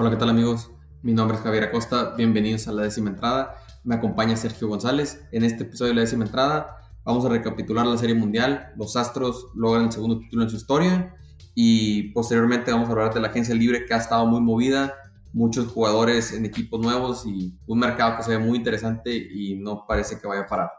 Hola, 0.00 0.10
¿qué 0.10 0.16
tal 0.16 0.28
amigos? 0.28 0.70
Mi 1.02 1.12
nombre 1.12 1.36
es 1.36 1.42
Javier 1.42 1.64
Acosta, 1.64 2.14
bienvenidos 2.14 2.68
a 2.68 2.72
la 2.72 2.82
décima 2.82 3.10
entrada. 3.10 3.56
Me 3.82 3.96
acompaña 3.96 4.36
Sergio 4.36 4.68
González. 4.68 5.26
En 5.32 5.42
este 5.42 5.64
episodio 5.64 5.88
de 5.88 5.96
la 5.96 6.02
décima 6.02 6.24
entrada 6.24 6.92
vamos 7.02 7.24
a 7.24 7.30
recapitular 7.30 7.84
la 7.84 7.96
Serie 7.96 8.14
Mundial. 8.14 8.72
Los 8.76 8.94
Astros 8.94 9.48
logran 9.56 9.86
el 9.86 9.90
segundo 9.90 10.20
título 10.20 10.44
en 10.44 10.50
su 10.50 10.54
historia 10.54 11.16
y 11.52 12.12
posteriormente 12.12 12.70
vamos 12.70 12.88
a 12.88 12.92
hablar 12.92 13.12
de 13.12 13.18
la 13.18 13.26
agencia 13.26 13.56
libre 13.56 13.86
que 13.86 13.94
ha 13.94 13.96
estado 13.96 14.24
muy 14.24 14.40
movida, 14.40 14.94
muchos 15.32 15.66
jugadores 15.66 16.32
en 16.32 16.46
equipos 16.46 16.78
nuevos 16.78 17.26
y 17.26 17.58
un 17.66 17.80
mercado 17.80 18.18
que 18.18 18.22
se 18.22 18.30
ve 18.30 18.38
muy 18.38 18.58
interesante 18.58 19.10
y 19.12 19.56
no 19.56 19.84
parece 19.84 20.20
que 20.20 20.28
vaya 20.28 20.42
a 20.42 20.46
parar. 20.46 20.70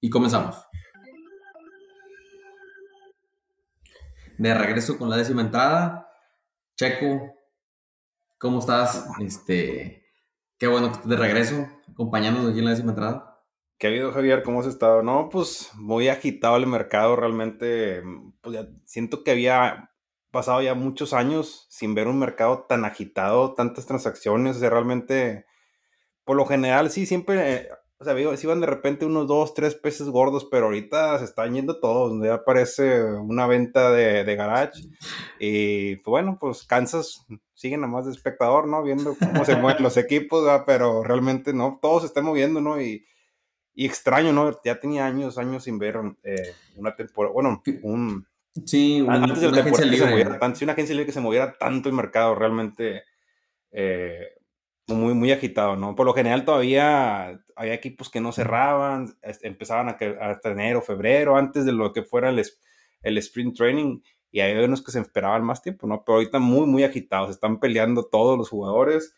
Y 0.00 0.10
comenzamos. 0.10 0.56
De 4.36 4.52
regreso 4.54 4.98
con 4.98 5.08
la 5.08 5.16
décima 5.16 5.42
entrada. 5.42 6.08
Checo, 6.74 7.36
¿Cómo 8.38 8.58
estás? 8.58 9.08
Este, 9.20 10.04
qué 10.58 10.66
bueno 10.66 10.88
que 10.88 10.94
estés 10.94 11.08
de 11.08 11.16
regreso, 11.16 11.68
acompañándonos 11.90 12.50
aquí 12.50 12.58
en 12.58 12.66
la 12.66 12.70
décima 12.72 12.90
entrada. 12.90 13.42
¿Qué 13.78 13.86
ha 13.86 13.90
habido, 13.90 14.12
Javier? 14.12 14.42
¿Cómo 14.42 14.60
has 14.60 14.66
estado? 14.66 15.02
No, 15.02 15.30
pues 15.30 15.70
muy 15.74 16.08
agitado 16.08 16.56
el 16.56 16.66
mercado, 16.66 17.16
realmente. 17.16 18.02
Pues 18.42 18.56
ya 18.56 18.68
siento 18.84 19.24
que 19.24 19.30
había 19.30 19.90
pasado 20.30 20.60
ya 20.60 20.74
muchos 20.74 21.14
años 21.14 21.66
sin 21.70 21.94
ver 21.94 22.08
un 22.08 22.18
mercado 22.18 22.66
tan 22.68 22.84
agitado, 22.84 23.54
tantas 23.54 23.86
transacciones. 23.86 24.56
O 24.56 24.60
sea, 24.60 24.68
realmente, 24.68 25.46
por 26.24 26.36
lo 26.36 26.44
general, 26.44 26.90
sí, 26.90 27.06
siempre 27.06 27.70
o 27.98 28.04
sea, 28.04 28.14
digo, 28.14 28.36
si 28.36 28.46
van 28.46 28.60
de 28.60 28.66
repente 28.66 29.06
unos 29.06 29.26
dos, 29.26 29.54
tres 29.54 29.74
peces 29.74 30.08
gordos, 30.08 30.46
pero 30.50 30.66
ahorita 30.66 31.18
se 31.18 31.24
están 31.24 31.54
yendo 31.54 31.80
todos. 31.80 32.22
Ya 32.22 32.34
aparece 32.34 33.02
una 33.02 33.46
venta 33.46 33.90
de, 33.90 34.22
de 34.22 34.36
garage. 34.36 34.82
Y 35.38 35.96
pues 35.96 36.10
bueno, 36.10 36.36
pues 36.38 36.64
Kansas 36.64 37.24
sigue 37.54 37.78
nada 37.78 37.88
más 37.88 38.04
de 38.04 38.12
espectador, 38.12 38.68
¿no? 38.68 38.82
Viendo 38.82 39.16
cómo 39.18 39.44
se 39.46 39.56
mueven 39.56 39.82
los 39.82 39.96
equipos, 39.96 40.46
pero 40.66 41.02
realmente 41.04 41.54
no, 41.54 41.78
todos 41.80 42.02
se 42.02 42.08
están 42.08 42.24
moviendo, 42.24 42.60
¿no? 42.60 42.80
Y, 42.80 43.06
y 43.74 43.86
extraño, 43.86 44.32
¿no? 44.32 44.58
Ya 44.62 44.78
tenía 44.78 45.06
años, 45.06 45.38
años 45.38 45.64
sin 45.64 45.78
ver 45.78 45.98
eh, 46.22 46.54
una 46.76 46.94
temporada, 46.94 47.32
bueno, 47.32 47.62
un... 47.82 48.26
Sí, 48.64 49.04
antes 49.08 49.40
de 49.40 49.48
una 49.48 49.60
agencia 49.60 49.84
libre. 49.84 50.12
una 50.12 50.72
agencia 50.72 50.94
libre 50.94 51.06
que 51.06 51.12
se 51.12 51.20
moviera 51.20 51.56
tanto 51.58 51.88
el 51.88 51.94
mercado, 51.94 52.34
realmente... 52.34 53.04
Eh, 53.70 54.36
muy, 54.88 55.14
muy 55.14 55.32
agitado, 55.32 55.76
¿no? 55.76 55.94
Por 55.94 56.06
lo 56.06 56.14
general 56.14 56.44
todavía 56.44 57.40
había 57.56 57.74
equipos 57.74 58.08
que 58.08 58.20
no 58.20 58.32
cerraban, 58.32 59.16
empezaban 59.42 59.88
a, 59.88 59.96
hasta 60.30 60.50
enero, 60.50 60.80
febrero, 60.80 61.36
antes 61.36 61.64
de 61.64 61.72
lo 61.72 61.92
que 61.92 62.02
fuera 62.02 62.30
el, 62.30 62.42
el 63.02 63.18
sprint 63.18 63.56
training, 63.56 64.00
y 64.30 64.40
hay 64.40 64.56
unos 64.62 64.82
que 64.82 64.92
se 64.92 65.00
esperaban 65.00 65.44
más 65.44 65.62
tiempo, 65.62 65.86
¿no? 65.86 66.04
Pero 66.04 66.16
ahorita 66.16 66.38
muy, 66.38 66.66
muy 66.66 66.84
agitados, 66.84 67.30
están 67.30 67.58
peleando 67.58 68.04
todos 68.04 68.38
los 68.38 68.48
jugadores, 68.48 69.14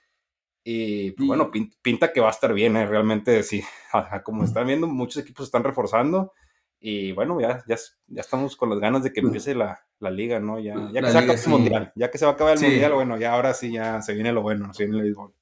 y 0.64 1.12
pues, 1.12 1.26
bueno, 1.26 1.50
pinta 1.82 2.12
que 2.12 2.20
va 2.20 2.28
a 2.28 2.32
estar 2.32 2.52
bien, 2.52 2.76
¿eh? 2.76 2.86
Realmente, 2.86 3.42
sí, 3.42 3.62
como 4.24 4.44
están 4.44 4.66
viendo, 4.66 4.86
muchos 4.86 5.22
equipos 5.22 5.46
están 5.46 5.64
reforzando, 5.64 6.32
y 6.80 7.12
bueno, 7.12 7.40
ya, 7.40 7.64
ya, 7.66 7.76
ya 8.06 8.20
estamos 8.20 8.56
con 8.56 8.70
las 8.70 8.78
ganas 8.78 9.02
de 9.02 9.12
que 9.12 9.20
empiece 9.20 9.54
la, 9.54 9.84
la 9.98 10.10
liga, 10.10 10.38
¿no? 10.40 10.60
Ya, 10.60 10.90
ya 10.92 11.02
que 11.02 11.08
se 11.08 11.26
va 11.26 11.34
el 11.34 11.48
mundial, 11.48 11.92
ya 11.94 12.10
que 12.10 12.18
se 12.18 12.24
va 12.24 12.30
a 12.30 12.34
acabar 12.34 12.56
el 12.56 12.62
mundial, 12.62 12.94
bueno, 12.94 13.18
ya 13.18 13.34
ahora 13.34 13.52
sí 13.52 13.72
ya 13.72 14.00
se 14.00 14.14
viene 14.14 14.32
lo 14.32 14.42
bueno, 14.42 14.72
se 14.72 14.84
viene 14.84 14.98
el 14.98 15.02
béisbol. 15.02 15.34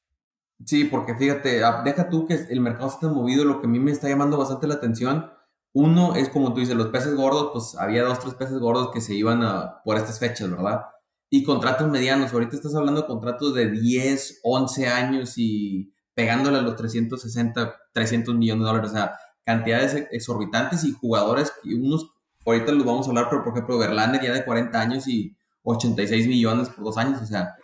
Sí, 0.65 0.85
porque 0.85 1.15
fíjate, 1.15 1.63
ah, 1.65 1.83
deja 1.85 2.09
tú 2.09 2.27
que 2.27 2.35
el 2.35 2.61
mercado 2.61 2.89
se 2.89 2.95
está 2.95 3.09
movido, 3.09 3.45
lo 3.45 3.61
que 3.61 3.67
a 3.67 3.71
mí 3.71 3.79
me 3.79 3.93
está 3.93 4.09
llamando 4.09 4.39
bastante 4.39 4.67
la 4.67 4.75
atención. 4.75 5.31
Uno 5.75 6.15
es 6.17 6.31
como 6.31 6.55
tú 6.55 6.61
dices, 6.61 6.75
los 6.75 6.89
peces 6.89 7.15
gordos, 7.15 7.51
pues 7.53 7.77
había 7.79 8.03
dos, 8.05 8.21
tres 8.21 8.35
peces 8.35 8.59
gordos 8.59 8.91
que 8.93 9.03
se 9.03 9.15
iban 9.15 9.43
a, 9.43 9.83
por 9.85 9.97
estas 9.97 10.19
fechas, 10.19 10.51
¿verdad? 10.51 10.87
Y 11.29 11.45
contratos 11.45 11.91
medianos, 11.91 12.33
ahorita 12.33 12.57
estás 12.57 12.75
hablando 12.75 13.03
de 13.03 13.07
contratos 13.07 13.55
de 13.55 13.71
10, 13.71 14.41
11 14.43 14.89
años 14.89 15.35
y 15.37 15.93
pegándole 16.15 16.59
a 16.59 16.63
los 16.63 16.77
360, 16.77 17.77
300 17.93 18.35
millones 18.35 18.63
de 18.63 18.67
dólares, 18.67 18.91
o 18.91 18.95
sea, 18.95 19.13
cantidades 19.45 20.07
exorbitantes 20.11 20.85
y 20.85 20.93
jugadores, 20.93 21.53
que 21.63 21.75
unos, 21.75 22.11
ahorita 22.47 22.73
los 22.73 22.87
vamos 22.87 23.07
a 23.07 23.11
hablar, 23.11 23.29
pero 23.29 23.45
por 23.45 23.53
ejemplo, 23.53 23.79
Verlander 23.79 24.23
ya 24.23 24.33
de 24.33 24.45
40 24.45 24.81
años 24.81 25.07
y 25.09 25.37
86 25.65 26.27
millones 26.27 26.71
por 26.71 26.85
dos 26.85 26.97
años, 26.97 27.21
o 27.21 27.27
sea, 27.27 27.55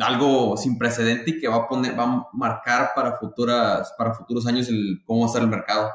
algo 0.00 0.56
sin 0.56 0.78
precedente 0.78 1.30
y 1.30 1.40
que 1.40 1.48
va 1.48 1.56
a 1.56 1.68
poner, 1.68 1.98
va 1.98 2.04
a 2.04 2.28
marcar 2.32 2.90
para 2.94 3.16
futuras, 3.16 3.94
para 3.96 4.14
futuros 4.14 4.46
años 4.46 4.68
el 4.68 5.02
cómo 5.04 5.20
va 5.20 5.26
a 5.26 5.28
estar 5.28 5.42
el 5.42 5.48
mercado. 5.48 5.90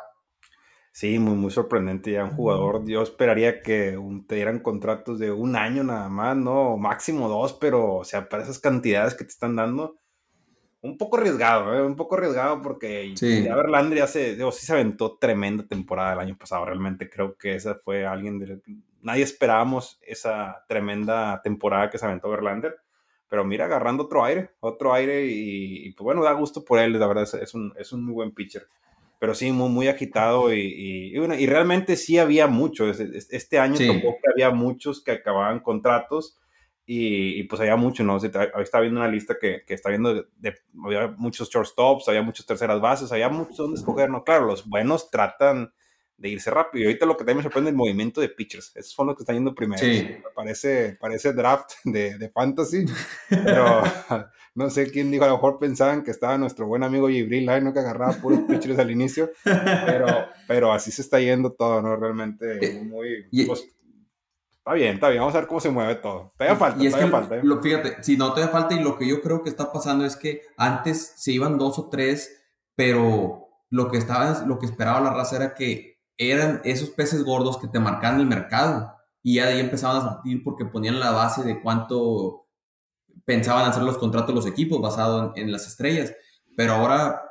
Sí, 0.94 1.20
muy, 1.20 1.36
muy 1.36 1.52
sorprendente 1.52 2.12
ya 2.12 2.26
un 2.26 2.32
jugador. 2.32 2.86
Yo 2.86 3.02
esperaría 3.02 3.62
que 3.62 3.98
te 4.28 4.36
dieran 4.36 4.60
contratos 4.60 5.20
de 5.20 5.32
un 5.32 5.56
año 5.56 5.84
nada 5.84 6.10
más, 6.10 6.36
¿no? 6.36 6.76
Máximo 6.78 7.30
dos, 7.30 7.54
pero, 7.54 7.96
o 7.96 8.04
sea, 8.04 8.28
para 8.28 8.44
esas 8.44 8.60
cantidades 8.60 9.16
que 9.16 9.24
te 9.24 9.30
están 9.30 9.56
dando, 9.56 9.98
un 10.82 10.98
poco 10.98 11.18
arriesgado, 11.18 11.74
¿eh? 11.74 11.82
Un 11.86 11.96
poco 11.96 12.16
arriesgado 12.16 12.62
porque 12.62 13.14
sí. 13.16 13.44
ya 13.44 13.56
Verlander 13.56 14.00
ya 14.00 14.08
se, 14.08 14.36
digo, 14.36 14.52
sí 14.52 14.66
se 14.66 14.74
aventó 14.74 15.18
tremenda 15.18 15.66
temporada 15.66 16.14
el 16.14 16.20
año 16.20 16.38
pasado. 16.38 16.66
Realmente 16.66 17.10
creo 17.10 17.38
que 17.38 17.56
esa 17.56 17.76
fue 17.76 18.06
alguien 18.06 18.40
de... 18.40 18.62
Nadie 19.02 19.24
esperábamos 19.24 19.98
esa 20.02 20.66
tremenda 20.68 21.42
temporada 21.42 21.90
que 21.90 21.98
se 22.00 22.06
aventó 22.06 22.30
Verlander 22.30 22.78
pero 23.32 23.46
mira, 23.46 23.64
agarrando 23.64 24.04
otro 24.04 24.26
aire, 24.26 24.50
otro 24.60 24.94
aire 24.94 25.26
y, 25.26 25.90
pues 25.94 26.04
bueno, 26.04 26.22
da 26.22 26.34
gusto 26.34 26.66
por 26.66 26.80
él, 26.80 27.00
la 27.00 27.08
verdad 27.08 27.26
es, 27.42 27.54
un, 27.54 27.74
es 27.78 27.94
un 27.94 28.04
muy 28.04 28.14
buen 28.14 28.34
pitcher. 28.34 28.68
Pero 29.20 29.34
sí, 29.36 29.54
muy, 29.54 29.70
muy 29.70 29.88
agitado 29.88 30.54
y, 30.54 31.14
y, 31.16 31.46
realmente 31.46 31.96
sí 31.96 32.20
había 32.20 32.48
muchos. 32.48 33.00
Este 33.00 33.58
año 33.58 33.78
tampoco 33.78 34.18
había 34.34 34.50
muchos 34.50 35.02
que 35.02 35.12
acababan 35.12 35.62
contratos 35.62 36.42
y, 36.86 37.44
pues 37.44 37.62
había 37.62 37.78
mucho, 37.78 38.04
¿no? 38.04 38.18
Estaba 38.18 38.82
viendo 38.82 39.00
una 39.00 39.08
lista 39.08 39.38
que, 39.40 39.64
que 39.66 39.76
está 39.76 39.88
viendo, 39.88 40.14
de, 40.14 40.56
había 40.84 41.08
muchos 41.18 41.50
shortstops, 41.50 42.10
había 42.10 42.24
muchas 42.24 42.46
terceras 42.46 42.82
bases, 42.82 43.14
había 43.14 43.30
muchos 43.30 43.56
donde 43.56 43.80
escoger, 43.80 44.10
¿no? 44.10 44.26
Claro, 44.26 44.46
los 44.46 44.68
buenos 44.68 45.10
tratan 45.10 45.72
de 46.22 46.30
irse 46.30 46.52
rápido. 46.52 46.84
Y 46.84 46.88
ahorita 46.88 47.06
lo 47.06 47.14
que 47.14 47.20
también 47.20 47.38
me 47.38 47.44
sorprende 47.44 47.70
es 47.70 47.74
el 47.74 47.78
movimiento 47.78 48.22
de 48.22 48.30
pitchers. 48.30 48.72
Esos 48.76 48.94
son 48.94 49.08
los 49.08 49.16
que 49.16 49.24
están 49.24 49.36
yendo 49.36 49.56
primero. 49.56 49.82
Sí. 49.82 50.08
Parece, 50.36 50.98
parece 51.00 51.34
draft 51.34 51.72
de, 51.84 52.18
de 52.18 52.30
fantasy, 52.30 52.86
pero 53.30 53.82
no 54.56 54.70
sé 54.70 54.92
quién 54.92 55.10
dijo, 55.10 55.24
a 55.24 55.28
lo 55.28 55.34
mejor 55.34 55.58
pensaban 55.58 56.04
que 56.04 56.12
estaba 56.12 56.38
nuestro 56.38 56.68
buen 56.68 56.84
amigo 56.84 57.10
Gibril 57.10 57.48
¿no? 57.64 57.74
que 57.74 57.80
agarraba 57.80 58.14
puros 58.14 58.42
pitchers 58.48 58.78
al 58.78 58.92
inicio, 58.92 59.32
pero, 59.44 60.28
pero 60.48 60.72
así 60.72 60.92
se 60.92 61.02
está 61.02 61.20
yendo 61.20 61.52
todo, 61.54 61.82
¿no? 61.82 61.96
Realmente 61.96 62.64
eh, 62.64 62.82
muy... 62.84 63.28
Pues, 63.48 63.68
está 64.58 64.74
bien, 64.74 64.94
está 64.96 65.10
bien, 65.10 65.22
vamos 65.22 65.34
a 65.34 65.40
ver 65.40 65.48
cómo 65.48 65.60
se 65.60 65.72
mueve 65.72 65.96
todo. 65.96 66.34
Todavía 66.38 66.56
falta, 66.56 66.84
y 66.84 66.88
es 66.88 66.96
que 66.96 67.08
falta. 67.08 67.38
¿eh? 67.38 67.42
Lo, 67.44 67.62
fíjate, 67.62 68.04
si 68.04 68.16
no, 68.16 68.30
todavía 68.30 68.50
falta 68.50 68.76
y 68.76 68.80
lo 68.84 68.96
que 68.96 69.08
yo 69.08 69.22
creo 69.22 69.42
que 69.42 69.50
está 69.50 69.72
pasando 69.72 70.06
es 70.06 70.16
que 70.16 70.44
antes 70.56 71.14
se 71.16 71.32
iban 71.32 71.58
dos 71.58 71.80
o 71.80 71.90
tres, 71.90 72.44
pero 72.76 73.48
lo 73.72 73.90
que, 73.90 73.98
estaba, 73.98 74.44
lo 74.46 74.60
que 74.60 74.66
esperaba 74.68 75.00
la 75.00 75.14
raza 75.14 75.38
era 75.38 75.56
que 75.56 75.91
eran 76.30 76.62
esos 76.64 76.92
peces 76.92 77.24
gordos 77.24 77.58
que 77.58 77.68
te 77.68 77.80
marcaban 77.80 78.20
el 78.20 78.28
mercado 78.28 78.94
y 79.24 79.36
ya 79.36 79.48
de 79.48 79.54
ahí 79.54 79.60
empezaban 79.60 79.98
a 79.98 80.06
partir 80.06 80.44
porque 80.44 80.66
ponían 80.66 81.00
la 81.00 81.12
base 81.12 81.44
de 81.44 81.60
cuánto 81.62 82.48
pensaban 83.26 83.68
hacer 83.68 83.82
los 83.82 83.98
contratos 83.98 84.36
los 84.36 84.46
equipos 84.46 84.80
basado 84.80 85.34
en, 85.36 85.52
las 85.52 85.68
estrellas. 85.68 86.14
Pero 86.56 86.74
ahora, 86.74 87.22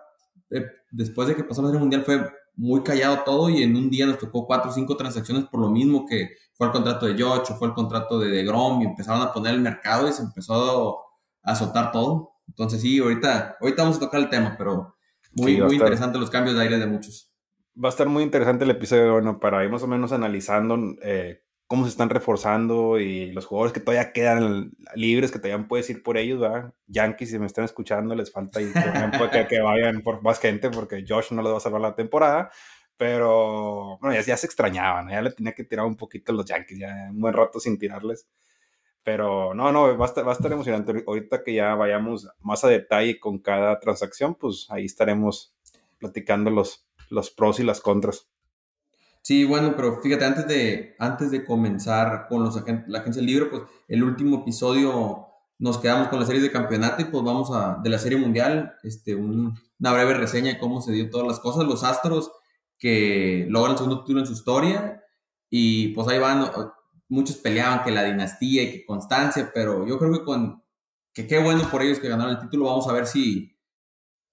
eh, 0.50 0.66
después 0.90 1.28
de 1.28 1.36
que 1.36 1.44
pasó 1.44 1.62
la 1.62 1.68
Serie 1.68 1.80
Mundial, 1.80 2.04
fue 2.04 2.28
muy 2.56 2.82
callado 2.82 3.20
todo 3.24 3.48
y 3.48 3.62
en 3.62 3.76
un 3.76 3.90
día 3.90 4.06
nos 4.06 4.18
tocó 4.18 4.44
cuatro 4.44 4.70
o 4.70 4.74
cinco 4.74 4.96
transacciones 4.96 5.44
por 5.44 5.60
lo 5.60 5.70
mismo 5.70 6.04
que 6.04 6.36
fue 6.54 6.66
el 6.66 6.72
contrato 6.72 7.06
de 7.06 7.14
George 7.14 7.54
fue 7.54 7.68
el 7.68 7.74
contrato 7.74 8.18
de, 8.18 8.28
de 8.28 8.44
Grom 8.44 8.82
y 8.82 8.86
empezaron 8.86 9.22
a 9.22 9.32
poner 9.32 9.54
el 9.54 9.60
mercado 9.60 10.08
y 10.08 10.12
se 10.12 10.22
empezó 10.22 11.00
a 11.42 11.54
soltar 11.54 11.92
todo. 11.92 12.32
Entonces 12.48 12.82
sí, 12.82 12.98
ahorita, 12.98 13.56
ahorita 13.60 13.82
vamos 13.82 13.96
a 13.98 14.00
tocar 14.00 14.20
el 14.20 14.28
tema, 14.28 14.56
pero 14.58 14.96
muy, 15.32 15.60
muy 15.60 15.76
interesante 15.76 16.18
los 16.18 16.28
cambios 16.28 16.56
de 16.56 16.62
aire 16.62 16.78
de 16.78 16.86
muchos 16.86 17.29
va 17.76 17.88
a 17.88 17.90
estar 17.90 18.08
muy 18.08 18.22
interesante 18.22 18.64
el 18.64 18.70
episodio, 18.70 19.12
bueno, 19.12 19.40
para 19.40 19.64
ir 19.64 19.70
más 19.70 19.82
o 19.82 19.86
menos 19.86 20.12
analizando 20.12 20.78
eh, 21.02 21.42
cómo 21.66 21.84
se 21.84 21.90
están 21.90 22.10
reforzando 22.10 22.98
y 22.98 23.30
los 23.30 23.46
jugadores 23.46 23.72
que 23.72 23.80
todavía 23.80 24.12
quedan 24.12 24.72
libres, 24.96 25.30
que 25.30 25.38
todavía 25.38 25.68
puedes 25.68 25.88
ir 25.88 26.02
por 26.02 26.16
ellos, 26.16 26.40
¿verdad? 26.40 26.74
Yankees, 26.88 27.30
si 27.30 27.38
me 27.38 27.46
están 27.46 27.64
escuchando, 27.64 28.14
les 28.14 28.32
falta 28.32 28.60
ir, 28.60 28.72
que, 28.72 29.46
que, 29.46 29.60
vayan 29.60 30.02
por 30.02 30.20
más 30.22 30.40
gente, 30.40 30.68
porque 30.70 31.04
Josh 31.08 31.30
no 31.30 31.42
les 31.42 31.52
va 31.52 31.58
a 31.58 31.60
salvar 31.60 31.80
la 31.80 31.94
temporada. 31.94 32.50
Pero 32.96 33.98
bueno, 34.00 34.14
ya, 34.14 34.20
ya 34.20 34.36
se 34.36 34.46
extrañaban, 34.46 35.08
ya 35.08 35.22
le 35.22 35.30
tenía 35.30 35.54
que 35.54 35.64
tirar 35.64 35.86
un 35.86 35.96
poquito 35.96 36.32
a 36.32 36.34
los 36.34 36.44
Yankees, 36.44 36.80
ya 36.80 37.08
un 37.10 37.20
buen 37.20 37.32
rato 37.32 37.58
sin 37.58 37.78
tirarles. 37.78 38.28
Pero 39.02 39.54
no, 39.54 39.72
no, 39.72 39.96
va 39.96 40.04
a, 40.04 40.08
estar, 40.08 40.26
va 40.26 40.32
a 40.32 40.34
estar 40.34 40.52
emocionante. 40.52 41.04
Ahorita 41.06 41.42
que 41.42 41.54
ya 41.54 41.74
vayamos 41.76 42.28
más 42.40 42.64
a 42.64 42.68
detalle 42.68 43.18
con 43.18 43.38
cada 43.38 43.78
transacción, 43.80 44.34
pues 44.34 44.66
ahí 44.70 44.84
estaremos 44.84 45.54
platicando 45.98 46.50
los, 47.10 47.30
pros 47.30 47.60
y 47.60 47.64
las 47.64 47.80
contras. 47.80 48.28
Sí, 49.22 49.44
bueno, 49.44 49.74
pero 49.76 50.00
fíjate, 50.00 50.24
antes 50.24 50.46
de, 50.48 50.94
antes 50.98 51.30
de 51.30 51.44
comenzar 51.44 52.26
con 52.28 52.42
los 52.42 52.56
la 52.86 53.00
agencia 53.00 53.20
del 53.20 53.26
libro, 53.26 53.50
pues 53.50 53.62
el 53.88 54.02
último 54.02 54.40
episodio 54.40 55.26
nos 55.58 55.76
quedamos 55.78 56.08
con 56.08 56.18
la 56.18 56.26
serie 56.26 56.40
de 56.40 56.50
campeonato 56.50 57.02
y 57.02 57.04
pues 57.06 57.22
vamos 57.22 57.50
a, 57.52 57.78
de 57.82 57.90
la 57.90 57.98
serie 57.98 58.18
mundial, 58.18 58.76
este, 58.82 59.14
una 59.14 59.92
breve 59.92 60.14
reseña 60.14 60.54
de 60.54 60.58
cómo 60.58 60.80
se 60.80 60.92
dio 60.92 61.10
todas 61.10 61.26
las 61.26 61.38
cosas, 61.38 61.66
los 61.66 61.84
astros 61.84 62.32
que 62.78 63.46
logran 63.50 63.72
el 63.72 63.78
segundo 63.78 64.00
título 64.00 64.20
en 64.20 64.26
su 64.26 64.32
historia 64.32 65.04
y 65.50 65.88
pues 65.88 66.08
ahí 66.08 66.18
van, 66.18 66.50
muchos 67.08 67.36
peleaban 67.36 67.82
que 67.84 67.90
la 67.90 68.04
dinastía 68.04 68.62
y 68.62 68.72
que 68.72 68.86
constancia, 68.86 69.50
pero 69.52 69.86
yo 69.86 69.98
creo 69.98 70.12
que 70.12 70.24
con 70.24 70.62
que 71.12 71.26
qué 71.26 71.38
bueno 71.38 71.68
por 71.70 71.82
ellos 71.82 71.98
que 71.98 72.08
ganaron 72.08 72.36
el 72.36 72.40
título. 72.40 72.66
Vamos 72.66 72.88
a 72.88 72.92
ver 72.92 73.06
si 73.06 73.56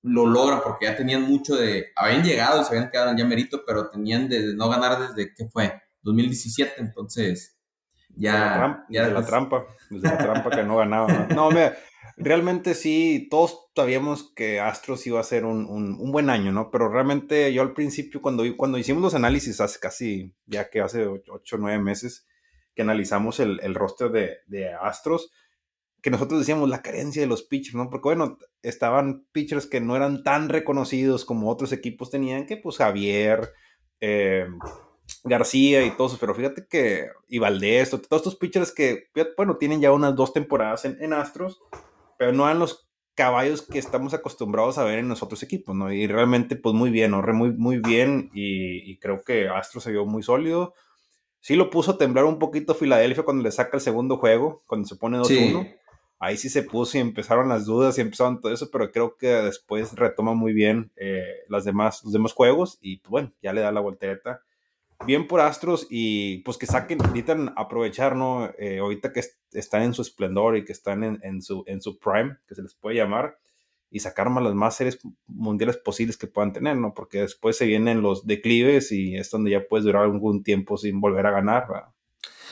lo 0.03 0.25
logran, 0.25 0.61
porque 0.63 0.85
ya 0.85 0.95
tenían 0.95 1.23
mucho 1.23 1.55
de. 1.55 1.87
Habían 1.95 2.23
llegado 2.23 2.61
y 2.61 2.65
se 2.65 2.75
habían 2.75 2.89
quedado 2.89 3.11
en 3.11 3.17
ya 3.17 3.25
merito, 3.25 3.63
pero 3.65 3.89
tenían 3.89 4.29
de 4.29 4.55
no 4.55 4.69
ganar 4.69 4.99
desde, 4.99 5.33
¿qué 5.33 5.47
fue? 5.47 5.81
2017, 6.03 6.73
entonces. 6.77 7.57
Ya. 8.15 8.85
Desde 8.89 9.11
la, 9.11 9.25
trampa, 9.25 9.65
desde 9.89 10.07
la 10.07 10.17
trampa 10.17 10.49
que 10.49 10.63
no 10.63 10.77
ganaba. 10.77 11.27
No, 11.35 11.49
mira, 11.49 11.77
realmente 12.17 12.73
sí, 12.73 13.27
todos 13.29 13.69
sabíamos 13.75 14.33
que 14.35 14.59
Astros 14.59 15.05
iba 15.05 15.19
a 15.19 15.23
ser 15.23 15.45
un, 15.45 15.65
un, 15.67 16.11
buen 16.11 16.29
año, 16.29 16.51
¿no? 16.51 16.71
Pero 16.71 16.89
realmente 16.89 17.53
yo 17.53 17.61
al 17.61 17.73
principio, 17.73 18.21
cuando, 18.21 18.43
cuando 18.57 18.77
hicimos 18.79 19.03
los 19.03 19.13
análisis 19.13 19.61
hace 19.61 19.79
casi, 19.79 20.33
ya 20.45 20.69
que 20.69 20.81
hace 20.81 21.05
8 21.05 21.55
o 21.55 21.59
9 21.59 21.79
meses, 21.79 22.25
que 22.73 22.81
analizamos 22.81 23.39
el, 23.39 23.59
el 23.61 23.75
roster 23.75 24.09
de, 24.11 24.37
de 24.47 24.73
Astros, 24.73 25.31
que 26.07 26.11
nosotros 26.11 26.39
decíamos 26.39 26.69
la 26.69 26.81
carencia 26.81 27.21
de 27.21 27.27
los 27.27 27.43
pitchers, 27.43 27.75
¿no? 27.75 27.89
Porque 27.89 28.07
bueno, 28.07 28.37
estaban 28.61 29.25
pitchers 29.33 29.67
que 29.67 29.81
no 29.81 29.93
eran 29.93 30.23
tan 30.23 30.47
reconocidos 30.47 31.25
como 31.25 31.51
otros 31.51 31.73
equipos 31.73 32.09
tenían, 32.09 32.45
que 32.45 32.55
pues 32.55 32.77
Javier, 32.77 33.51
eh, 33.99 34.47
García 35.25 35.85
y 35.85 35.91
todos, 35.91 36.17
pero 36.17 36.33
fíjate 36.33 36.65
que, 36.69 37.09
y 37.27 37.39
Valdés, 37.39 37.89
todos 37.89 38.21
estos 38.21 38.37
pitchers 38.37 38.71
que, 38.71 39.09
bueno, 39.35 39.57
tienen 39.57 39.81
ya 39.81 39.91
unas 39.91 40.15
dos 40.15 40.31
temporadas 40.31 40.85
en, 40.85 41.11
Astros, 41.11 41.59
pero 42.17 42.31
no 42.31 42.45
eran 42.45 42.59
los 42.59 42.89
caballos 43.13 43.61
que 43.61 43.77
estamos 43.77 44.13
acostumbrados 44.13 44.77
a 44.77 44.85
ver 44.85 44.99
en 44.99 45.09
los 45.09 45.21
otros 45.21 45.43
equipos, 45.43 45.75
¿no? 45.75 45.91
Y 45.91 46.07
realmente, 46.07 46.55
pues 46.55 46.73
muy 46.73 46.89
bien, 46.89 47.11
¿no? 47.11 47.21
Muy, 47.21 47.51
muy 47.51 47.79
bien, 47.79 48.29
y, 48.33 48.97
creo 48.99 49.23
que 49.23 49.49
Astros 49.49 49.83
se 49.83 49.91
vio 49.91 50.05
muy 50.05 50.23
sólido. 50.23 50.73
Sí 51.41 51.57
lo 51.57 51.69
puso 51.69 51.91
a 51.91 51.97
temblar 51.97 52.23
un 52.23 52.39
poquito 52.39 52.75
Filadelfia 52.75 53.25
cuando 53.25 53.43
le 53.43 53.51
saca 53.51 53.75
el 53.75 53.81
segundo 53.81 54.15
juego, 54.15 54.63
cuando 54.67 54.87
se 54.87 54.95
pone 54.95 55.17
2-1 55.17 55.75
ahí 56.19 56.37
sí 56.37 56.49
se 56.49 56.63
puso 56.63 56.97
y 56.97 57.01
empezaron 57.01 57.49
las 57.49 57.65
dudas 57.65 57.97
y 57.97 58.01
empezaron 58.01 58.39
todo 58.39 58.51
eso, 58.51 58.69
pero 58.71 58.91
creo 58.91 59.17
que 59.17 59.27
después 59.27 59.93
retoma 59.93 60.33
muy 60.33 60.53
bien 60.53 60.91
eh, 60.95 61.23
las 61.47 61.65
demás, 61.65 62.03
los 62.03 62.13
demás 62.13 62.33
juegos 62.33 62.77
y 62.81 62.97
pues, 62.97 63.09
bueno, 63.09 63.33
ya 63.41 63.53
le 63.53 63.61
da 63.61 63.71
la 63.71 63.81
voltereta. 63.81 64.41
Bien 65.05 65.27
por 65.27 65.41
Astros 65.41 65.85
y 65.91 66.39
pues 66.39 66.57
que 66.57 66.65
saquen, 66.65 66.97
necesitan 66.97 67.53
aprovechar, 67.55 68.15
¿no? 68.15 68.49
Eh, 68.57 68.79
ahorita 68.79 69.13
que 69.13 69.21
están 69.51 69.83
en 69.83 69.93
su 69.93 70.01
esplendor 70.01 70.57
y 70.57 70.65
que 70.65 70.71
están 70.71 71.03
en, 71.03 71.41
su, 71.43 71.63
en 71.67 71.81
su 71.81 71.99
prime, 71.99 72.37
que 72.47 72.55
se 72.55 72.63
les 72.63 72.73
puede 72.73 72.95
llamar, 72.95 73.37
y 73.91 73.99
sacar 73.99 74.31
más 74.31 74.43
las 74.43 74.55
más 74.55 74.75
series 74.75 74.99
mundiales 75.27 75.77
posibles 75.77 76.17
que 76.17 76.25
puedan 76.25 76.51
tener, 76.51 76.75
¿no? 76.77 76.95
Porque 76.95 77.21
después 77.21 77.55
se 77.55 77.67
vienen 77.67 78.01
los 78.01 78.25
declives 78.25 78.91
y 78.91 79.15
es 79.15 79.29
donde 79.29 79.51
ya 79.51 79.67
puedes 79.67 79.85
durar 79.85 80.03
algún 80.03 80.43
tiempo 80.43 80.77
sin 80.77 80.99
volver 80.99 81.27
a 81.27 81.31
ganar, 81.31 81.67
¿verdad? 81.69 81.93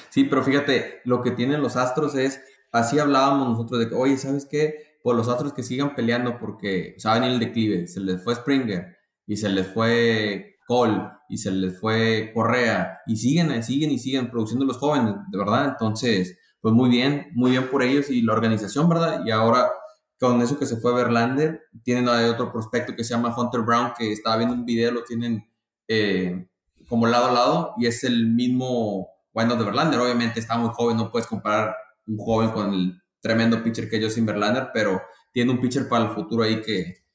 Sí, 0.10 0.24
pero 0.26 0.44
fíjate, 0.44 1.02
lo 1.04 1.22
que 1.22 1.32
tienen 1.32 1.62
los 1.62 1.76
Astros 1.76 2.16
es 2.16 2.42
así 2.76 3.00
hablábamos 3.00 3.50
nosotros 3.50 3.80
de 3.80 3.90
que, 3.90 3.96
oye, 3.96 4.18
¿sabes 4.18 4.46
qué? 4.50 4.98
Por 5.02 5.16
los 5.16 5.28
Astros 5.28 5.54
que 5.54 5.64
sigan 5.64 5.96
peleando 5.96 6.38
porque 6.38 6.96
saben 6.98 7.24
el 7.24 7.40
declive, 7.40 7.88
se 7.88 8.00
les 8.02 8.24
fue 8.24 8.36
Springer 8.36 8.98
y 9.26 9.38
se 9.38 9.50
les 9.50 9.68
fue 9.68 10.58
Cole 10.68 11.10
y 11.30 11.38
se 11.38 11.52
les 11.52 11.80
fue 11.80 12.32
Correa 12.34 13.00
y 13.08 13.16
siguen, 13.16 13.64
siguen 13.64 13.92
y 13.92 14.00
siguen 14.00 14.30
produciendo 14.30 14.66
los 14.66 14.78
jóvenes, 14.78 15.16
de 15.32 15.38
verdad. 15.38 15.66
Entonces, 15.66 16.38
pues 16.60 16.74
muy 16.74 16.90
bien, 16.90 17.28
muy 17.34 17.52
bien 17.52 17.70
por 17.70 17.82
ellos 17.84 18.10
y 18.10 18.22
la 18.22 18.34
organización, 18.34 18.90
¿verdad? 18.90 19.22
Y 19.26 19.32
ahora 19.32 19.72
con 20.20 20.42
eso 20.42 20.58
que 20.58 20.66
se 20.66 20.78
fue 20.78 20.94
Verlander, 20.94 21.62
tienen 21.84 22.08
otro 22.08 22.52
prospecto 22.52 22.96
que 22.96 23.04
se 23.04 23.14
llama 23.14 23.36
Hunter 23.38 23.62
Brown, 23.62 23.94
que 23.98 24.12
estaba 24.12 24.38
viendo 24.38 24.56
un 24.56 24.66
video, 24.66 24.92
lo 24.92 25.04
tienen 25.04 25.48
eh, 25.88 26.48
como 26.88 27.08
lado 27.08 27.28
a 27.28 27.32
lado 27.32 27.74
y 27.78 27.86
es 27.86 28.04
el 28.04 28.28
mismo 28.28 29.10
bueno 29.34 29.56
de 29.56 29.66
Verlander. 29.66 30.00
Obviamente 30.00 30.40
está 30.40 30.58
muy 30.58 30.72
joven, 30.74 30.98
no 30.98 31.12
puedes 31.12 31.28
comparar 31.28 31.76
un 32.08 32.18
joven 32.18 32.52
con 32.52 32.74
el 32.74 33.02
tremendo 33.20 33.62
pitcher 33.64 33.90
que 33.90 33.98
es 33.98 34.04
Justin 34.04 34.26
Verlander, 34.26 34.70
pero 34.74 35.02
tiene 35.32 35.52
un 35.52 35.60
pitcher 35.60 35.88
para 35.90 36.06
el 36.06 36.12
futuro 36.12 36.44
ahí 36.44 36.62
que, 36.62 37.06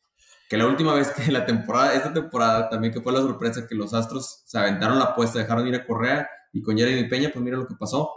que 0.48 0.56
la 0.56 0.66
última 0.66 0.94
vez 0.94 1.10
que 1.10 1.31
la 1.32 1.46
temporada, 1.46 1.94
esta 1.94 2.12
temporada 2.12 2.69
también 2.69 2.92
que 2.92 3.00
fue 3.00 3.12
la 3.12 3.20
sorpresa 3.20 3.66
que 3.66 3.75
los 3.75 3.94
Astros 3.94 4.42
se 4.44 4.58
aventaron 4.58 4.98
la 4.98 5.06
apuesta, 5.06 5.38
dejaron 5.38 5.66
ir 5.66 5.75
a 5.76 5.87
Correa 5.87 6.28
y 6.52 6.62
con 6.62 6.76
Jeremy 6.76 7.08
Peña, 7.08 7.31
pues 7.32 7.44
mira 7.44 7.56
lo 7.56 7.66
que 7.66 7.76
pasó. 7.76 8.10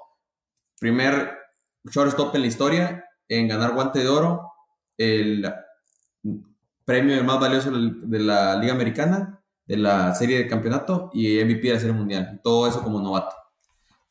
Primer 0.79 1.37
shortstop 1.85 2.33
en 2.35 2.41
la 2.41 2.47
historia 2.47 3.05
en 3.27 3.47
ganar 3.47 3.73
guante 3.73 3.99
de 3.99 4.07
oro, 4.07 4.51
el 4.97 5.51
premio 6.85 7.23
más 7.23 7.39
valioso 7.39 7.71
de 7.71 8.19
la 8.19 8.55
Liga 8.55 8.73
Americana, 8.73 9.41
de 9.65 9.77
la 9.77 10.13
serie 10.13 10.37
de 10.39 10.47
campeonato 10.47 11.09
y 11.13 11.41
MVP 11.43 11.67
de 11.67 11.73
la 11.73 11.79
serie 11.79 11.95
mundial. 11.95 12.41
todo 12.43 12.67
eso 12.67 12.83
como 12.83 12.99
novato. 12.99 13.35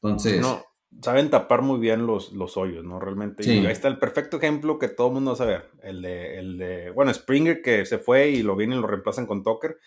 Entonces 0.00 0.44
saben 1.00 1.30
tapar 1.30 1.62
muy 1.62 1.80
bien 1.80 2.06
los, 2.06 2.32
los 2.32 2.56
hoyos, 2.56 2.84
¿no? 2.84 3.00
Realmente. 3.00 3.48
ahí 3.48 3.66
está 3.66 3.88
el 3.88 3.98
perfecto 3.98 4.36
ejemplo 4.36 4.78
que 4.78 4.88
todo 4.88 5.08
el 5.08 5.14
mundo 5.14 5.34
sabe. 5.36 5.62
El 5.82 6.02
de, 6.02 6.38
el 6.38 6.58
de, 6.58 6.90
bueno, 6.90 7.12
Springer 7.12 7.62
que 7.62 7.86
se 7.86 7.98
fue 7.98 8.30
y 8.30 8.42
lo 8.42 8.56
vienen 8.56 8.78
y 8.78 8.82
lo 8.82 8.86
reemplazan 8.86 9.26
con 9.26 9.42
Tucker. 9.42 9.78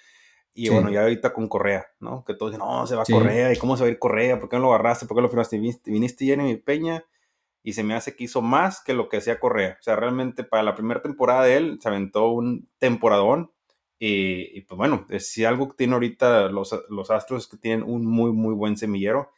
Y 0.57 0.69
bueno, 0.69 0.89
ya 0.89 1.01
ahorita 1.01 1.33
con 1.33 1.49
Correa, 1.49 1.85
¿no? 1.99 2.23
Que 2.23 2.33
todos 2.33 2.53
dicen, 2.53 2.65
no, 2.65 2.87
se 2.87 2.95
va 2.95 3.01
a 3.01 3.05
Correa, 3.05 3.51
¿y 3.51 3.57
cómo 3.57 3.75
se 3.75 3.83
va 3.83 3.89
a 3.89 3.91
ir 3.91 3.99
Correa? 3.99 4.39
¿Por 4.39 4.47
qué 4.47 4.55
no 4.55 4.63
lo 4.63 4.73
agarraste? 4.73 5.05
¿Por 5.05 5.17
qué 5.17 5.21
lo 5.21 5.27
firmaste? 5.27 5.57
Viniste, 5.57 5.91
viniste 5.91 6.25
Jeremy 6.25 6.55
Peña 6.55 7.03
y 7.61 7.73
se 7.73 7.83
me 7.83 7.93
hace 7.93 8.15
que 8.15 8.23
hizo 8.23 8.41
más 8.41 8.81
que 8.81 8.93
lo 8.93 9.09
que 9.09 9.17
hacía 9.17 9.37
Correa. 9.39 9.75
O 9.77 9.83
sea, 9.83 9.97
realmente 9.97 10.45
para 10.45 10.63
la 10.63 10.73
primera 10.73 11.01
temporada 11.01 11.43
de 11.43 11.57
él 11.57 11.79
se 11.81 11.89
aventó 11.89 12.29
un 12.29 12.69
temporadón. 12.77 13.51
Y, 13.99 14.57
y 14.57 14.61
pues 14.61 14.77
bueno, 14.77 15.05
si 15.19 15.43
algo 15.43 15.69
que 15.69 15.75
tiene 15.75 15.93
ahorita 15.93 16.49
los, 16.49 16.73
los 16.89 17.11
Astros 17.11 17.43
es 17.43 17.49
que 17.49 17.57
tienen 17.57 17.83
un 17.83 18.05
muy, 18.05 18.31
muy 18.31 18.53
buen 18.53 18.77
semillero 18.77 19.31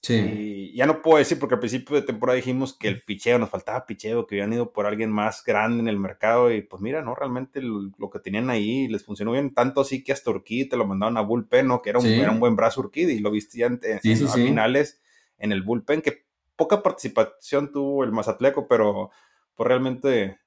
Sí. 0.00 0.14
Y 0.14 0.76
ya 0.76 0.86
no 0.86 1.02
puedo 1.02 1.18
decir 1.18 1.38
porque 1.38 1.56
al 1.56 1.60
principio 1.60 1.96
de 1.96 2.02
temporada 2.02 2.36
dijimos 2.36 2.72
que 2.72 2.88
el 2.88 3.02
picheo, 3.02 3.38
nos 3.38 3.50
faltaba 3.50 3.84
picheo, 3.84 4.26
que 4.26 4.36
habían 4.36 4.52
ido 4.52 4.72
por 4.72 4.86
alguien 4.86 5.10
más 5.10 5.42
grande 5.44 5.80
en 5.80 5.88
el 5.88 5.98
mercado 5.98 6.52
y 6.52 6.62
pues 6.62 6.80
mira, 6.80 7.02
¿no? 7.02 7.14
Realmente 7.14 7.60
lo, 7.60 8.10
que 8.10 8.20
tenían 8.20 8.48
ahí 8.48 8.86
les 8.86 9.04
funcionó 9.04 9.32
bien, 9.32 9.52
tanto 9.54 9.80
así 9.80 10.04
que 10.04 10.12
hasta 10.12 10.30
Urquí 10.30 10.68
te 10.68 10.76
lo 10.76 10.86
mandaron 10.86 11.16
a 11.16 11.22
bullpen, 11.22 11.66
¿no? 11.66 11.82
Que 11.82 11.90
era 11.90 11.98
un, 11.98 12.06
era 12.06 12.30
un 12.30 12.38
buen 12.38 12.54
brazo 12.54 12.80
Urquí 12.80 13.02
y 13.02 13.18
lo 13.18 13.30
viste 13.30 13.58
ya 13.58 13.66
en, 13.66 13.80
finales 14.00 15.00
en 15.38 15.52
el 15.52 15.62
bullpen, 15.62 16.00
que 16.00 16.26
poca 16.54 16.82
participación 16.82 17.72
tuvo 17.72 18.04
el 18.04 18.12
Mazatleco, 18.12 18.66
pero 18.68 19.10
pues 19.54 19.66
realmente, 19.66 20.38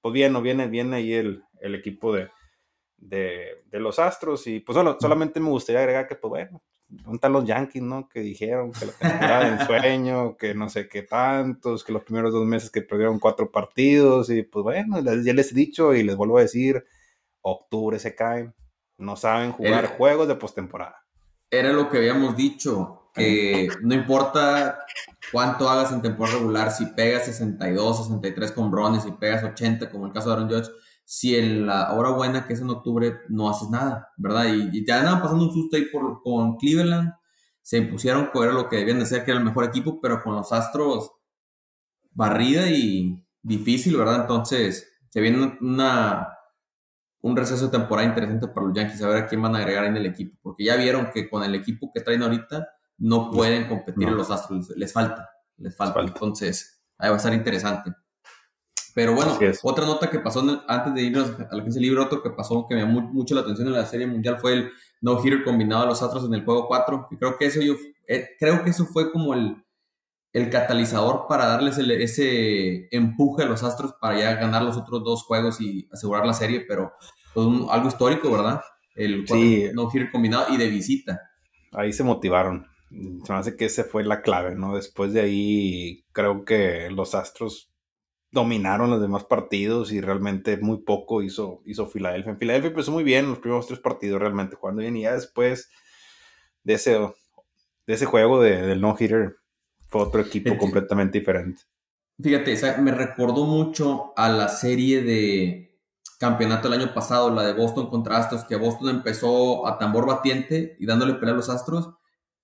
pues 0.00 0.12
bien, 0.12 0.32
no 0.32 0.42
viene 0.42 0.66
bien 0.66 0.92
ahí 0.92 1.12
el, 1.12 1.44
el 1.60 1.74
equipo 1.74 2.14
de, 2.14 2.30
de, 2.96 3.62
de, 3.66 3.80
los 3.80 3.98
Astros 3.98 4.46
y 4.46 4.60
pues 4.60 4.74
bueno, 4.76 4.96
solamente 5.00 5.40
me 5.40 5.50
gustaría 5.50 5.80
agregar 5.80 6.06
que 6.08 6.16
pues 6.16 6.30
bueno, 6.30 6.62
están 7.12 7.32
los 7.32 7.44
Yankees, 7.44 7.82
¿no? 7.82 8.08
Que 8.08 8.20
dijeron 8.20 8.72
que 8.72 8.86
la 8.86 8.92
temporada 8.92 9.50
de 9.50 9.66
sueño, 9.66 10.36
que 10.36 10.54
no 10.54 10.68
sé 10.68 10.88
qué 10.88 11.02
tantos, 11.02 11.84
que 11.84 11.92
los 11.92 12.02
primeros 12.02 12.32
dos 12.32 12.46
meses 12.46 12.70
que 12.70 12.82
perdieron 12.82 13.18
cuatro 13.18 13.50
partidos, 13.50 14.30
y 14.30 14.42
pues 14.42 14.62
bueno, 14.62 15.00
ya 15.00 15.32
les 15.32 15.52
he 15.52 15.54
dicho 15.54 15.94
y 15.94 16.02
les 16.02 16.16
vuelvo 16.16 16.38
a 16.38 16.42
decir, 16.42 16.84
octubre 17.42 17.98
se 17.98 18.14
caen, 18.14 18.54
no 18.96 19.16
saben 19.16 19.52
jugar 19.52 19.96
juegos 19.96 20.28
de 20.28 20.36
postemporada. 20.36 21.04
Era 21.50 21.72
lo 21.72 21.88
que 21.88 21.98
habíamos 21.98 22.36
dicho, 22.36 23.10
que 23.14 23.68
no 23.82 23.94
importa 23.94 24.78
cuánto 25.32 25.68
hagas 25.68 25.92
en 25.92 26.02
temporada 26.02 26.38
regular, 26.38 26.70
si 26.70 26.86
pegas 26.86 27.24
62, 27.26 28.04
63 28.04 28.52
con 28.52 28.70
Brones, 28.70 29.02
si 29.02 29.10
pegas 29.12 29.42
80, 29.44 29.90
como 29.90 30.06
el 30.06 30.12
caso 30.12 30.28
de 30.28 30.34
Aaron 30.34 30.48
Judge, 30.48 30.70
si 31.10 31.36
en 31.36 31.64
la 31.66 31.94
hora 31.94 32.10
buena, 32.10 32.46
que 32.46 32.52
es 32.52 32.60
en 32.60 32.68
octubre, 32.68 33.20
no 33.30 33.48
haces 33.48 33.70
nada, 33.70 34.12
¿verdad? 34.18 34.44
Y, 34.52 34.84
te 34.84 34.92
andaban 34.92 35.22
pasando 35.22 35.44
un 35.46 35.54
susto 35.54 35.78
ahí 35.78 35.86
por, 35.86 36.22
con 36.22 36.58
Cleveland, 36.58 37.14
se 37.62 37.78
impusieron 37.78 38.28
que 38.30 38.38
era 38.38 38.52
lo 38.52 38.68
que 38.68 38.76
debían 38.76 38.98
de 38.98 39.06
ser, 39.06 39.24
que 39.24 39.30
era 39.30 39.40
el 39.40 39.46
mejor 39.46 39.64
equipo, 39.64 40.02
pero 40.02 40.22
con 40.22 40.34
los 40.34 40.52
Astros, 40.52 41.10
barrida 42.10 42.68
y 42.68 43.24
difícil, 43.40 43.96
¿verdad? 43.96 44.20
Entonces, 44.20 44.86
se 45.08 45.22
viene 45.22 45.56
una, 45.62 46.28
un 47.22 47.34
receso 47.38 47.64
de 47.64 47.78
temporada 47.78 48.06
interesante 48.06 48.48
para 48.48 48.66
los 48.66 48.76
Yankees, 48.76 49.00
a 49.00 49.08
ver 49.08 49.22
a 49.24 49.26
quién 49.26 49.40
van 49.40 49.56
a 49.56 49.60
agregar 49.60 49.86
en 49.86 49.96
el 49.96 50.04
equipo, 50.04 50.36
porque 50.42 50.64
ya 50.64 50.76
vieron 50.76 51.08
que 51.10 51.30
con 51.30 51.42
el 51.42 51.54
equipo 51.54 51.90
que 51.90 52.02
traen 52.02 52.22
ahorita 52.22 52.68
no 52.98 53.30
pueden 53.30 53.66
competir 53.66 54.08
en 54.08 54.16
los 54.18 54.30
Astros, 54.30 54.68
les 54.76 54.92
falta, 54.92 55.26
les 55.56 55.74
falta, 55.74 56.02
entonces 56.02 56.82
ahí 56.98 57.08
va 57.08 57.14
a 57.14 57.16
estar 57.16 57.32
interesante. 57.32 57.94
Pero 58.98 59.14
bueno, 59.14 59.38
otra 59.62 59.86
nota 59.86 60.10
que 60.10 60.18
pasó 60.18 60.42
antes 60.66 60.92
de 60.92 61.02
irnos 61.02 61.30
a 61.38 61.54
la 61.54 61.60
agencia 61.60 61.80
libre, 61.80 62.00
otro 62.00 62.20
que 62.20 62.30
pasó 62.30 62.66
que 62.68 62.74
me 62.74 62.80
llamó 62.80 63.00
mucho 63.00 63.32
la 63.32 63.42
atención 63.42 63.68
en 63.68 63.74
la 63.74 63.86
serie 63.86 64.08
mundial 64.08 64.40
fue 64.40 64.54
el 64.54 64.72
no-hitter 65.00 65.44
combinado 65.44 65.84
a 65.84 65.86
los 65.86 66.02
Astros 66.02 66.24
en 66.24 66.34
el 66.34 66.44
juego 66.44 66.66
4. 66.66 67.06
Y 67.12 67.16
creo 67.16 67.38
que 67.38 67.46
eso 67.46 67.60
yo, 67.60 67.74
eh, 68.08 68.30
creo 68.40 68.64
que 68.64 68.70
eso 68.70 68.86
fue 68.86 69.12
como 69.12 69.34
el, 69.34 69.64
el 70.32 70.50
catalizador 70.50 71.26
para 71.28 71.46
darles 71.46 71.78
ese 71.78 72.88
empuje 72.90 73.44
a 73.44 73.46
los 73.46 73.62
Astros 73.62 73.94
para 74.00 74.18
ya 74.18 74.34
ganar 74.34 74.64
los 74.64 74.76
otros 74.76 75.04
dos 75.04 75.22
juegos 75.22 75.60
y 75.60 75.88
asegurar 75.92 76.26
la 76.26 76.34
serie, 76.34 76.64
pero 76.66 76.92
pues, 77.34 77.46
algo 77.70 77.86
histórico, 77.86 78.32
¿verdad? 78.32 78.62
El 78.96 79.24
no-hitter 79.76 80.10
combinado 80.10 80.52
y 80.52 80.56
de 80.56 80.66
visita. 80.66 81.20
Ahí 81.70 81.92
se 81.92 82.02
motivaron. 82.02 82.66
Se 82.90 83.32
me 83.32 83.38
hace 83.38 83.56
que 83.56 83.66
ese 83.66 83.84
fue 83.84 84.02
la 84.02 84.22
clave, 84.22 84.56
¿no? 84.56 84.74
Después 84.74 85.12
de 85.12 85.20
ahí, 85.20 86.04
creo 86.10 86.44
que 86.44 86.90
los 86.90 87.14
Astros 87.14 87.70
dominaron 88.30 88.90
los 88.90 89.00
demás 89.00 89.24
partidos 89.24 89.92
y 89.92 90.00
realmente 90.00 90.58
muy 90.58 90.78
poco 90.78 91.22
hizo, 91.22 91.62
hizo 91.64 91.86
Filadelfia. 91.86 92.32
En 92.32 92.38
Filadelfia 92.38 92.70
empezó 92.70 92.92
muy 92.92 93.04
bien 93.04 93.28
los 93.28 93.38
primeros 93.38 93.66
tres 93.66 93.80
partidos 93.80 94.20
realmente 94.20 94.56
jugando 94.56 94.82
bien 94.82 94.96
y 94.96 95.02
ya 95.02 95.14
después 95.14 95.70
de 96.62 96.74
ese, 96.74 96.98
de 96.98 97.94
ese 97.94 98.06
juego 98.06 98.40
de, 98.40 98.62
del 98.62 98.80
no-hitter 98.80 99.36
fue 99.86 100.02
otro 100.02 100.20
equipo 100.20 100.56
completamente 100.58 101.18
diferente. 101.18 101.62
Fíjate, 102.20 102.56
me 102.80 102.90
recordó 102.90 103.44
mucho 103.46 104.12
a 104.16 104.28
la 104.28 104.48
serie 104.48 105.02
de 105.02 105.80
campeonato 106.18 106.68
del 106.68 106.80
año 106.80 106.92
pasado, 106.92 107.32
la 107.32 107.44
de 107.44 107.54
Boston 107.54 107.88
contra 107.88 108.18
Astros, 108.18 108.44
que 108.44 108.56
Boston 108.56 108.88
empezó 108.90 109.66
a 109.66 109.78
tambor 109.78 110.04
batiente 110.04 110.76
y 110.80 110.84
dándole 110.84 111.14
pelea 111.14 111.34
a 111.34 111.36
los 111.36 111.48
Astros, 111.48 111.90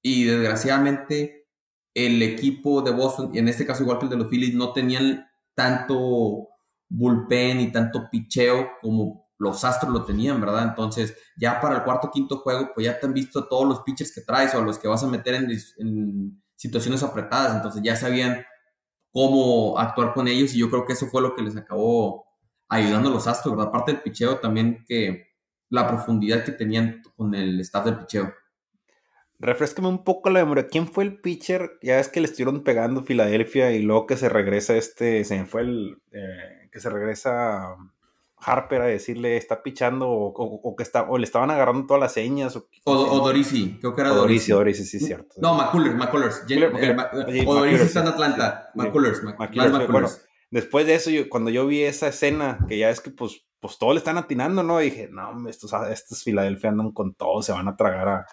y 0.00 0.24
desgraciadamente 0.24 1.48
el 1.92 2.22
equipo 2.22 2.82
de 2.82 2.92
Boston, 2.92 3.32
y 3.34 3.38
en 3.38 3.48
este 3.48 3.66
caso 3.66 3.82
igual 3.82 3.98
que 3.98 4.04
el 4.04 4.10
de 4.10 4.16
los 4.16 4.28
Phillies, 4.28 4.54
no 4.54 4.72
tenían 4.72 5.26
tanto 5.54 6.49
bullpen 6.88 7.61
y 7.61 7.73
tanto 7.73 8.08
picheo 8.11 8.68
como 8.80 9.25
los 9.38 9.64
Astros 9.64 9.92
lo 9.92 10.04
tenían, 10.04 10.40
¿verdad? 10.40 10.64
Entonces, 10.64 11.16
ya 11.37 11.61
para 11.61 11.76
el 11.76 11.82
cuarto 11.82 12.11
quinto 12.11 12.38
juego, 12.38 12.70
pues 12.75 12.87
ya 12.87 12.99
te 12.99 13.06
han 13.06 13.14
visto 13.14 13.46
todos 13.46 13.66
los 13.66 13.82
pitchers 13.82 14.14
que 14.14 14.20
traes 14.20 14.54
o 14.54 14.62
los 14.62 14.78
que 14.78 14.88
vas 14.88 15.02
a 15.02 15.08
meter 15.08 15.34
en, 15.34 16.40
situaciones 16.56 17.02
apretadas, 17.02 17.56
entonces 17.56 17.82
ya 17.82 17.94
sabían 17.94 18.42
cómo 19.11 19.78
actuar 19.78 20.14
con 20.14 20.28
ellos 20.28 20.54
y 20.54 20.58
yo 20.58 20.70
creo 20.70 20.87
que 20.87 20.94
eso 20.94 21.08
fue 21.08 21.20
lo 21.20 21.34
que 21.34 21.42
les 21.42 21.56
acabó 21.56 22.25
ayudando 22.68 23.11
a 23.11 23.12
los 23.12 23.26
Astros, 23.26 23.54
¿verdad? 23.54 23.68
Aparte 23.68 23.92
del 23.92 24.00
picheo 24.00 24.38
también 24.38 24.84
que 24.87 25.26
la 25.68 25.87
profundidad 25.87 26.44
que 26.44 26.52
tenían 26.52 27.02
con 27.16 27.34
el 27.34 27.61
staff 27.61 27.84
del 27.84 27.99
picheo. 27.99 28.32
Refrescame 29.38 29.88
un 29.88 30.04
poco 30.04 30.30
la 30.30 30.40
memoria. 30.40 30.68
¿Quién 30.68 30.86
fue 30.86 31.04
el 31.04 31.20
pitcher? 31.20 31.78
Ya 31.82 31.98
es 31.98 32.08
que 32.08 32.20
le 32.20 32.26
estuvieron 32.26 32.62
pegando 32.62 33.02
Filadelfia 33.02 33.72
y 33.72 33.82
luego 33.82 34.06
que 34.06 34.16
se 34.16 34.28
regresa 34.28 34.76
este, 34.76 35.24
se 35.24 35.38
me 35.38 35.46
fue 35.46 35.62
el, 35.62 35.98
eh, 36.12 36.68
que 36.70 36.80
se 36.80 36.88
regresa 36.88 37.76
Harper 38.44 38.82
a 38.82 38.86
decirle 38.86 39.36
está 39.36 39.62
pichando 39.62 40.08
o, 40.10 40.76
que 40.76 40.82
está, 40.82 41.02
o 41.02 41.18
le 41.18 41.24
estaban 41.24 41.50
agarrando 41.50 41.86
todas 41.86 42.00
las 42.00 42.12
señas. 42.12 42.56
O, 42.56 42.66
o, 42.84 43.20
Dorisi, 43.20 43.78
creo 43.80 43.94
que 43.94 44.00
era 44.02 44.10
Dorisi. 44.10 44.52
Dorisi, 44.52 44.84
sí, 44.84 45.00
cierto. 45.00 45.34
No, 45.38 45.54
McCullers, 45.54 45.94
McCullers. 45.94 46.42
o 47.46 47.54
Dorisi 47.54 47.84
está 47.84 48.00
en 48.00 48.08
Atlanta. 48.08 48.70
McCullers, 48.74 49.22
McCullers. 49.22 50.26
después 50.50 50.86
de 50.86 50.94
eso, 50.94 51.10
cuando 51.28 51.50
yo 51.50 51.66
vi 51.66 51.82
esa 51.82 52.08
escena, 52.08 52.58
que 52.68 52.78
ya 52.78 52.90
es 52.90 53.00
que 53.00 53.10
pues, 53.10 53.46
pues 53.60 53.78
todos 53.78 53.94
le 53.94 53.98
están 53.98 54.18
atinando, 54.18 54.62
¿no? 54.62 54.78
dije, 54.78 55.08
no, 55.10 55.48
estos, 55.48 55.72
estos 55.90 56.22
Filadelfia 56.22 56.70
andan 56.70 56.92
con 56.92 57.14
todo, 57.14 57.42
se 57.42 57.52
van 57.52 57.68
a 57.68 57.76
tragar 57.76 58.08
a, 58.08 58.26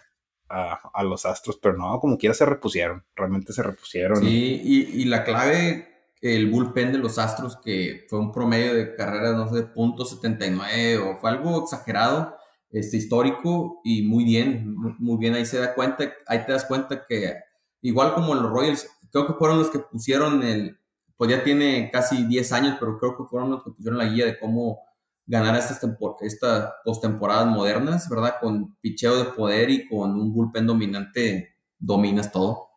a, 0.51 1.03
los 1.03 1.25
Astros, 1.25 1.57
pero 1.61 1.77
no, 1.77 1.99
como 1.99 2.17
quiera 2.17 2.33
se 2.33 2.45
repusieron, 2.45 3.03
realmente 3.15 3.53
se 3.53 3.63
repusieron. 3.63 4.17
Sí, 4.17 4.61
y, 4.63 5.01
y 5.01 5.05
la 5.05 5.23
clave 5.23 5.91
el 6.21 6.51
bullpen 6.51 6.91
de 6.91 6.99
los 6.99 7.17
Astros, 7.17 7.57
que 7.57 8.05
fue 8.07 8.19
un 8.19 8.31
promedio 8.31 8.75
de 8.75 8.95
carrera, 8.95 9.33
no 9.33 9.49
sé, 9.49 9.55
de 9.55 9.73
.79 9.73 10.99
o 10.99 11.17
fue 11.17 11.31
algo 11.31 11.63
exagerado, 11.63 12.37
este, 12.69 12.97
histórico 12.97 13.81
y 13.83 14.03
muy 14.03 14.23
bien, 14.23 14.75
muy 14.99 15.17
bien, 15.17 15.33
ahí 15.33 15.45
se 15.45 15.59
da 15.59 15.73
cuenta, 15.73 16.13
ahí 16.27 16.45
te 16.45 16.51
das 16.51 16.65
cuenta 16.65 17.05
que 17.07 17.39
igual 17.81 18.13
como 18.13 18.35
los 18.35 18.51
Royals, 18.51 18.87
creo 19.11 19.27
que 19.27 19.33
fueron 19.33 19.59
los 19.59 19.69
que 19.71 19.79
pusieron 19.79 20.43
el, 20.43 20.77
pues 21.17 21.31
ya 21.31 21.43
tiene 21.43 21.89
casi 21.91 22.23
10 22.25 22.51
años, 22.53 22.77
pero 22.79 22.99
creo 22.99 23.17
que 23.17 23.25
fueron 23.25 23.49
los 23.49 23.63
que 23.63 23.71
pusieron 23.71 23.97
la 23.97 24.05
guía 24.05 24.25
de 24.25 24.39
cómo 24.39 24.79
ganar 25.25 25.55
estas, 25.55 25.81
estas 26.21 26.73
postemporadas 26.83 27.47
modernas, 27.47 28.09
¿verdad? 28.09 28.35
Con 28.41 28.75
picheo 28.81 29.17
de 29.17 29.31
poder 29.31 29.69
y 29.69 29.87
con 29.87 30.11
un 30.11 30.33
bullpen 30.33 30.67
dominante, 30.67 31.55
dominas 31.79 32.31
todo. 32.31 32.71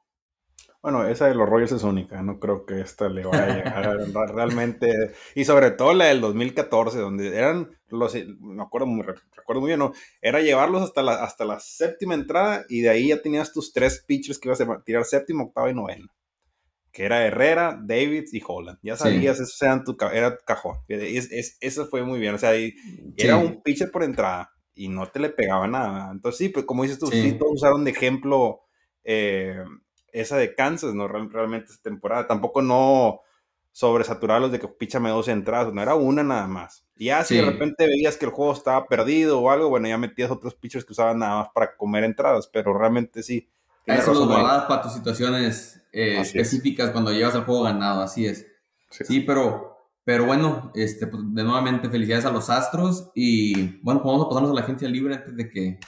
Bueno, 0.84 1.06
esa 1.06 1.28
de 1.28 1.34
los 1.34 1.48
Royals 1.48 1.72
es 1.72 1.82
única, 1.82 2.20
no 2.20 2.38
creo 2.38 2.66
que 2.66 2.82
esta 2.82 3.08
le 3.08 3.24
vaya 3.24 3.44
a 3.44 3.56
llegar 3.56 3.96
realmente. 4.34 5.14
Y 5.34 5.46
sobre 5.46 5.70
todo 5.70 5.94
la 5.94 6.04
del 6.04 6.20
2014, 6.20 6.98
donde 6.98 7.34
eran 7.34 7.70
los, 7.88 8.14
me 8.14 8.62
acuerdo 8.62 8.86
muy, 8.86 9.02
recuerdo 9.02 9.62
muy 9.62 9.68
bien, 9.68 9.78
¿no? 9.78 9.94
Era 10.20 10.42
llevarlos 10.42 10.82
hasta 10.82 11.02
la, 11.02 11.24
hasta 11.24 11.46
la 11.46 11.58
séptima 11.58 12.12
entrada 12.12 12.66
y 12.68 12.82
de 12.82 12.90
ahí 12.90 13.08
ya 13.08 13.22
tenías 13.22 13.50
tus 13.54 13.72
tres 13.72 14.04
pitchers 14.06 14.38
que 14.38 14.48
ibas 14.48 14.60
a 14.60 14.82
tirar 14.84 15.06
séptima, 15.06 15.44
octava 15.44 15.70
y 15.70 15.74
novena. 15.74 16.06
Que 16.94 17.04
era 17.04 17.26
Herrera, 17.26 17.78
David 17.82 18.26
y 18.32 18.40
Holland. 18.46 18.78
Ya 18.80 18.96
sabías, 18.96 19.40
eso 19.40 19.66
era 19.66 19.82
tu, 19.82 19.96
era 20.12 20.38
cajón. 20.38 20.76
Es, 20.88 21.58
eso 21.60 21.86
fue 21.86 22.04
muy 22.04 22.20
bien. 22.20 22.36
O 22.36 22.38
sea, 22.38 22.52
era 23.16 23.36
un 23.36 23.62
pitcher 23.62 23.90
por 23.90 24.04
entrada 24.04 24.52
y 24.74 24.88
no 24.88 25.06
te 25.08 25.18
le 25.18 25.28
pegaba 25.28 25.66
nada. 25.66 26.10
Entonces, 26.12 26.38
sí, 26.38 26.48
pues 26.50 26.64
como 26.64 26.84
dices 26.84 27.00
tú, 27.00 27.08
sí, 27.08 27.32
todos 27.32 27.54
usaron 27.54 27.84
de 27.84 27.90
ejemplo. 27.90 28.60
Eh, 29.02 29.56
esa 30.14 30.36
de 30.36 30.54
Kansas, 30.54 30.94
¿no? 30.94 31.08
realmente 31.08 31.72
esa 31.72 31.82
temporada. 31.82 32.26
Tampoco 32.28 32.62
no 32.62 33.20
sobresaturarlos 33.72 34.52
de 34.52 34.60
que 34.60 34.68
píchame 34.68 35.10
dos 35.10 35.26
entradas, 35.26 35.74
no 35.74 35.82
era 35.82 35.96
una 35.96 36.22
nada 36.22 36.46
más. 36.46 36.86
Y 36.96 37.06
ya 37.06 37.24
si 37.24 37.34
de 37.34 37.42
repente 37.42 37.88
veías 37.88 38.16
que 38.16 38.26
el 38.26 38.30
juego 38.30 38.52
estaba 38.52 38.86
perdido 38.86 39.40
o 39.40 39.50
algo, 39.50 39.68
bueno, 39.68 39.88
ya 39.88 39.98
metías 39.98 40.30
otros 40.30 40.54
pitchers 40.54 40.84
que 40.84 40.92
usaban 40.92 41.18
nada 41.18 41.38
más 41.38 41.48
para 41.52 41.76
comer 41.76 42.04
entradas, 42.04 42.46
pero 42.46 42.78
realmente 42.78 43.24
sí. 43.24 43.48
Eso 43.84 44.14
lo 44.14 44.28
guardas 44.28 44.66
para 44.66 44.82
tus 44.82 44.92
situaciones 44.92 45.83
eh, 45.94 46.20
específicas 46.20 46.90
cuando 46.90 47.12
llevas 47.12 47.36
al 47.36 47.44
juego 47.44 47.62
ganado, 47.62 48.02
así 48.02 48.26
es. 48.26 48.44
Sí, 48.90 49.20
pero, 49.20 49.76
pero 50.02 50.26
bueno, 50.26 50.72
este, 50.74 51.06
pues, 51.06 51.22
de 51.24 51.44
nuevamente 51.44 51.88
felicidades 51.88 52.24
a 52.24 52.32
los 52.32 52.50
Astros 52.50 53.12
y 53.14 53.80
bueno, 53.80 54.02
pues 54.02 54.12
vamos 54.12 54.26
a 54.26 54.28
pasarnos 54.28 54.50
a 54.50 54.54
la 54.54 54.60
agencia 54.62 54.88
libre 54.88 55.14
antes 55.14 55.36
de 55.36 55.48
que 55.48 55.78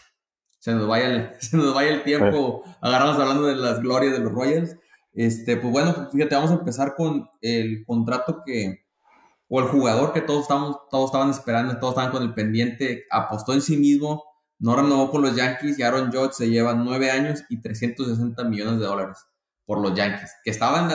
se 0.61 0.73
nos 0.75 0.87
vaya 0.87 1.07
el, 1.07 1.31
se 1.41 1.57
nos 1.57 1.75
vaya 1.75 1.91
el 1.91 2.05
tiempo, 2.05 2.63
agarramos 2.81 3.19
hablando 3.19 3.49
de 3.49 3.57
las 3.57 3.81
glorias 3.81 4.13
de 4.13 4.21
los 4.21 4.33
Royals. 4.33 4.77
Este, 5.13 5.57
pues 5.57 5.73
bueno, 5.73 6.09
fíjate, 6.13 6.37
vamos 6.37 6.53
a 6.53 6.55
empezar 6.55 6.95
con 6.95 7.29
el 7.41 7.85
contrato 7.85 8.43
que, 8.47 8.85
o 9.49 9.61
el 9.61 9.67
jugador 9.67 10.13
que 10.13 10.21
todos, 10.21 10.43
estamos, 10.43 10.77
todos 10.89 11.07
estaban 11.07 11.31
esperando, 11.31 11.79
todos 11.81 11.95
estaban 11.95 12.13
con 12.13 12.23
el 12.23 12.33
pendiente, 12.33 13.07
apostó 13.11 13.55
en 13.55 13.63
sí 13.63 13.77
mismo, 13.77 14.23
no 14.61 14.77
renovó 14.77 15.11
con 15.11 15.23
los 15.23 15.35
Yankees 15.35 15.81
y 15.81 15.83
Aaron 15.83 16.13
Judge 16.13 16.35
se 16.35 16.49
lleva 16.49 16.75
nueve 16.75 17.11
años 17.11 17.43
y 17.49 17.61
360 17.61 18.45
millones 18.45 18.79
de 18.79 18.87
dólares 18.87 19.27
por 19.67 19.81
los 19.81 19.95
Yankees, 19.95 20.33
que 20.43 20.51
estaban, 20.51 20.91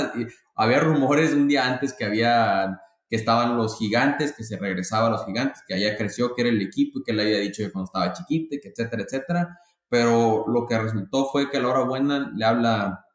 había 0.56 0.80
rumores 0.80 1.34
un 1.34 1.48
día 1.48 1.68
antes 1.68 1.94
que 1.94 2.06
había 2.06 2.82
que 3.12 3.18
estaban 3.18 3.58
los 3.58 3.78
gigantes, 3.78 4.32
que 4.32 4.46
se 4.46 4.58
regresaba 4.58 5.08
a 5.08 5.10
los 5.10 5.25
gigantes, 5.25 5.62
que 5.68 5.74
allá 5.74 5.98
creció, 5.98 6.34
que 6.34 6.44
era 6.44 6.50
el 6.50 6.62
equipo 6.62 7.00
y 7.00 7.04
que 7.04 7.12
le 7.12 7.24
había 7.24 7.40
dicho 7.40 7.62
que 7.62 7.70
cuando 7.70 7.88
estaba 7.88 8.13
chiquito, 8.13 8.56
que 8.63 8.70
etcétera, 8.70 9.04
etcétera. 9.04 9.60
Pero 9.90 10.46
lo 10.48 10.66
que 10.66 10.80
resultó 10.80 11.25
fue 11.30 11.50
que 11.50 11.58
a 11.58 11.62
la 11.62 11.68
hora 11.68 11.84
buena 11.84 12.32
le 12.34 12.46
habla, 12.46 13.06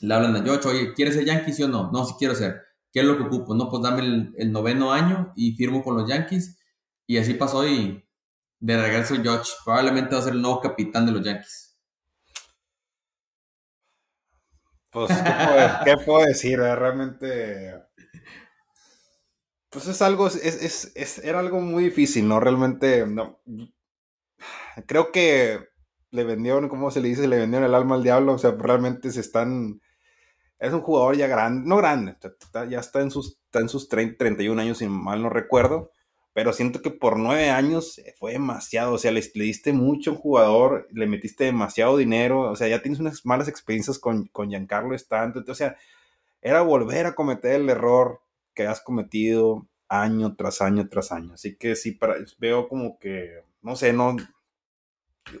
le 0.00 0.14
hablan 0.14 0.34
a 0.34 0.42
George, 0.42 0.68
oye, 0.68 0.94
¿quieres 0.94 1.14
ser 1.14 1.24
Yankees 1.24 1.60
o 1.60 1.68
no? 1.68 1.92
No, 1.92 2.04
sí 2.04 2.14
quiero 2.18 2.34
ser. 2.34 2.60
¿Qué 2.92 3.00
es 3.00 3.06
lo 3.06 3.16
que 3.16 3.22
ocupo? 3.22 3.54
No, 3.54 3.68
pues 3.68 3.84
dame 3.84 4.32
el, 4.36 4.50
noveno 4.50 4.92
año 4.92 5.32
y 5.36 5.52
firmo 5.52 5.84
con 5.84 5.96
los 5.96 6.08
Yankees. 6.08 6.58
Y 7.06 7.18
así 7.18 7.34
pasó 7.34 7.64
y 7.68 8.04
de 8.58 8.82
regreso 8.82 9.14
George 9.22 9.52
probablemente 9.64 10.16
va 10.16 10.22
a 10.22 10.24
ser 10.24 10.32
el 10.32 10.42
nuevo 10.42 10.60
capitán 10.60 11.06
de 11.06 11.12
los 11.12 11.22
Yankees. 11.22 11.73
Pues, 14.94 15.10
¿qué 15.84 15.96
puedo, 16.04 16.24
decir? 16.24 16.58
Realmente 16.58 17.74
pues 19.74 19.88
es 19.88 20.00
algo, 20.02 20.28
es, 20.28 20.92
es, 20.94 21.18
era 21.18 21.40
algo 21.40 21.60
muy 21.60 21.82
difícil, 21.84 22.28
¿no? 22.28 22.38
Realmente, 22.38 23.04
no. 23.08 23.40
Creo 24.86 25.10
que 25.10 25.58
le 26.12 26.22
vendieron, 26.22 26.68
¿cómo 26.68 26.92
se 26.92 27.00
le 27.00 27.08
dice? 27.08 27.26
Le 27.26 27.38
vendieron 27.38 27.66
el 27.66 27.74
alma 27.74 27.96
al 27.96 28.04
diablo, 28.04 28.34
o 28.34 28.38
sea, 28.38 28.52
realmente 28.52 29.10
se 29.10 29.20
están... 29.20 29.80
Es 30.60 30.72
un 30.72 30.80
jugador 30.80 31.16
ya 31.16 31.26
grande, 31.26 31.68
no 31.68 31.76
grande, 31.76 32.16
ya 32.70 32.78
está 32.78 33.00
en 33.00 33.10
sus, 33.10 33.40
está 33.46 33.58
en 33.58 33.68
sus 33.68 33.88
30, 33.88 34.16
31 34.16 34.62
años, 34.62 34.78
si 34.78 34.86
mal 34.86 35.20
no 35.20 35.28
recuerdo, 35.28 35.90
pero 36.34 36.52
siento 36.52 36.82
que 36.82 36.90
por 36.90 37.16
nueve 37.16 37.48
años 37.48 38.00
fue 38.18 38.32
demasiado, 38.32 38.94
o 38.94 38.98
sea, 38.98 39.12
le, 39.12 39.22
diste 39.34 39.72
mucho 39.72 40.10
a 40.10 40.14
un 40.14 40.18
jugador, 40.18 40.88
le 40.90 41.06
metiste 41.06 41.44
demasiado 41.44 41.96
dinero, 41.96 42.50
o 42.50 42.56
sea, 42.56 42.66
ya 42.66 42.82
tienes 42.82 43.00
unas 43.00 43.24
malas 43.24 43.46
experiencias 43.46 44.00
con, 44.00 44.26
con 44.26 44.50
Giancarlo 44.50 44.96
Stanton, 44.96 45.44
o 45.48 45.54
sea, 45.54 45.76
era 46.42 46.60
volver 46.62 47.06
a 47.06 47.14
cometer 47.14 47.60
el 47.60 47.70
error 47.70 48.20
que 48.52 48.66
has 48.66 48.80
cometido 48.80 49.68
año 49.88 50.34
tras 50.34 50.60
año 50.60 50.88
tras 50.88 51.12
año. 51.12 51.34
Así 51.34 51.56
que 51.56 51.76
sí, 51.76 51.92
para, 51.92 52.16
veo 52.38 52.68
como 52.68 52.98
que, 52.98 53.42
no 53.62 53.76
sé, 53.76 53.92
no... 53.92 54.16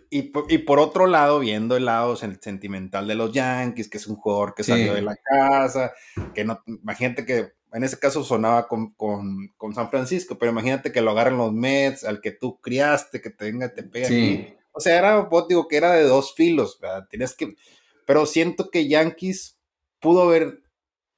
Y, 0.08 0.32
y, 0.48 0.58
por 0.58 0.78
otro 0.78 1.06
lado, 1.06 1.40
viendo 1.40 1.76
el 1.76 1.84
lado 1.84 2.16
sentimental 2.16 3.06
de 3.06 3.16
los 3.16 3.32
Yankees, 3.32 3.90
que 3.90 3.98
es 3.98 4.06
un 4.06 4.16
jugador 4.16 4.54
que 4.54 4.64
salió 4.64 4.94
de 4.94 5.02
la 5.02 5.14
casa, 5.16 5.92
que 6.34 6.42
no, 6.42 6.62
imagínate 6.66 7.26
que 7.26 7.52
en 7.74 7.82
ese 7.82 7.98
caso 7.98 8.22
sonaba 8.22 8.68
con, 8.68 8.94
con, 8.94 9.48
con, 9.56 9.74
San 9.74 9.90
Francisco, 9.90 10.38
pero 10.38 10.52
imagínate 10.52 10.92
que 10.92 11.00
lo 11.00 11.10
agarren 11.10 11.36
los 11.36 11.52
Mets, 11.52 12.04
al 12.04 12.20
que 12.20 12.30
tú 12.30 12.60
criaste, 12.60 13.20
que 13.20 13.30
te 13.30 13.46
venga, 13.46 13.74
te 13.74 13.82
pega. 13.82 14.06
Sí. 14.06 14.54
O 14.70 14.80
sea, 14.80 14.96
era, 14.96 15.28
digo, 15.48 15.66
que 15.66 15.76
era 15.76 15.92
de 15.92 16.04
dos 16.04 16.34
filos, 16.34 16.78
¿verdad? 16.80 17.06
Tienes 17.10 17.34
que, 17.34 17.56
pero 18.06 18.26
siento 18.26 18.70
que 18.70 18.88
Yankees 18.88 19.58
pudo 19.98 20.22
haber 20.22 20.62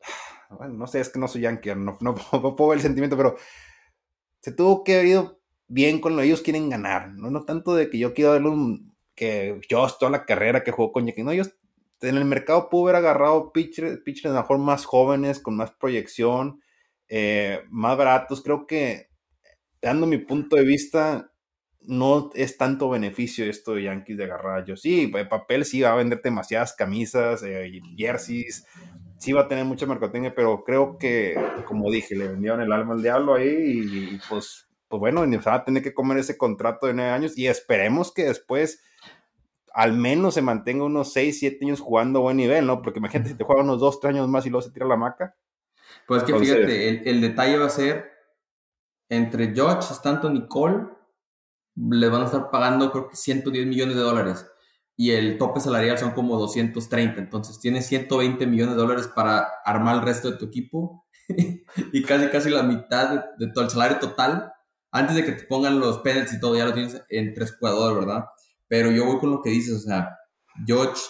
bueno, 0.51 0.75
no 0.75 0.87
sé, 0.87 1.01
es 1.01 1.11
que 1.11 1.19
no 1.19 1.29
soy 1.29 1.43
yankee, 1.43 1.75
no, 1.75 1.99
no, 2.01 2.15
puedo 2.15 2.69
ver 2.69 2.79
el 2.79 2.83
sentimiento, 2.83 3.17
pero 3.17 3.37
se 4.41 4.53
tuvo 4.53 4.83
que 4.85 4.95
haber 4.95 5.07
ido 5.07 5.41
bien 5.69 6.01
con 6.01 6.17
lo 6.17 6.23
ellos 6.23 6.43
quieren 6.43 6.71
ganar, 6.71 7.13
no, 7.13 7.31
no 7.31 7.45
tanto 7.45 7.75
de 7.75 7.91
que 7.91 7.99
yo 7.99 8.15
quiero 8.15 8.37
un, 8.51 8.97
que 9.15 9.61
yo 9.69 9.87
toda 9.99 10.11
la 10.11 10.25
carrera 10.25 10.63
que 10.63 10.71
jugó 10.71 10.93
con 10.93 11.07
Yankee, 11.07 11.23
no, 11.23 11.33
ellos 11.33 11.53
en 12.01 12.17
el 12.17 12.25
mercado 12.25 12.69
pudo 12.69 12.85
haber 12.85 12.97
agarrado 12.97 13.53
pitchers, 13.53 14.01
pitchers 14.01 14.35
mejor 14.35 14.59
más 14.59 14.85
jóvenes, 14.85 15.41
con 15.41 15.57
más 15.57 15.73
proyección, 15.73 16.61
eh, 17.09 17.61
más 17.71 17.97
baratos, 17.97 18.43
creo 18.43 18.67
que 18.67 19.09
dando 19.81 20.07
mi 20.07 20.19
punto 20.19 20.57
de 20.57 20.65
vista, 20.65 21.33
no 21.81 22.31
es 22.35 22.57
tanto 22.57 22.91
beneficio 22.91 23.45
esto 23.45 23.75
de 23.75 23.85
Yankees 23.85 24.17
de 24.17 24.25
agarrar 24.25 24.65
yo. 24.65 24.77
Sí, 24.77 25.11
el 25.15 25.29
papel 25.29 25.65
sí 25.65 25.83
va 25.83 25.93
a 25.93 25.97
vender 25.97 26.21
demasiadas 26.23 26.75
camisas, 26.75 27.43
eh, 27.45 27.81
jerseys, 27.97 28.67
sí 29.19 29.33
va 29.33 29.43
a 29.43 29.49
tener 29.49 29.65
mucha 29.65 29.87
mercadotecnia, 29.87 30.35
pero 30.35 30.65
creo 30.65 30.99
que, 30.99 31.37
como 31.67 31.91
dije, 31.91 32.17
le 32.17 32.29
vendieron 32.29 32.61
el 32.61 32.73
alma 32.73 32.95
al 32.95 33.03
diablo 33.03 33.35
ahí 33.35 33.47
y, 33.49 34.21
pues, 34.29 34.69
pues 34.89 35.01
bueno, 35.01 35.25
va 35.47 35.55
a 35.55 35.65
tener 35.65 35.83
que 35.83 35.95
comer 35.95 36.19
ese 36.19 36.37
contrato 36.37 36.87
de 36.87 36.95
nueve 36.95 37.11
años 37.11 37.37
y 37.37 37.47
esperemos 37.47 38.13
que 38.13 38.25
después 38.25 38.83
al 39.77 39.93
menos 39.93 40.33
se 40.33 40.41
mantenga 40.41 40.85
unos 40.85 41.13
seis, 41.13 41.39
siete 41.39 41.63
años 41.67 41.81
jugando 41.81 42.21
a 42.21 42.23
buen 42.23 42.39
nivel, 42.39 42.67
¿no? 42.67 42.81
Porque 42.81 42.99
imagínate 42.99 43.29
si 43.29 43.37
te 43.37 43.45
juega 43.45 43.63
unos 43.63 43.79
dos, 43.79 44.01
tres 44.01 44.15
años 44.15 44.27
más 44.27 44.47
y 44.47 44.49
luego 44.49 44.63
se 44.63 44.71
tira 44.73 44.87
la 44.87 44.97
maca. 44.97 45.37
Pues 46.09 46.23
que 46.23 46.35
fíjate, 46.35 47.11
el, 47.11 47.21
detalle 47.21 47.59
va 47.59 47.67
a 47.67 47.69
ser 47.71 48.11
entre 49.11 49.55
George, 49.55 49.93
Stanton 49.93 50.35
y 50.35 50.49
Cole, 50.49 50.87
le 51.75 52.09
van 52.09 52.23
a 52.23 52.25
estar 52.25 52.51
pagando 52.51 52.91
creo 52.91 53.11
que 53.11 53.17
110 53.17 53.67
millones 53.67 53.97
de 53.97 54.03
dólares 54.03 54.47
y 54.97 55.11
el 55.11 55.37
tope 55.37 55.61
salarial 55.61 55.99
son 55.99 56.13
como 56.13 56.39
230. 56.39 57.21
Entonces 57.21 57.61
tienes 57.61 57.87
120 57.87 58.47
millones 58.47 58.77
de 58.77 58.81
dólares 58.81 59.11
para 59.15 59.47
armar 59.63 59.97
el 59.97 60.03
resto 60.03 60.31
de 60.31 60.39
tu 60.39 60.47
equipo 60.47 61.05
y 61.93 62.03
casi 62.03 62.29
casi 62.29 62.49
la 62.49 62.63
mitad 62.63 63.27
de, 63.37 63.49
todo 63.53 63.65
el 63.65 63.71
salario 63.71 63.99
total. 63.99 64.55
Antes 64.91 65.17
de 65.17 65.25
que 65.27 65.33
te 65.33 65.45
pongan 65.45 65.81
los 65.81 65.99
penalties 65.99 66.39
y 66.39 66.41
todo, 66.41 66.57
ya 66.57 66.65
lo 66.65 66.73
tienes 66.73 67.05
en 67.11 67.35
tres 67.35 67.55
jugadores, 67.59 68.07
¿verdad? 68.07 68.25
Pero 68.69 68.91
yo 68.91 69.07
voy 69.07 69.19
con 69.19 69.31
lo 69.31 69.43
que 69.43 69.51
dices, 69.51 69.77
o 69.77 69.81
sea, 69.81 70.11
George 70.67 71.01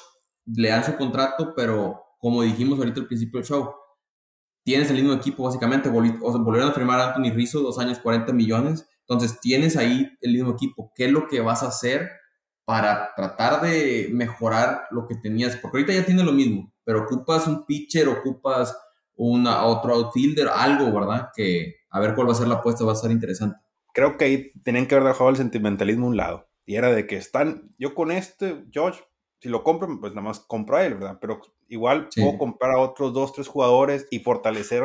le 0.47 0.69
dan 0.69 0.85
su 0.85 0.97
contrato, 0.97 1.55
pero 1.57 2.03
como 2.19 2.43
dijimos 2.43 2.79
ahorita 2.79 3.01
al 3.01 3.07
principio 3.07 3.41
del 3.41 3.49
show, 3.49 3.75
tienes 4.65 4.91
el 4.91 4.97
mismo 4.97 5.13
equipo 5.13 5.45
básicamente, 5.45 5.89
o 5.89 5.93
volvieron 5.93 6.71
a 6.71 6.75
firmar 6.75 7.01
a 7.01 7.07
Anthony 7.09 7.33
Rizzo, 7.35 7.61
dos 7.61 7.79
años, 7.79 7.99
40 7.99 8.33
millones, 8.33 8.87
entonces 9.01 9.39
tienes 9.41 9.77
ahí 9.77 10.11
el 10.21 10.33
mismo 10.33 10.53
equipo. 10.53 10.93
¿Qué 10.95 11.07
es 11.07 11.13
lo 11.13 11.29
que 11.29 11.41
vas 11.41 11.63
a 11.63 11.69
hacer 11.69 12.11
para 12.67 13.15
tratar 13.15 13.63
de 13.63 14.09
mejorar 14.13 14.83
lo 14.91 15.07
que 15.07 15.15
tenías, 15.15 15.57
porque 15.57 15.79
ahorita 15.79 15.93
ya 15.95 16.05
tiene 16.05 16.25
lo 16.25 16.33
mismo, 16.33 16.73
pero 16.85 17.05
ocupas 17.05 17.47
un 17.47 17.65
pitcher, 17.65 18.09
ocupas 18.09 18.77
una, 19.15 19.65
otro 19.65 19.95
outfielder, 19.95 20.49
algo, 20.49 20.93
¿verdad? 20.93 21.31
Que 21.35 21.77
a 21.91 22.01
ver 22.01 22.15
cuál 22.15 22.29
va 22.29 22.33
a 22.33 22.35
ser 22.35 22.49
la 22.49 22.57
apuesta, 22.57 22.85
va 22.85 22.93
a 22.93 22.97
ser 22.97 23.13
interesante. 23.13 23.57
Creo 23.95 24.17
que 24.17 24.25
ahí 24.25 24.53
tenían 24.65 24.87
que 24.87 24.97
haber 24.97 25.07
dejado 25.07 25.31
el 25.31 25.37
sentimentalismo 25.37 26.07
a 26.07 26.09
un 26.11 26.17
lado. 26.17 26.46
Y 26.67 26.75
era 26.75 26.93
de 26.93 27.07
que 27.07 27.17
están, 27.17 27.75
yo 27.79 27.95
con 27.95 28.11
este, 28.11 28.65
George, 28.71 29.03
si 29.41 29.49
lo 29.49 29.63
compro, 29.63 29.89
pues 30.01 30.13
nada 30.13 30.27
más 30.27 30.41
compro 30.41 30.77
a 30.77 30.85
él, 30.85 30.95
¿verdad? 30.95 31.19
Pero 31.21 31.41
igual 31.69 32.09
puedo 32.15 32.37
comprar 32.37 32.73
a 32.73 32.81
otros 32.81 33.13
dos, 33.13 33.33
tres 33.33 33.47
jugadores 33.47 34.07
y 34.11 34.19
fortalecer 34.19 34.85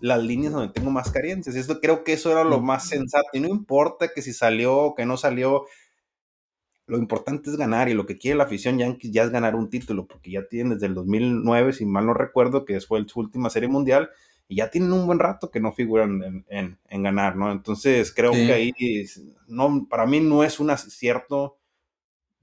las 0.00 0.22
líneas 0.22 0.52
donde 0.52 0.72
tengo 0.72 0.90
más 0.90 1.10
carencias. 1.10 1.56
Esto, 1.56 1.80
creo 1.80 2.04
que 2.04 2.12
eso 2.12 2.30
era 2.30 2.44
lo 2.44 2.60
más 2.60 2.88
sensato. 2.88 3.28
Y 3.32 3.40
no 3.40 3.48
importa 3.48 4.12
que 4.14 4.20
si 4.20 4.32
salió 4.32 4.76
o 4.76 4.94
que 4.94 5.06
no 5.06 5.16
salió, 5.16 5.64
lo 6.86 6.98
importante 6.98 7.48
es 7.48 7.56
ganar 7.56 7.88
y 7.88 7.94
lo 7.94 8.04
que 8.04 8.18
quiere 8.18 8.36
la 8.36 8.44
afición 8.44 8.78
Yankees 8.78 9.12
ya 9.12 9.22
es 9.22 9.30
ganar 9.30 9.54
un 9.54 9.70
título, 9.70 10.06
porque 10.06 10.32
ya 10.32 10.46
tienen 10.48 10.74
desde 10.74 10.86
el 10.86 10.94
2009, 10.94 11.72
si 11.72 11.86
mal 11.86 12.06
no 12.06 12.14
recuerdo, 12.14 12.64
que 12.64 12.80
fue 12.80 13.02
su 13.08 13.20
última 13.20 13.48
serie 13.48 13.68
mundial, 13.68 14.10
y 14.52 14.56
ya 14.56 14.70
tienen 14.70 14.92
un 14.92 15.06
buen 15.06 15.18
rato 15.18 15.50
que 15.50 15.60
no 15.60 15.72
figuran 15.72 16.44
en, 16.50 17.02
ganar, 17.02 17.36
¿no? 17.36 17.50
Entonces 17.50 18.12
creo 18.14 18.32
que 18.32 18.52
ahí 18.52 18.74
no, 19.48 19.86
para 19.88 20.04
mí 20.04 20.20
no 20.20 20.44
es 20.44 20.60
un 20.60 20.68
acierto 20.68 21.56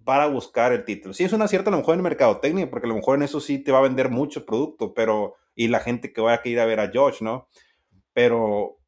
para 0.04 0.26
buscar 0.26 0.74
el 0.74 0.86
título. 0.86 1.14
Sí 1.14 1.24
es 1.24 1.34
un 1.34 1.44
acierto 1.44 1.70
a 1.70 1.72
lo 1.72 1.78
mejor 1.78 1.94
en 1.94 2.00
el 2.00 2.04
mercadotecnia, 2.04 2.68
porque 2.68 2.88
a 2.88 2.90
lo 2.90 2.96
mejor 2.96 3.18
en 3.18 3.24
eso 3.24 3.40
sí 3.40 3.60
te 3.60 3.72
va 3.72 3.78
a 3.78 3.84
vender 3.84 4.10
mucho 4.10 4.44
producto, 4.44 4.96
pero 4.96 5.36
y 5.54 5.68
la 5.68 5.82
gente 5.82 6.12
que 6.12 6.20
vaya 6.20 6.42
a 6.44 6.48
ir 6.48 6.60
a 6.60 6.66
ver 6.66 6.80
a 6.80 6.90
George, 6.90 7.24
¿no? 7.24 7.48
Pero 8.12 8.80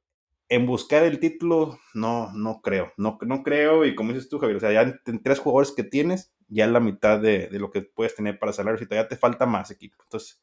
en 0.50 0.66
buscar 0.66 1.04
el 1.04 1.20
título, 1.20 1.78
no, 1.94 2.32
no 2.34 2.60
creo. 2.63 2.92
No, 2.98 3.20
no 3.22 3.44
creo. 3.44 3.86
Y 3.86 3.94
como 3.94 4.13
dices 4.13 4.30
tú, 4.30 4.40
Javier, 4.40 4.58
o 4.58 4.60
sea, 4.62 4.72
ya 4.72 5.00
en, 5.06 5.22
tres 5.22 5.38
jugadores 5.38 5.74
que 5.74 5.84
tienes, 5.84 6.34
ya 6.48 6.66
es 6.66 6.72
la 6.72 6.80
mitad 6.80 7.20
de, 7.20 7.50
lo 7.51 7.70
que 7.70 7.84
puedes 7.84 8.16
tener 8.16 8.40
para 8.40 8.51
salarios 8.51 8.82
y 8.82 8.88
todavía 8.88 9.08
te 9.08 9.16
falta 9.16 9.46
más 9.46 9.70
equipo. 9.70 9.98
Entonces, 10.06 10.42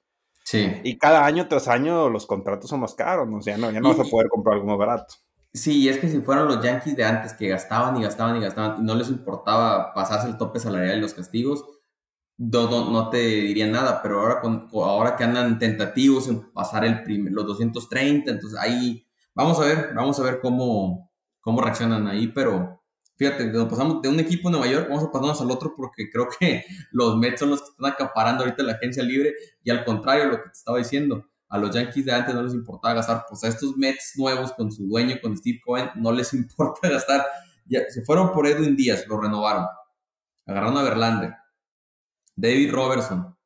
sí. 0.51 0.81
Y 0.85 0.99
cada 0.99 1.25
año 1.25 1.49
tras 1.49 1.69
año 1.69 2.09
los 2.09 2.27
contratos 2.27 2.71
son 2.71 2.81
más 2.81 2.95
caros, 2.95 3.29
¿no? 3.29 3.39
O 3.39 3.43
sea, 3.43 3.57
no, 3.57 3.71
ya 3.71 3.81
no 3.81 3.91
vas 3.91 4.07
a 4.07 4.11
poder 4.11 4.29
comprar 4.29 4.55
algo 4.55 4.67
más 4.67 4.79
barato. 4.79 5.15
Sí, 5.53 5.83
y 5.83 5.89
es 5.89 5.99
que 5.99 6.09
si 6.09 6.21
fueron 6.21 6.47
los 6.47 6.63
Yankees 6.63 6.97
de 6.97 7.05
antes 7.05 7.33
que 7.33 7.49
gastaban 7.49 7.97
y 7.97 8.03
gastaban 8.03 8.37
y 8.37 8.41
gastaban 8.41 8.81
y 8.81 8.85
no 8.85 8.95
les 8.95 9.09
importaba 9.09 9.95
pasarse 9.95 10.29
el 10.29 10.37
tope 10.37 10.61
salarial 10.61 10.99
y 10.99 11.01
los 11.01 11.15
castigos, 11.15 11.65
no, 12.37 12.91
no, 12.91 13.09
te 13.11 13.19
dirían 13.19 13.73
nada, 13.73 14.01
pero 14.03 14.21
ahora, 14.21 14.41
con, 14.41 14.69
ahora 14.73 15.17
que 15.17 15.25
andan 15.25 15.59
tentativos 15.59 16.29
en 16.29 16.53
pasar 16.53 16.85
el 16.85 17.03
los 17.31 17.47
230, 17.47 18.31
entonces 18.31 18.59
ahí 18.61 19.09
Vamos 19.39 19.61
a 19.61 19.67
ver, 19.67 19.95
vamos 19.95 20.19
a 20.19 20.25
ver 20.25 20.41
cómo, 20.41 21.13
cómo 21.41 21.61
reaccionan 21.61 22.09
ahí, 22.09 22.27
pero 22.27 22.78
fíjate, 23.19 23.51
pasamos 23.69 24.01
de 24.01 24.09
un 24.09 24.21
equipo 24.21 24.49
en 24.49 24.53
Nueva 24.53 24.69
York, 24.69 24.87
vamos 24.89 25.05
a 25.05 25.11
pasarnos 25.11 25.41
al 25.41 25.51
otro 25.51 25.75
porque 25.77 26.09
creo 26.09 26.29
que 26.39 26.65
los 26.93 27.17
Mets 27.17 27.41
son 27.41 27.51
los 27.51 27.61
que 27.61 27.71
están 27.71 27.93
acaparando 27.93 28.45
ahorita 28.45 28.63
la 28.63 28.75
agencia 28.75 29.03
libre 29.03 29.35
y 29.63 29.71
al 29.71 29.85
contrario, 29.85 30.27
lo 30.27 30.37
que 30.37 30.51
te 30.51 30.59
estaba 30.59 30.79
diciendo, 30.79 31.27
a 31.49 31.59
los 31.59 31.75
Yankees 31.75 32.05
de 32.05 32.13
antes 32.13 32.35
no 32.35 32.43
les 32.43 32.55
importaba 32.55 32.95
gastar, 32.95 33.25
pues 33.29 33.43
a 33.43 33.49
estos 33.49 33.77
Mets 33.77 34.13
nuevos 34.17 34.53
con 34.53 34.71
su 34.71 34.87
dueño, 34.87 35.17
con 35.21 35.37
Steve 35.37 35.61
Cohen, 35.65 35.91
no 35.97 36.13
les 36.13 36.33
importa 36.35 36.89
gastar. 36.89 37.27
Ya, 37.67 37.81
se 37.89 38.03
fueron 38.03 38.33
por 38.33 38.47
Edwin 38.47 38.77
Díaz, 38.77 39.07
lo 39.09 39.21
renovaron. 39.21 39.67
Agarraron 40.47 40.79
a 40.79 40.83
Verlander, 40.83 41.35
David 42.35 42.73
Robertson, 42.73 43.37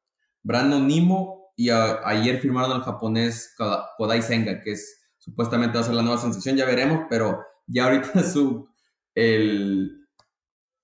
Brandon 0.43 0.87
Nimo 0.87 1.53
y 1.57 1.71
ayer 1.71 2.39
firmaron 2.41 2.73
al 2.73 2.83
japonés 2.83 3.55
Kodai 3.97 4.23
Senga, 4.23 4.61
que 4.61 4.73
es 4.73 5.03
supuestamente 5.19 5.75
va 5.75 5.81
a 5.81 5.85
ser 5.85 5.95
la 5.95 6.03
nueva 6.03 6.21
sensación, 6.21 6.57
ya 6.57 6.65
veremos, 6.65 7.07
pero 7.09 7.41
ya 7.67 7.85
ahorita 7.85 8.23
su, 8.33 8.69
el, 9.15 10.07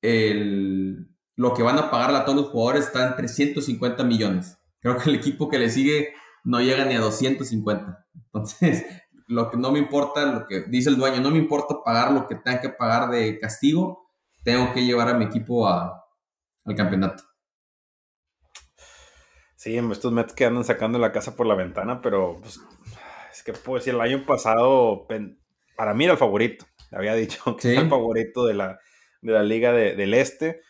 el, 0.02 1.08
lo 1.36 1.54
que 1.54 1.62
van 1.62 1.78
a 1.78 1.90
pagarle 1.90 2.18
a 2.18 2.24
todos 2.24 2.36
los 2.36 2.50
jugadores 2.50 2.86
está 2.86 3.08
en 3.08 3.16
350 3.16 4.04
millones. 4.04 4.58
Creo 4.80 4.96
que 4.96 5.10
el 5.10 5.16
equipo 5.16 5.48
que 5.48 5.58
le 5.58 5.70
sigue 5.70 6.14
no 6.44 6.60
llega 6.60 6.84
ni 6.84 6.94
a 6.94 7.00
250. 7.00 8.06
Entonces, 8.14 8.84
lo 9.28 9.50
que 9.50 9.56
no 9.56 9.70
me 9.70 9.78
importa, 9.78 10.24
lo 10.24 10.46
que 10.46 10.62
dice 10.62 10.90
el 10.90 10.96
dueño, 10.96 11.20
no 11.20 11.30
me 11.30 11.38
importa 11.38 11.76
pagar 11.84 12.12
lo 12.12 12.26
que 12.26 12.36
tenga 12.36 12.60
que 12.60 12.70
pagar 12.70 13.10
de 13.10 13.38
castigo, 13.38 14.10
tengo 14.42 14.72
que 14.72 14.84
llevar 14.84 15.08
a 15.08 15.14
mi 15.14 15.26
equipo 15.26 15.68
a, 15.68 16.04
al 16.64 16.74
campeonato. 16.74 17.22
Sí, 19.56 19.76
estos 19.76 20.12
Mets 20.12 20.32
que 20.32 20.44
andan 20.44 20.64
sacando 20.64 20.98
la 20.98 21.10
casa 21.10 21.34
por 21.34 21.46
la 21.46 21.56
ventana, 21.56 22.00
pero 22.00 22.36
pues, 22.40 22.60
es 23.32 23.42
que 23.42 23.52
pues 23.52 23.86
el 23.88 24.00
año 24.00 24.24
pasado 24.24 25.06
para 25.76 25.94
mí 25.94 26.04
era 26.04 26.12
el 26.12 26.18
favorito. 26.18 26.64
Había 26.92 27.14
dicho 27.14 27.56
que 27.60 27.72
era 27.72 27.82
el 27.82 27.88
favorito 27.88 28.46
de 28.46 28.54
la, 28.54 28.78
de 29.22 29.32
la 29.32 29.42
Liga 29.42 29.72
del 29.72 30.14
Este. 30.14 30.60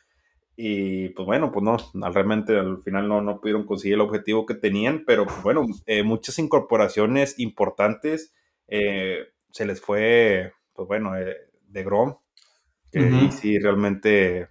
Y 0.61 1.11
pues 1.11 1.25
bueno, 1.25 1.53
pues 1.53 1.63
no, 1.63 1.77
realmente 2.11 2.59
al 2.59 2.83
final 2.83 3.09
no, 3.09 3.23
no 3.23 3.41
pudieron 3.41 3.65
conseguir 3.65 3.95
el 3.95 4.01
objetivo 4.01 4.45
que 4.45 4.55
tenían, 4.55 5.05
pero 5.07 5.25
pues 5.25 5.41
bueno, 5.45 5.65
eh, 5.87 6.03
muchas 6.03 6.37
incorporaciones 6.41 7.39
importantes 7.39 8.35
eh, 8.67 9.29
se 9.53 9.67
les 9.67 9.81
fue, 9.81 10.53
pues 10.73 10.89
bueno, 10.89 11.17
eh, 11.17 11.37
de 11.69 11.85
Grom, 11.85 12.17
que 12.91 13.31
sí 13.31 13.59
realmente, 13.61 14.49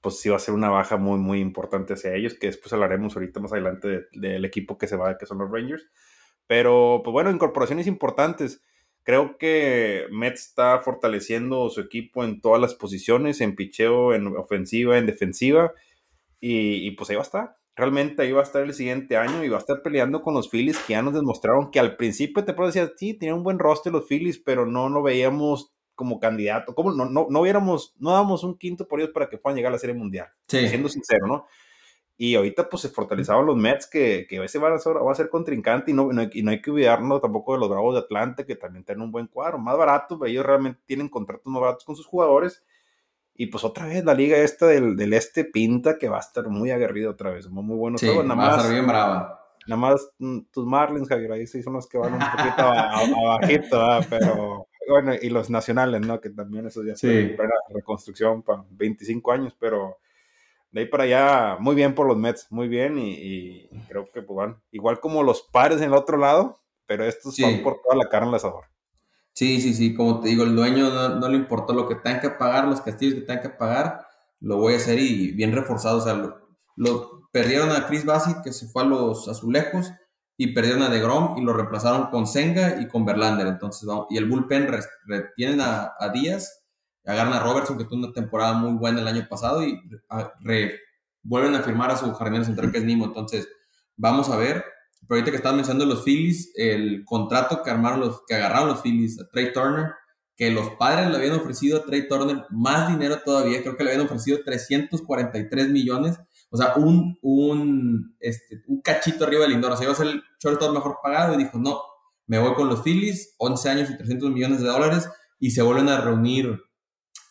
pues 0.00 0.20
sí 0.20 0.28
va 0.28 0.36
a 0.36 0.40
ser 0.40 0.54
una 0.54 0.70
baja 0.70 0.96
muy, 0.98 1.18
muy 1.18 1.40
importante 1.40 1.94
hacia 1.94 2.14
ellos, 2.14 2.34
que 2.34 2.46
después 2.46 2.72
hablaremos 2.72 3.16
ahorita 3.16 3.40
más 3.40 3.52
adelante 3.52 4.06
del 4.12 4.44
equipo 4.44 4.78
que 4.78 4.86
se 4.86 4.96
va, 4.96 5.18
que 5.18 5.26
son 5.26 5.38
los 5.38 5.50
Rangers. 5.50 5.88
Pero, 6.46 7.02
pues 7.02 7.12
bueno, 7.12 7.30
incorporaciones 7.30 7.86
importantes. 7.86 8.62
Creo 9.08 9.38
que 9.38 10.04
Mets 10.10 10.48
está 10.48 10.80
fortaleciendo 10.80 11.70
su 11.70 11.80
equipo 11.80 12.24
en 12.24 12.42
todas 12.42 12.60
las 12.60 12.74
posiciones, 12.74 13.40
en 13.40 13.56
picheo, 13.56 14.12
en 14.12 14.26
ofensiva, 14.36 14.98
en 14.98 15.06
defensiva. 15.06 15.72
Y, 16.40 16.90
pues 16.90 17.08
ahí 17.08 17.16
va 17.16 17.22
a 17.22 17.24
estar. 17.24 17.56
Realmente 17.74 18.20
ahí 18.20 18.32
va 18.32 18.40
a 18.40 18.44
estar 18.44 18.62
el 18.62 18.74
siguiente 18.74 19.16
año 19.16 19.42
y 19.42 19.48
va 19.48 19.56
a 19.56 19.60
estar 19.60 19.80
peleando 19.80 20.20
con 20.20 20.34
los 20.34 20.50
Phillies 20.50 20.76
que 20.80 20.92
ya 20.92 21.00
nos 21.00 21.14
demostraron 21.14 21.70
que 21.70 21.80
al 21.80 21.96
principio 21.96 22.44
te 22.44 22.52
puedo 22.52 22.70
decir, 22.70 22.92
sí, 22.98 23.14
tenían 23.14 23.38
un 23.38 23.44
buen 23.44 23.58
roster 23.58 23.94
los 23.94 24.06
Phillies, 24.06 24.40
pero 24.40 24.66
no 24.66 24.90
lo 24.90 25.02
veíamos 25.02 25.72
como 25.94 26.20
candidato. 26.20 26.74
¿Cómo? 26.74 26.92
No, 26.92 27.06
no, 27.06 27.28
no 27.30 27.40
hubiéramos, 27.40 27.94
no 27.98 28.12
damos 28.12 28.44
un 28.44 28.58
quinto 28.58 28.86
por 28.86 29.00
ellos 29.00 29.14
para 29.14 29.30
que 29.30 29.38
puedan 29.38 29.56
llegar 29.56 29.70
a 29.70 29.76
la 29.76 29.78
Serie 29.78 29.96
Mundial. 29.96 30.28
Siendo 30.46 30.90
sincero, 30.90 31.26
¿no? 31.26 31.46
Y 32.20 32.34
ahorita 32.34 32.68
pues 32.68 32.82
se 32.82 32.88
fortaleceron 32.88 33.46
los 33.46 33.56
Mets 33.56 33.86
que, 33.86 34.26
que 34.28 34.38
a 34.38 34.40
veces 34.40 34.60
van 34.60 34.72
a 34.72 34.78
ser, 34.78 34.96
va 34.96 35.12
a 35.12 35.14
ser 35.14 35.28
contrincante 35.28 35.92
y 35.92 35.94
no, 35.94 36.12
no, 36.12 36.22
y 36.32 36.42
no 36.42 36.50
hay 36.50 36.60
que 36.60 36.72
olvidarnos 36.72 37.22
tampoco 37.22 37.52
de 37.52 37.60
los 37.60 37.68
Bravos 37.68 37.94
de 37.94 38.00
Atlanta 38.00 38.44
que 38.44 38.56
también 38.56 38.84
tienen 38.84 39.02
un 39.02 39.12
buen 39.12 39.28
cuadro, 39.28 39.56
más 39.58 39.78
barato, 39.78 40.18
ellos 40.26 40.44
realmente 40.44 40.80
tienen 40.84 41.08
contratos 41.08 41.46
más 41.46 41.62
baratos 41.62 41.84
con 41.84 41.94
sus 41.94 42.06
jugadores. 42.06 42.64
Y 43.34 43.46
pues 43.46 43.62
otra 43.62 43.86
vez 43.86 44.04
la 44.04 44.14
liga 44.14 44.36
esta 44.36 44.66
del, 44.66 44.96
del 44.96 45.12
este 45.12 45.44
pinta 45.44 45.96
que 45.96 46.08
va 46.08 46.16
a 46.16 46.20
estar 46.20 46.48
muy 46.48 46.72
aguerrida 46.72 47.08
otra 47.08 47.30
vez, 47.30 47.48
muy, 47.48 47.76
bueno 47.76 47.96
sí, 47.96 48.06
Nada 48.06 48.22
va 48.24 48.34
más, 48.34 48.48
a 48.48 48.56
estar 48.56 48.72
bien 48.72 48.86
brava. 48.88 49.40
Nada 49.68 49.80
más 49.80 50.10
mm, 50.18 50.38
tus 50.50 50.66
Marlins, 50.66 51.08
Javier, 51.08 51.30
ahí 51.30 51.46
sí 51.46 51.62
son 51.62 51.74
los 51.74 51.86
que 51.86 51.98
van 51.98 52.14
un 52.14 52.18
poquito 52.18 52.62
abajito, 52.62 54.00
pero 54.10 54.66
bueno, 54.88 55.12
y 55.22 55.30
los 55.30 55.50
nacionales, 55.50 56.00
¿no? 56.00 56.20
Que 56.20 56.30
también 56.30 56.66
esos 56.66 56.84
ya 56.84 56.96
sí. 56.96 57.34
para 57.36 57.50
reconstrucción 57.68 58.42
para 58.42 58.64
25 58.70 59.30
años, 59.30 59.56
pero 59.60 59.98
de 60.70 60.80
ahí 60.80 60.86
para 60.86 61.04
allá, 61.04 61.56
muy 61.60 61.74
bien 61.74 61.94
por 61.94 62.06
los 62.06 62.16
Mets, 62.16 62.46
muy 62.50 62.68
bien, 62.68 62.98
y, 62.98 63.68
creo 63.88 64.10
que 64.12 64.22
pues 64.22 64.36
van, 64.36 64.62
igual 64.70 65.00
como 65.00 65.22
los 65.22 65.42
pares 65.42 65.78
en 65.78 65.84
el 65.84 65.94
otro 65.94 66.16
lado, 66.16 66.60
pero 66.86 67.04
estos 67.04 67.36
son 67.36 67.62
por 67.62 67.80
toda 67.82 67.96
la 67.96 68.08
carne 68.08 68.28
al 68.28 68.34
asador. 68.34 68.64
Sí, 69.32 69.60
sí, 69.60 69.72
sí, 69.72 69.94
como 69.94 70.20
te 70.20 70.28
digo, 70.28 70.44
el 70.44 70.56
dueño 70.56 70.90
no, 70.90 71.28
le 71.28 71.36
importó 71.36 71.72
lo 71.72 71.88
que 71.88 71.94
tengan 71.94 72.20
que 72.20 72.30
pagar, 72.30 72.66
los 72.66 72.80
castillos 72.80 73.14
que 73.14 73.20
tengan 73.20 73.42
que 73.42 73.50
pagar, 73.50 74.06
lo 74.40 74.56
voy 74.56 74.74
a 74.74 74.76
hacer 74.76 74.98
y 74.98 75.32
bien 75.32 75.52
reforzado, 75.52 75.98
o 75.98 76.00
sea, 76.00 76.14
lo, 76.76 77.28
perdieron 77.30 77.70
a 77.70 77.86
Chris 77.86 78.04
Bassett 78.04 78.42
que 78.42 78.52
se 78.52 78.66
fue 78.68 78.82
a 78.82 78.86
los 78.86 79.28
azulejos, 79.28 79.92
y 80.40 80.54
perdieron 80.54 80.82
a 80.82 80.88
DeGrom 80.88 81.36
y 81.36 81.42
lo 81.42 81.52
reemplazaron 81.52 82.06
con 82.10 82.26
Senga 82.26 82.80
y 82.80 82.86
con 82.86 83.04
Verlander. 83.04 83.48
Entonces, 83.48 83.86
y 84.08 84.16
el 84.16 84.26
bullpen 84.26 84.68
retienen 85.06 85.60
a, 85.60 85.94
a, 85.98 86.08
Díaz, 86.10 86.64
agarran 87.10 87.32
a 87.34 87.40
Robertson, 87.40 87.78
que 87.78 87.84
tuvo 87.84 88.04
una 88.04 88.12
temporada 88.12 88.54
muy 88.54 88.72
buena 88.78 89.00
el 89.00 89.08
año 89.08 89.26
pasado, 89.28 89.62
y 89.64 89.80
vuelven 91.22 91.54
a 91.54 91.62
firmar 91.62 91.90
a 91.90 91.96
su 91.96 92.12
jardinero 92.12 92.44
central, 92.44 92.70
que 92.70 92.78
es 92.78 92.84
Nimo. 92.84 93.06
Entonces, 93.06 93.48
vamos 93.96 94.28
a 94.30 94.36
ver. 94.36 94.64
Pero 95.06 95.18
ahorita 95.18 95.30
que 95.30 95.36
estaba 95.38 95.54
mencionando 95.54 95.86
los 95.86 96.04
Phillies, 96.04 96.52
el 96.56 97.02
contrato 97.04 97.62
que 97.62 97.70
armaron 97.70 98.00
los, 98.00 98.22
que 98.26 98.34
agarraron 98.34 98.68
los 98.68 98.82
Phillies 98.82 99.18
a 99.20 99.28
Trey 99.30 99.52
Turner, 99.52 99.92
que 100.36 100.50
los 100.50 100.70
padres 100.72 101.08
le 101.10 101.16
habían 101.16 101.34
ofrecido 101.34 101.78
a 101.78 101.84
Trey 101.84 102.06
Turner 102.08 102.44
más 102.50 102.88
dinero 102.90 103.20
todavía, 103.24 103.62
creo 103.62 103.76
que 103.76 103.84
le 103.84 103.90
habían 103.90 104.06
ofrecido 104.06 104.40
343 104.44 105.68
millones 105.68 106.18
o 106.50 106.56
sea, 106.56 106.74
un, 106.76 107.18
un, 107.22 108.16
este, 108.20 108.62
un 108.66 108.80
cachito 108.80 109.24
arriba 109.24 109.42
del 109.42 109.52
Lindor. 109.52 109.72
O 109.72 109.76
sea, 109.76 109.84
iba 109.84 109.92
a 109.92 109.96
ser 109.96 110.06
el 110.06 110.22
shortstop 110.42 110.72
mejor 110.72 110.98
pagado 111.02 111.34
y 111.34 111.38
dijo, 111.38 111.58
no, 111.58 111.80
me 112.26 112.38
voy 112.38 112.54
con 112.54 112.68
los 112.68 112.82
Phillies, 112.82 113.34
11 113.38 113.68
años 113.68 113.90
y 113.90 113.96
300 113.96 114.30
millones 114.30 114.60
de 114.60 114.68
dólares 114.68 115.08
y 115.38 115.50
se 115.50 115.62
vuelven 115.62 115.88
a 115.88 116.00
reunir 116.00 116.58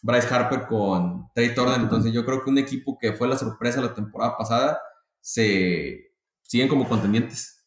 Bryce 0.02 0.34
Harper 0.34 0.68
con 0.68 1.30
Trey 1.34 1.54
Turner. 1.54 1.80
Entonces 1.80 2.14
yo 2.14 2.26
creo 2.26 2.44
que 2.44 2.50
un 2.50 2.58
equipo 2.58 2.98
que 3.00 3.14
fue 3.14 3.28
la 3.28 3.38
sorpresa 3.38 3.82
la 3.82 3.94
temporada 3.94 4.38
pasada 4.38 4.80
se 5.22 6.12
siguen 6.44 6.68
como 6.68 6.88
contendientes. 6.88 7.66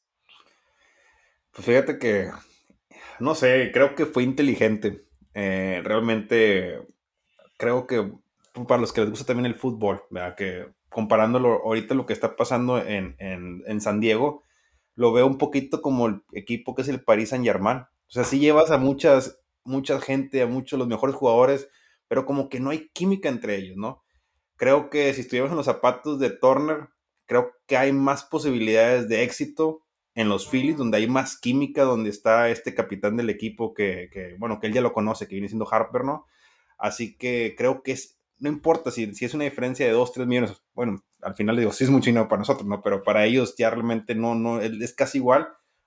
Pues 1.52 1.66
fíjate 1.66 1.98
que, 1.98 2.30
no 3.18 3.34
sé, 3.34 3.70
creo 3.72 3.94
que 3.94 4.06
fue 4.06 4.22
inteligente. 4.22 5.04
Eh, 5.34 5.80
realmente 5.84 6.80
creo 7.58 7.86
que 7.86 8.12
para 8.66 8.80
los 8.80 8.92
que 8.92 9.02
les 9.02 9.10
gusta 9.10 9.26
también 9.26 9.46
el 9.46 9.54
fútbol, 9.54 10.02
¿verdad? 10.10 10.34
que 10.34 10.66
comparándolo 10.88 11.62
ahorita 11.64 11.94
lo 11.94 12.04
que 12.04 12.12
está 12.12 12.36
pasando 12.36 12.78
en, 12.78 13.80
San 13.80 14.00
Diego, 14.00 14.42
lo 14.96 15.12
veo 15.12 15.26
un 15.26 15.38
poquito 15.38 15.80
como 15.80 16.06
el 16.06 16.22
equipo 16.32 16.74
que 16.74 16.82
es 16.82 16.88
el 16.88 17.02
Paris 17.02 17.30
Saint 17.30 17.44
Germain. 17.44 17.78
O 17.78 18.12
sea, 18.12 18.24
sí 18.24 18.40
llevas 18.40 18.70
a 18.70 18.78
muchas, 18.78 19.40
mucha 19.64 20.00
gente, 20.00 20.42
a 20.42 20.46
muchos 20.46 20.78
los 20.78 20.88
mejores 20.88 21.14
jugadores, 21.14 21.68
pero 22.10 22.26
como 22.26 22.48
que 22.48 22.58
no 22.58 22.70
hay 22.70 22.88
química 22.88 23.28
entre 23.28 23.54
ellos, 23.54 23.76
¿no? 23.76 24.02
Creo 24.56 24.90
que 24.90 25.14
si 25.14 25.20
estuviéramos 25.20 25.52
en 25.52 25.58
los 25.58 25.66
zapatos 25.66 26.18
de 26.18 26.30
Turner, 26.30 26.88
creo 27.24 27.52
que 27.68 27.76
hay 27.76 27.92
más 27.92 28.24
posibilidades 28.24 29.08
de 29.08 29.22
éxito 29.22 29.84
en 30.16 30.28
los 30.28 30.48
Phillies, 30.48 30.76
donde 30.76 30.96
hay 30.96 31.06
más 31.06 31.38
química, 31.38 31.84
donde 31.84 32.10
está 32.10 32.50
este 32.50 32.74
capitán 32.74 33.16
del 33.16 33.30
equipo 33.30 33.74
que, 33.74 34.34
bueno, 34.40 34.58
que 34.58 34.66
él 34.66 34.72
ya 34.72 34.80
lo 34.80 34.92
conoce, 34.92 35.28
que 35.28 35.36
viene 35.36 35.46
siendo 35.46 35.72
Harper, 35.72 36.02
¿no? 36.02 36.26
Así 36.78 37.16
que 37.16 37.54
creo 37.56 37.84
que 37.84 37.92
es 37.92 38.18
no 38.40 38.48
importa 38.48 38.90
si, 38.90 39.14
si 39.14 39.24
es 39.24 39.34
una 39.34 39.44
diferencia 39.44 39.86
de 39.86 39.92
2, 39.92 40.12
3 40.12 40.26
millones, 40.26 40.60
bueno, 40.74 41.04
al 41.22 41.36
final 41.36 41.56
digo, 41.56 41.70
sí 41.70 41.84
es 41.84 41.90
mucho 41.90 42.06
dinero 42.06 42.26
para 42.26 42.40
nosotros, 42.40 42.66
¿no? 42.66 42.82
Pero 42.82 43.04
para 43.04 43.24
ellos 43.24 43.54
ya 43.56 43.70
realmente 43.70 44.16
no, 44.16 44.34
no, 44.34 44.60
es 44.60 44.94
casi 44.94 45.18
igual, 45.18 45.46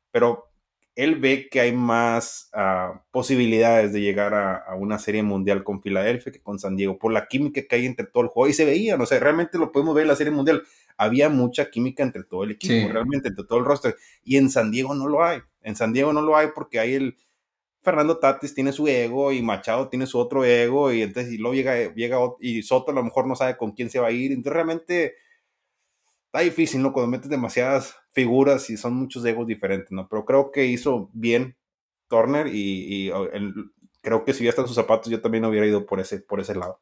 pero 0.10 0.53
él 0.96 1.16
ve 1.16 1.50
que 1.50 1.60
hay 1.60 1.72
más 1.72 2.52
uh, 2.54 3.00
posibilidades 3.12 3.94
de 3.94 4.02
llegar 4.02 4.34
a, 4.34 4.58
a, 4.58 4.76
una 4.76 5.00
serie 5.00 5.24
mundial 5.24 5.64
con 5.64 5.82
Filadelfia 5.82 6.32
que 6.32 6.42
con 6.42 6.60
San 6.60 6.76
Diego, 6.76 7.00
por 7.00 7.12
la 7.12 7.28
química 7.28 7.62
que 7.68 7.76
hay 7.76 7.86
entre 7.86 8.06
todo 8.06 8.24
el 8.24 8.30
juego, 8.30 8.50
y 8.50 8.54
se 8.54 8.66
veía, 8.66 8.96
no 8.98 9.06
sé, 9.06 9.20
realmente 9.20 9.58
lo 9.58 9.72
podemos 9.72 9.96
ver 9.96 10.04
en 10.04 10.10
la 10.10 10.16
serie 10.16 10.32
mundial, 10.32 10.64
había 10.98 11.30
mucha 11.30 11.72
química 11.72 12.04
entre 12.04 12.24
todo 12.24 12.44
el 12.44 12.52
equipo, 12.52 12.92
realmente, 12.92 13.30
entre 13.30 13.46
todo 13.46 13.60
el 13.60 13.66
roster, 13.66 13.96
y 14.24 14.38
en 14.38 14.50
San 14.50 14.72
Diego 14.72 14.94
no 14.94 15.08
lo 15.08 15.24
hay, 15.24 15.40
en 15.64 15.76
San 15.76 15.94
Diego 15.94 16.14
no 16.14 16.22
lo 16.22 16.38
hay 16.38 16.50
porque 16.54 16.80
hay 16.80 16.94
el, 16.94 17.18
Fernando 17.84 18.18
Tatis 18.18 18.54
tiene 18.54 18.72
su 18.72 18.88
ego 18.88 19.34
y 19.34 19.42
Machado 19.42 19.90
tiene 19.90 20.08
su 20.08 20.18
otro 20.18 20.46
ego 20.46 20.94
y 20.94 21.02
entonces 21.02 21.34
y 21.34 21.38
luego 21.38 21.54
llega, 21.54 21.94
llega 21.94 22.18
y 22.40 22.64
Soto 22.64 22.92
a 22.92 22.96
lo 22.96 23.04
mejor 23.04 23.28
no 23.28 23.36
sabe 23.36 23.58
con 23.58 23.74
quién 23.74 23.90
se 23.90 24.00
va 24.00 24.08
a 24.08 24.12
ir. 24.12 24.32
Entonces 24.32 24.54
realmente 24.54 25.16
está 26.28 26.40
difícil, 26.40 26.82
¿no? 26.82 26.94
Cuando 26.94 27.12
metes 27.12 27.30
demasiadas 27.30 27.96
figuras 28.14 28.70
y 28.70 28.78
son 28.78 28.96
muchos 28.96 29.26
egos 29.26 29.48
diferentes, 29.48 29.92
¿no? 29.92 30.08
Pero 30.08 30.26
creo 30.26 30.52
que 30.52 30.66
hizo 30.66 31.10
bien 31.14 31.58
Turner 32.08 32.48
y, 32.48 33.12
creo 34.02 34.24
que 34.26 34.34
si 34.34 34.44
ya 34.44 34.50
están 34.50 34.68
sus 34.68 34.76
zapatos 34.76 35.10
yo 35.12 35.22
también 35.22 35.46
hubiera 35.46 35.66
ido 35.66 35.86
por 35.86 36.00
ese, 36.00 36.20
por 36.20 36.40
ese 36.40 36.56
lado. 36.56 36.80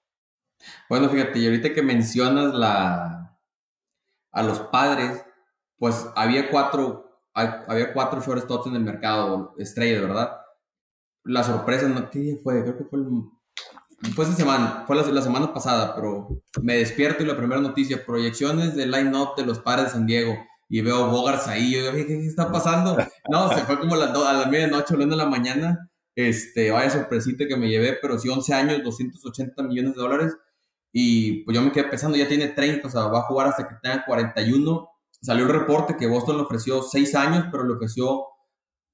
Bueno, 0.89 1.09
fíjate, 1.09 1.39
y 1.39 1.45
ahorita 1.45 1.73
que 1.73 1.81
mencionas 1.81 2.53
la 2.53 3.37
a 4.31 4.43
los 4.43 4.59
padres, 4.59 5.25
pues 5.77 6.07
había 6.15 6.49
cuatro, 6.49 7.21
había 7.33 7.93
cuatro 7.93 8.21
shortstops 8.21 8.67
en 8.67 8.75
el 8.75 8.83
mercado, 8.83 9.53
estrella, 9.57 10.01
¿verdad? 10.01 10.41
la 11.23 11.43
sorpresa, 11.43 11.87
¿no? 11.87 12.09
¿qué 12.09 12.39
fue? 12.41 12.61
Creo 12.63 12.77
que 12.77 12.85
fue 12.85 12.99
el, 12.99 14.35
semana, 14.35 14.83
fue 14.87 14.95
la, 14.95 15.21
semana 15.21 15.53
pasada, 15.53 15.95
pero 15.95 16.41
me 16.61 16.77
despierto 16.77 17.23
y 17.23 17.27
la 17.27 17.37
primera 17.37 17.61
noticia, 17.61 18.03
proyecciones 18.05 18.75
del 18.75 18.91
line-up 18.91 19.35
de 19.37 19.45
los 19.45 19.59
padres 19.59 19.85
de 19.85 19.91
San 19.91 20.05
Diego. 20.05 20.35
Y 20.73 20.79
veo 20.79 21.09
Bogarts 21.09 21.49
ahí, 21.49 21.73
yo 21.73 21.91
digo, 21.91 22.07
¿qué, 22.07 22.25
está 22.25 22.49
pasando? 22.49 22.95
No, 23.29 23.53
se 23.53 23.59
fue 23.65 23.77
como 23.77 23.95
a 23.95 23.97
las, 23.97 24.17
las 24.17 24.49
medianoche, 24.49 24.93
hablando 24.93 25.17
de 25.17 25.23
la 25.23 25.29
mañana. 25.29 25.91
Este, 26.15 26.71
vaya 26.71 26.89
sorpresita 26.89 27.45
que 27.45 27.57
me 27.57 27.67
llevé, 27.67 27.99
pero 28.01 28.17
sí 28.17 28.29
11 28.29 28.53
años, 28.53 28.81
280 28.81 29.63
millones 29.63 29.95
de 29.95 30.01
dólares. 30.01 30.33
Y 30.93 31.43
pues 31.43 31.55
yo 31.57 31.61
me 31.61 31.73
quedé 31.73 31.89
pensando, 31.89 32.17
ya 32.17 32.25
tiene 32.25 32.47
30, 32.47 32.87
o 32.87 32.89
sea, 32.89 33.07
va 33.07 33.19
a 33.19 33.23
jugar 33.23 33.47
hasta 33.47 33.67
que 33.67 33.75
tenga 33.83 34.05
41. 34.05 34.89
Salió 35.21 35.43
el 35.43 35.51
reporte 35.51 35.97
que 35.97 36.07
Boston 36.07 36.37
le 36.37 36.43
ofreció 36.43 36.81
6 36.81 37.15
años, 37.15 37.45
pero 37.51 37.65
le 37.65 37.73
ofreció 37.73 38.27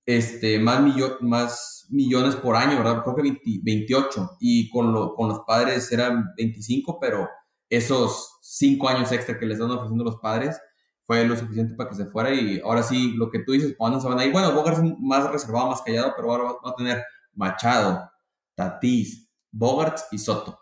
este, 0.08 0.58
más, 0.58 0.82
más 1.22 1.86
millones 1.92 2.36
por 2.38 2.56
año, 2.56 2.80
¿verdad? 2.80 3.04
Creo 3.04 3.16
que 3.18 3.40
28 3.64 4.38
y 4.40 4.68
con, 4.72 4.94
lo, 4.94 5.14
con 5.14 5.30
los 5.30 5.42
padres 5.46 5.92
eran 5.92 6.34
25, 6.38 6.98
pero 7.00 7.30
esos 7.70 8.40
5 8.42 8.90
años 8.90 9.12
extra 9.12 9.38
que 9.38 9.46
les 9.46 9.60
están 9.60 9.70
ofreciendo 9.70 10.04
los 10.04 10.16
padres 10.16 10.60
fue 11.08 11.26
lo 11.26 11.38
suficiente 11.38 11.74
para 11.74 11.90
que 11.90 11.96
se 11.96 12.06
fuera 12.06 12.34
y 12.34 12.60
ahora 12.60 12.84
sí, 12.84 13.14
lo 13.16 13.32
que 13.32 13.40
tú 13.40 13.54
dices, 13.54 13.74
¿para 13.78 14.00
se 14.00 14.08
van 14.08 14.20
ahí? 14.20 14.30
Bueno, 14.30 14.52
Bogart 14.52 14.78
es 14.78 15.00
más 15.00 15.32
reservado, 15.32 15.70
más 15.70 15.82
callado, 15.82 16.14
pero 16.16 16.30
ahora 16.30 16.44
va, 16.62 16.72
a 16.72 16.76
tener 16.76 17.02
Machado, 17.34 18.12
Tatis, 18.54 19.32
Bogart 19.50 19.98
y 20.12 20.18
Soto. 20.18 20.60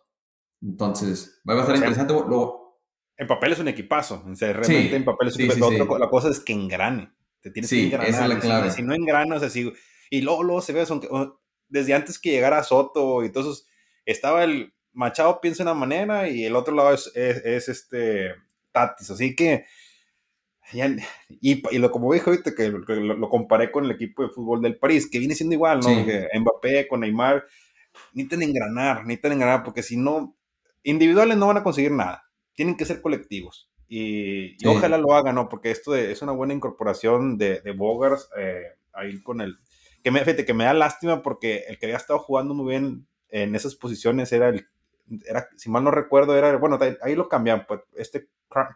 Entonces, 0.61 1.41
va 1.49 1.55
a 1.55 1.59
estar 1.61 1.75
interesante. 1.75 2.13
en 3.17 3.27
papel 3.27 3.51
es 3.53 3.59
un 3.59 3.67
equipazo, 3.69 4.23
o 4.23 4.35
sea, 4.35 4.53
realmente 4.53 4.95
en 4.95 5.03
papel 5.03 5.29
es 5.29 5.35
un 5.35 5.41
equipazo. 5.41 5.97
la 5.97 6.09
cosa 6.09 6.29
es 6.29 6.39
que 6.39 6.53
engrane. 6.53 7.11
Te 7.41 7.49
tienes 7.49 7.69
que 7.69 7.83
engranar. 7.83 8.07
Esa 8.07 8.23
es 8.23 8.29
la 8.29 8.39
clave. 8.39 8.71
Si, 8.71 8.83
no 8.83 8.93
engranas 8.93 9.41
así, 9.41 9.73
y 10.11 10.21
luego, 10.21 10.43
luego 10.43 10.61
se 10.61 10.73
ve, 10.73 10.85
desde 11.67 11.93
antes 11.95 12.19
que 12.19 12.31
llegara 12.31 12.63
Soto 12.63 13.23
y 13.23 13.27
entonces 13.27 13.67
estaba 14.05 14.43
el 14.43 14.73
Machado 14.93 15.41
piensa 15.41 15.63
de 15.63 15.71
una 15.71 15.79
manera 15.79 16.29
y 16.29 16.45
el 16.45 16.55
otro 16.55 16.73
lado 16.73 16.93
es, 16.93 17.11
es, 17.15 17.67
este 17.67 18.29
Tatis, 18.71 19.09
así 19.09 19.35
que 19.35 19.65
y, 20.71 21.63
y, 21.69 21.79
lo 21.79 21.91
como 21.91 22.13
dije 22.13 22.29
ahorita 22.29 22.55
que 22.55 22.69
lo, 22.69 23.29
comparé 23.29 23.71
con 23.71 23.85
el 23.85 23.91
equipo 23.91 24.23
de 24.23 24.29
fútbol 24.29 24.61
del 24.61 24.77
París, 24.77 25.09
que 25.09 25.19
viene 25.19 25.35
siendo 25.35 25.55
igual, 25.55 25.79
¿no? 25.79 25.89
Mbappé 25.89 26.87
con 26.87 27.01
Neymar, 27.01 27.45
necesitan 28.13 28.43
engranar, 28.43 29.05
necesitan 29.05 29.33
engranar, 29.33 29.63
porque 29.63 29.83
si 29.83 29.97
no, 29.97 30.35
individuales 30.83 31.37
no 31.37 31.47
van 31.47 31.57
a 31.57 31.63
conseguir 31.63 31.91
nada, 31.91 32.23
tienen 32.53 32.75
que 32.75 32.85
ser 32.85 33.01
colectivos. 33.01 33.69
Y, 33.87 34.57
ojalá 34.67 34.97
lo 34.97 35.13
hagan, 35.13 35.35
¿no? 35.35 35.49
Porque 35.49 35.71
esto 35.71 35.95
es 35.95 36.21
una 36.21 36.31
buena 36.31 36.53
incorporación 36.53 37.37
de, 37.37 37.61
de 37.61 37.71
Bogars 37.71 38.29
eh, 38.37 38.63
ahí 38.93 39.21
con 39.21 39.41
el... 39.41 39.57
Que 40.03 40.11
me, 40.11 40.19
fíjate, 40.19 40.45
que 40.45 40.53
me 40.53 40.65
da 40.65 40.73
lástima 40.73 41.21
porque 41.21 41.63
el 41.67 41.77
que 41.77 41.87
había 41.87 41.97
estado 41.97 42.19
jugando 42.19 42.53
muy 42.53 42.69
bien 42.71 43.07
en 43.29 43.55
esas 43.55 43.75
posiciones 43.75 44.31
era 44.31 44.49
el... 44.49 44.67
Era, 45.27 45.47
si 45.55 45.69
mal 45.69 45.83
no 45.83 45.91
recuerdo, 45.91 46.35
era... 46.35 46.55
Bueno, 46.57 46.79
ahí 47.01 47.15
lo 47.15 47.29
cambian, 47.29 47.65
pues, 47.67 47.81
este 47.95 48.27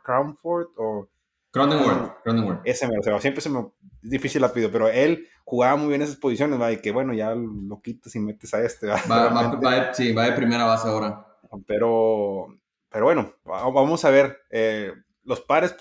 Crownford 0.04 0.68
o... 0.78 1.10
Cronenworth, 1.52 2.62
Ese 2.64 2.88
me 2.88 2.96
lo 2.96 3.22
siempre 3.22 3.42
se 3.42 3.50
me... 3.50 3.60
Es 4.04 4.10
difícil 4.10 4.42
la 4.42 4.54
pido, 4.54 4.72
pero 4.72 4.88
él 4.88 5.28
jugaba 5.44 5.76
muy 5.76 5.90
bien 5.90 6.02
esas 6.02 6.16
posiciones, 6.16 6.62
¿va? 6.62 6.72
Y 6.72 6.78
que 6.78 6.92
bueno, 6.92 7.14
ya 7.14 7.34
lo 7.36 7.82
quitas 7.82 8.16
y 8.16 8.20
metes 8.20 8.54
a 8.54 8.62
este, 8.62 8.88
¿va? 8.88 9.02
Va, 9.10 9.94
sí, 9.94 10.14
va 10.14 10.26
de 10.26 10.34
primera 10.34 10.66
base 10.66 10.88
ahora. 10.88 11.26
Pero 11.66 12.60
pero 12.90 13.06
bueno, 13.06 13.34
vamos 13.46 14.04
a 14.04 14.10
ver. 14.10 14.40
Eh, 14.50 14.92
los 15.24 15.42
pares 15.42 15.76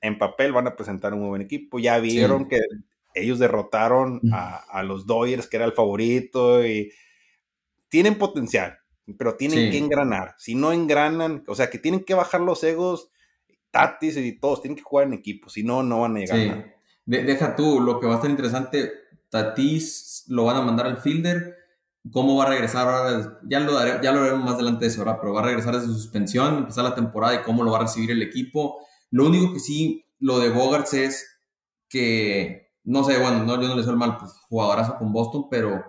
en 0.00 0.18
papel 0.18 0.52
van 0.52 0.68
a 0.68 0.76
presentar 0.76 1.12
un 1.12 1.20
muy 1.20 1.28
buen 1.28 1.42
equipo. 1.42 1.78
Ya 1.78 1.98
vieron 1.98 2.48
que 2.48 2.60
ellos 3.14 3.38
derrotaron 3.38 4.20
a, 4.32 4.82
los 4.84 5.06
Dodgers, 5.06 5.48
que 5.48 5.56
era 5.56 5.66
el 5.66 5.72
favorito, 5.72 6.64
y 6.64 6.92
tienen 7.88 8.16
potencial, 8.16 8.78
pero 9.18 9.36
tienen 9.36 9.70
que 9.70 9.78
engranar. 9.78 10.34
Si 10.38 10.54
no 10.54 10.72
engranan, 10.72 11.44
o 11.46 11.54
sea, 11.54 11.70
que 11.70 11.78
tienen 11.78 12.04
que 12.04 12.14
bajar 12.14 12.40
los 12.40 12.62
egos, 12.62 13.10
Tatis 13.74 14.16
y 14.16 14.38
todos, 14.38 14.62
tienen 14.62 14.76
que 14.76 14.82
jugar 14.82 15.08
en 15.08 15.14
equipo, 15.14 15.50
si 15.50 15.64
no, 15.64 15.82
no 15.82 16.02
van 16.02 16.16
a 16.16 16.20
llegar. 16.20 16.76
deja 17.04 17.56
tú, 17.56 17.80
lo 17.80 17.98
que 17.98 18.06
va 18.06 18.12
a 18.12 18.16
estar 18.16 18.30
interesante, 18.30 18.92
Tatis 19.28 20.24
lo 20.28 20.44
van 20.44 20.56
a 20.56 20.62
mandar 20.62 20.86
al 20.86 20.98
fielder 20.98 21.56
cómo 22.12 22.36
va 22.36 22.44
a 22.44 22.48
regresar 22.50 22.86
ahora, 22.86 23.40
ya 23.48 23.60
lo, 23.60 24.02
ya 24.02 24.12
lo 24.12 24.22
veremos 24.22 24.44
más 24.44 24.54
adelante 24.54 24.84
de 24.84 24.90
eso, 24.90 25.04
pero 25.20 25.32
va 25.32 25.40
a 25.40 25.44
regresar 25.44 25.74
de 25.74 25.86
su 25.86 25.94
suspensión, 25.94 26.58
empezar 26.58 26.84
la 26.84 26.94
temporada 26.94 27.34
y 27.34 27.42
cómo 27.42 27.64
lo 27.64 27.72
va 27.72 27.78
a 27.78 27.82
recibir 27.82 28.10
el 28.10 28.22
equipo. 28.22 28.78
Lo 29.10 29.26
único 29.26 29.52
que 29.52 29.60
sí, 29.60 30.04
lo 30.18 30.38
de 30.38 30.50
Bogarts 30.50 30.94
es 30.94 31.40
que, 31.88 32.72
no 32.84 33.04
sé, 33.04 33.18
bueno, 33.18 33.44
no, 33.44 33.60
yo 33.60 33.68
no 33.68 33.76
le 33.76 33.82
soy 33.82 33.96
mal, 33.96 34.18
pues 34.18 34.32
jugadorazo 34.48 34.98
con 34.98 35.12
Boston, 35.12 35.46
pero 35.50 35.82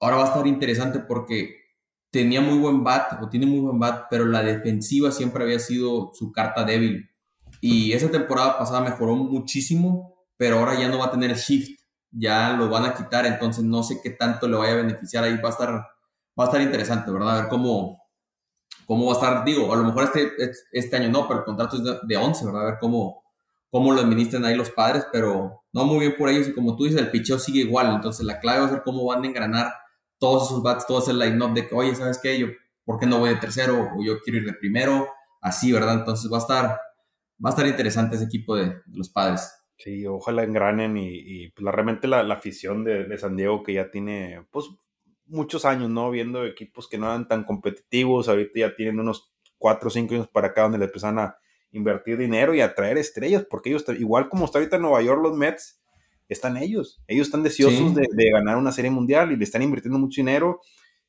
ahora 0.00 0.16
va 0.16 0.24
a 0.24 0.26
estar 0.28 0.46
interesante 0.46 0.98
porque 1.00 1.67
tenía 2.10 2.40
muy 2.40 2.58
buen 2.58 2.84
bat, 2.84 3.22
o 3.22 3.28
tiene 3.28 3.46
muy 3.46 3.60
buen 3.60 3.78
bat, 3.78 4.06
pero 4.10 4.26
la 4.26 4.42
defensiva 4.42 5.10
siempre 5.12 5.44
había 5.44 5.58
sido 5.58 6.10
su 6.14 6.32
carta 6.32 6.64
débil. 6.64 7.10
Y 7.60 7.92
esa 7.92 8.10
temporada 8.10 8.58
pasada 8.58 8.80
mejoró 8.80 9.14
muchísimo 9.16 10.18
pero 10.38 10.60
ahora 10.60 10.78
ya 10.78 10.88
no 10.88 10.98
va 10.98 11.06
a 11.06 11.10
tener 11.10 11.36
shift, 11.36 11.80
ya 12.10 12.52
lo 12.52 12.70
van 12.70 12.86
a 12.86 12.94
quitar, 12.94 13.26
entonces 13.26 13.64
no 13.64 13.82
sé 13.82 14.00
qué 14.02 14.10
tanto 14.10 14.48
le 14.48 14.56
vaya 14.56 14.72
a 14.72 14.76
beneficiar 14.76 15.24
ahí, 15.24 15.36
va 15.36 15.48
a 15.48 15.52
estar, 15.52 15.70
va 15.70 16.44
a 16.44 16.44
estar 16.44 16.60
interesante, 16.62 17.10
¿verdad? 17.10 17.36
A 17.36 17.40
ver 17.42 17.48
cómo, 17.50 18.00
cómo 18.86 19.06
va 19.06 19.12
a 19.12 19.14
estar, 19.14 19.44
digo, 19.44 19.70
a 19.70 19.76
lo 19.76 19.84
mejor 19.84 20.04
este, 20.04 20.32
este 20.72 20.96
año 20.96 21.10
no, 21.10 21.26
pero 21.26 21.40
el 21.40 21.44
contrato 21.44 21.76
es 21.76 21.82
de, 22.06 22.16
11, 22.16 22.46
¿verdad? 22.46 22.62
A 22.62 22.66
ver 22.66 22.78
cómo, 22.80 23.24
cómo 23.68 23.92
lo 23.92 24.00
administran 24.00 24.44
ahí 24.44 24.54
los 24.54 24.70
padres, 24.70 25.06
pero 25.12 25.64
no 25.72 25.84
muy 25.84 25.98
bien 25.98 26.14
por 26.16 26.28
ellos 26.28 26.48
y 26.48 26.54
como 26.54 26.76
tú 26.76 26.84
dices, 26.84 27.00
el 27.00 27.10
picheo 27.10 27.38
sigue 27.38 27.60
igual, 27.60 27.92
entonces 27.92 28.24
la 28.24 28.38
clave 28.38 28.60
va 28.60 28.66
a 28.66 28.70
ser 28.70 28.82
cómo 28.84 29.04
van 29.04 29.24
a 29.24 29.26
engranar 29.26 29.74
todos 30.18 30.46
esos 30.46 30.62
bats, 30.62 30.86
todo 30.86 30.98
ese 31.00 31.12
line-up 31.12 31.54
de 31.54 31.66
que, 31.66 31.74
oye, 31.74 31.94
¿sabes 31.94 32.18
qué? 32.22 32.38
Yo, 32.38 32.48
¿por 32.84 32.98
qué 32.98 33.06
no 33.06 33.18
voy 33.18 33.30
de 33.30 33.36
tercero? 33.36 33.88
O 33.96 34.04
yo 34.04 34.20
quiero 34.20 34.38
ir 34.38 34.46
de 34.46 34.54
primero, 34.54 35.08
así, 35.40 35.72
¿verdad? 35.72 35.94
Entonces 35.94 36.30
va 36.32 36.36
a 36.36 36.40
estar, 36.40 36.64
va 36.64 37.48
a 37.48 37.50
estar 37.50 37.66
interesante 37.66 38.16
ese 38.16 38.24
equipo 38.24 38.56
de, 38.56 38.76
los 38.92 39.08
padres. 39.10 39.52
Sí, 39.76 40.06
ojalá 40.06 40.42
engranen 40.42 40.96
y, 40.96 41.50
pues, 41.50 41.64
la, 41.64 41.70
realmente 41.70 42.08
la, 42.08 42.20
afición 42.32 42.84
de, 42.84 43.16
San 43.18 43.36
Diego 43.36 43.62
que 43.62 43.74
ya 43.74 43.90
tiene, 43.90 44.44
pues, 44.50 44.66
muchos 45.26 45.64
años, 45.64 45.90
¿no? 45.90 46.10
Viendo 46.10 46.44
equipos 46.44 46.88
que 46.88 46.98
no 46.98 47.06
eran 47.06 47.28
tan 47.28 47.44
competitivos, 47.44 48.28
ahorita 48.28 48.58
ya 48.58 48.74
tienen 48.74 48.98
unos 48.98 49.32
4 49.58 49.88
o 49.88 49.90
5 49.90 50.14
años 50.14 50.28
para 50.28 50.48
acá 50.48 50.62
donde 50.62 50.78
le 50.78 50.86
empiezan 50.86 51.18
a 51.18 51.38
invertir 51.70 52.16
dinero 52.16 52.54
y 52.54 52.60
a 52.60 52.74
traer 52.74 52.98
estrellas, 52.98 53.46
porque 53.48 53.70
ellos, 53.70 53.84
igual 53.98 54.28
como 54.28 54.46
está 54.46 54.58
ahorita 54.58 54.76
en 54.76 54.82
Nueva 54.82 55.02
York 55.02 55.20
los 55.22 55.36
Mets, 55.36 55.80
están 56.34 56.56
ellos. 56.56 57.02
Ellos 57.06 57.26
están 57.26 57.42
deseosos 57.42 57.94
de, 57.94 58.06
de, 58.12 58.30
ganar 58.30 58.56
una 58.56 58.72
serie 58.72 58.90
mundial 58.90 59.32
y 59.32 59.36
le 59.36 59.44
están 59.44 59.62
invirtiendo 59.62 59.98
mucho 59.98 60.20
dinero 60.20 60.60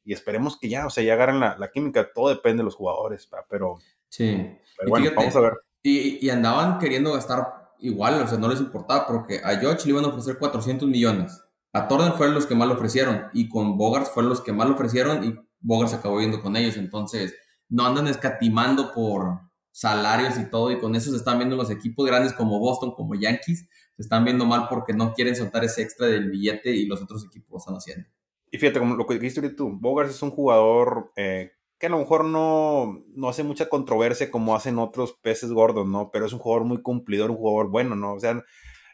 y 0.03 0.13
esperemos 0.13 0.57
que 0.57 0.69
ya, 0.69 0.85
o 0.85 0.89
sea, 0.89 1.03
ya 1.03 1.13
agarren 1.13 1.39
la, 1.39 1.57
la 1.57 1.71
química. 1.71 2.09
Todo 2.13 2.29
depende 2.29 2.59
de 2.59 2.65
los 2.65 2.75
jugadores, 2.75 3.29
pero... 3.49 3.77
Sí. 4.07 4.49
Pero 4.77 4.89
bueno, 4.89 5.11
vamos 5.15 5.35
a 5.35 5.41
ver. 5.41 5.53
Y, 5.83 6.25
y, 6.25 6.29
andaban 6.29 6.79
queriendo 6.79 7.13
gastar 7.13 7.73
igual, 7.79 8.21
o 8.21 8.27
sea, 8.27 8.37
no 8.37 8.49
les 8.49 8.59
importaba 8.59 9.07
porque 9.07 9.39
a 9.43 9.57
George 9.57 9.85
le 9.85 9.91
iban 9.91 10.05
a 10.05 10.09
ofrecer 10.09 10.37
400 10.37 10.87
millones. 10.89 11.41
A 11.71 11.87
Torden 11.87 12.13
fueron 12.13 12.35
los 12.35 12.45
que 12.45 12.55
más 12.55 12.67
lo 12.67 12.73
ofrecieron 12.73 13.27
y 13.33 13.47
con 13.47 13.77
Bogarts 13.77 14.09
fueron 14.09 14.29
los 14.29 14.41
que 14.41 14.51
más 14.51 14.67
lo 14.67 14.73
ofrecieron 14.73 15.23
y 15.23 15.35
Bogarts 15.59 15.93
acabó 15.93 16.19
yendo 16.19 16.41
con 16.41 16.55
ellos. 16.55 16.77
Entonces, 16.77 17.35
no 17.69 17.85
andan 17.85 18.07
escatimando 18.07 18.91
por 18.93 19.41
salarios 19.71 20.37
y 20.37 20.49
todo 20.49 20.71
y 20.71 20.79
con 20.79 20.95
eso 20.95 21.11
se 21.11 21.17
están 21.17 21.37
viendo 21.37 21.55
los 21.55 21.69
equipos 21.69 22.05
grandes 22.05 22.33
como 22.33 22.59
Boston, 22.59 22.93
como 22.95 23.15
Yankees, 23.15 23.67
se 23.99 24.03
están 24.03 24.23
viendo 24.23 24.45
mal 24.45 24.67
porque 24.69 24.93
no 24.93 25.13
quieren 25.13 25.35
soltar 25.35 25.65
ese 25.65 25.81
extra 25.81 26.07
del 26.07 26.31
billete 26.31 26.71
y 26.71 26.85
los 26.85 27.01
otros 27.01 27.25
equipos 27.25 27.51
lo 27.51 27.57
están 27.57 27.75
haciendo. 27.75 28.07
Y 28.49 28.57
fíjate, 28.57 28.79
como 28.79 28.95
lo 28.95 29.05
que 29.05 29.19
dijiste 29.19 29.49
tú, 29.49 29.77
Bogarts 29.77 30.15
es 30.15 30.21
un 30.21 30.31
jugador 30.31 31.11
eh, 31.17 31.51
que 31.77 31.87
a 31.87 31.89
lo 31.89 31.99
mejor 31.99 32.23
no, 32.23 33.03
no 33.13 33.27
hace 33.27 33.43
mucha 33.43 33.67
controversia 33.67 34.31
como 34.31 34.55
hacen 34.55 34.79
otros 34.79 35.19
peces 35.21 35.51
gordos, 35.51 35.85
¿no? 35.85 36.11
Pero 36.13 36.27
es 36.27 36.31
un 36.31 36.39
jugador 36.39 36.65
muy 36.65 36.81
cumplidor, 36.81 37.29
un 37.29 37.35
jugador 37.35 37.69
bueno, 37.69 37.97
¿no? 37.97 38.13
O 38.13 38.19
sea, 38.21 38.41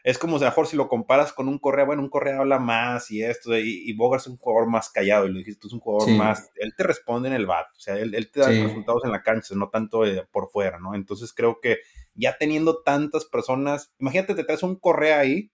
es 0.02 0.18
como, 0.18 0.36
o 0.36 0.38
sea, 0.40 0.48
mejor 0.48 0.66
si 0.66 0.76
lo 0.76 0.88
comparas 0.88 1.32
con 1.32 1.46
un 1.46 1.60
Correa, 1.60 1.84
bueno, 1.84 2.02
un 2.02 2.08
Correa 2.08 2.40
habla 2.40 2.58
más 2.58 3.08
y 3.12 3.22
esto, 3.22 3.56
y, 3.56 3.84
y 3.88 3.96
Bogarts 3.96 4.26
es 4.26 4.32
un 4.32 4.38
jugador 4.38 4.68
más 4.68 4.90
callado, 4.90 5.26
y 5.26 5.32
lo 5.32 5.38
dijiste, 5.38 5.60
tú 5.60 5.68
es 5.68 5.72
un 5.72 5.80
jugador 5.80 6.12
más, 6.16 6.50
él 6.56 6.74
te 6.76 6.82
responde 6.82 7.28
en 7.28 7.34
el 7.36 7.46
bat, 7.46 7.68
o 7.76 7.78
sea, 7.78 7.96
él, 7.96 8.12
él 8.12 8.28
te 8.32 8.40
da 8.40 8.48
sí. 8.48 8.60
resultados 8.60 9.04
en 9.04 9.12
la 9.12 9.22
cancha, 9.22 9.54
no 9.54 9.68
tanto 9.68 10.04
eh, 10.04 10.26
por 10.32 10.48
fuera, 10.48 10.80
¿no? 10.80 10.96
Entonces 10.96 11.32
creo 11.32 11.60
que 11.60 11.78
ya 12.16 12.36
teniendo 12.38 12.82
tantas 12.82 13.24
personas, 13.24 13.92
imagínate, 13.98 14.34
te 14.34 14.44
traes 14.44 14.62
un 14.62 14.76
Correa 14.76 15.20
ahí, 15.20 15.50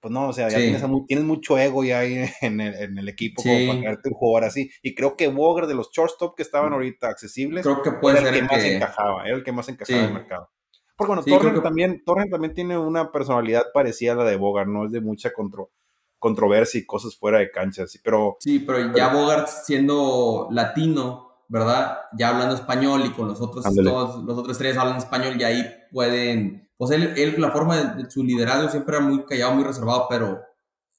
pues 0.00 0.12
no, 0.12 0.28
o 0.28 0.32
sea, 0.34 0.50
ya 0.50 0.58
sí. 0.58 0.64
tienes, 0.64 0.84
tienes, 1.06 1.24
mucho 1.24 1.58
ego 1.58 1.82
ya 1.82 2.00
ahí 2.00 2.28
en 2.42 2.60
el, 2.60 2.74
en 2.74 2.98
el 2.98 3.08
equipo 3.08 3.40
sí. 3.40 3.48
como 3.48 3.68
para 3.68 3.80
quedarte 3.80 4.08
un 4.10 4.14
jugador 4.14 4.48
así. 4.48 4.70
Y 4.82 4.94
creo 4.94 5.16
que 5.16 5.28
Boger 5.28 5.66
de 5.66 5.74
los 5.74 5.90
shortstop 5.92 6.36
que 6.36 6.42
estaban 6.42 6.70
mm. 6.70 6.74
ahorita 6.74 7.08
accesibles, 7.08 7.62
creo 7.62 7.80
que 7.80 7.92
puede 7.92 8.18
era 8.18 8.26
ser 8.26 8.34
el 8.34 8.40
que, 8.42 8.48
que, 8.48 8.54
más 8.54 8.64
encajaba, 8.64 9.26
era 9.26 9.36
el 9.36 9.42
que 9.42 9.52
más 9.52 9.68
encajaba 9.68 9.98
en 10.00 10.04
el 10.04 10.12
mercado. 10.12 10.50
Porque 10.96 11.08
bueno, 11.08 11.24
Torren, 11.24 11.54
que... 11.54 11.60
también, 11.60 12.04
Torren 12.04 12.30
también 12.30 12.54
tiene 12.54 12.78
una 12.78 13.10
personalidad 13.10 13.64
parecida 13.72 14.12
a 14.12 14.16
la 14.16 14.24
de 14.24 14.36
Bogart, 14.36 14.68
no 14.68 14.86
es 14.86 14.92
de 14.92 15.00
mucha 15.00 15.32
contro, 15.32 15.72
controversia 16.18 16.80
y 16.80 16.86
cosas 16.86 17.16
fuera 17.16 17.38
de 17.38 17.50
cancha, 17.50 17.86
sí, 17.86 17.98
pero... 18.02 18.36
Sí, 18.40 18.60
pero 18.60 18.94
ya 18.94 19.12
Bogart 19.12 19.48
siendo 19.48 20.48
latino, 20.50 21.33
¿verdad? 21.48 21.98
Ya 22.18 22.30
hablando 22.30 22.54
español 22.54 23.04
y 23.06 23.10
con 23.10 23.28
los 23.28 23.40
otros, 23.40 23.64
todos, 23.64 24.24
los 24.24 24.38
otros 24.38 24.58
tres 24.58 24.76
hablan 24.76 24.96
español 24.96 25.36
y 25.38 25.44
ahí 25.44 25.70
pueden 25.92 26.64
pues 26.76 26.90
él, 26.90 27.14
él 27.16 27.36
la 27.38 27.50
forma 27.50 27.76
de, 27.76 28.02
de, 28.02 28.10
su 28.10 28.24
liderazgo 28.24 28.68
siempre 28.68 28.96
era 28.96 29.04
muy 29.04 29.24
callado, 29.24 29.54
muy 29.54 29.64
reservado, 29.64 30.06
pero 30.08 30.42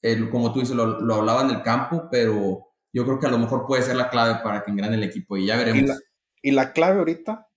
él, 0.01 0.29
como 0.29 0.53
tú 0.53 0.59
dices, 0.59 0.75
lo, 0.75 1.01
lo, 1.01 1.15
hablaba 1.15 1.41
en 1.41 1.49
el 1.49 1.61
campo, 1.61 2.07
pero 2.09 2.67
yo 2.93 3.05
creo 3.05 3.19
que 3.19 3.27
a 3.27 3.31
lo 3.31 3.37
mejor 3.37 3.65
puede 3.65 3.83
ser 3.83 3.95
la 3.95 4.09
clave 4.09 4.41
para 4.41 4.63
que 4.63 4.71
engrane 4.71 4.95
el 4.95 5.03
equipo 5.03 5.35
y 5.35 5.47
ya 5.47 5.57
veremos. 5.57 5.81
Y 5.81 5.85
la, 5.85 5.95
y 6.41 6.51
la 6.51 6.73
clave 6.73 6.99
ahorita 6.99 7.47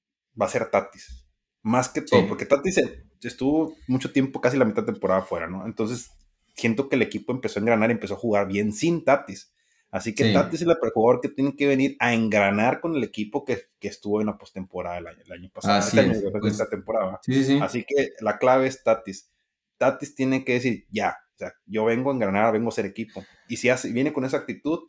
va 0.40 0.46
a 0.46 0.48
ser 0.48 0.70
Tatis, 0.70 1.26
más 1.62 1.88
que 1.88 2.02
todo, 2.02 2.20
sí. 2.20 2.26
porque 2.28 2.46
Tatis 2.46 2.80
estuvo 3.22 3.76
mucho 3.86 4.12
tiempo, 4.12 4.40
casi 4.40 4.56
la 4.56 4.64
mitad 4.64 4.82
de 4.82 4.92
temporada 4.92 5.22
fuera, 5.22 5.46
¿no? 5.46 5.64
Entonces 5.66 6.10
siento 6.56 6.88
que 6.88 6.96
el 6.96 7.02
equipo 7.02 7.32
empezó 7.32 7.58
a 7.58 7.62
engranar 7.62 7.90
y 7.90 7.94
empezó 7.94 8.14
a 8.14 8.18
jugar 8.18 8.48
bien 8.48 8.72
sin 8.72 9.04
Tatis. 9.04 9.52
Así 9.90 10.14
que 10.14 10.24
sí. 10.24 10.32
Tatis 10.34 10.62
es 10.62 10.68
el 10.68 10.90
jugador 10.92 11.20
que 11.20 11.30
tiene 11.30 11.56
que 11.56 11.66
venir 11.66 11.96
a 11.98 12.12
engranar 12.12 12.80
con 12.80 12.94
el 12.94 13.02
equipo 13.02 13.44
que, 13.44 13.62
que 13.78 13.88
estuvo 13.88 14.20
en 14.20 14.26
la 14.26 14.36
postemporada 14.36 14.98
el 14.98 15.06
año, 15.06 15.22
el 15.24 15.32
año 15.32 15.50
pasado. 15.52 15.78
Así 15.78 15.98
este 15.98 16.10
es. 16.10 16.24
año, 16.24 16.32
pues, 16.40 16.52
esta 16.52 16.68
temporada. 16.68 17.20
Sí, 17.22 17.42
sí. 17.42 17.58
Así 17.62 17.84
que 17.84 18.10
la 18.20 18.38
clave 18.38 18.66
es 18.66 18.82
Tatis. 18.82 19.30
Tatis 19.78 20.14
tiene 20.14 20.44
que 20.44 20.54
decir, 20.54 20.86
ya, 20.90 21.16
o 21.34 21.38
sea, 21.38 21.54
yo 21.66 21.84
vengo 21.86 22.10
a 22.10 22.14
engranar, 22.14 22.52
vengo 22.52 22.68
a 22.68 22.72
ser 22.72 22.84
equipo. 22.84 23.24
Y 23.48 23.56
si 23.56 23.70
hace, 23.70 23.90
viene 23.90 24.12
con 24.12 24.24
esa 24.24 24.38
actitud, 24.38 24.88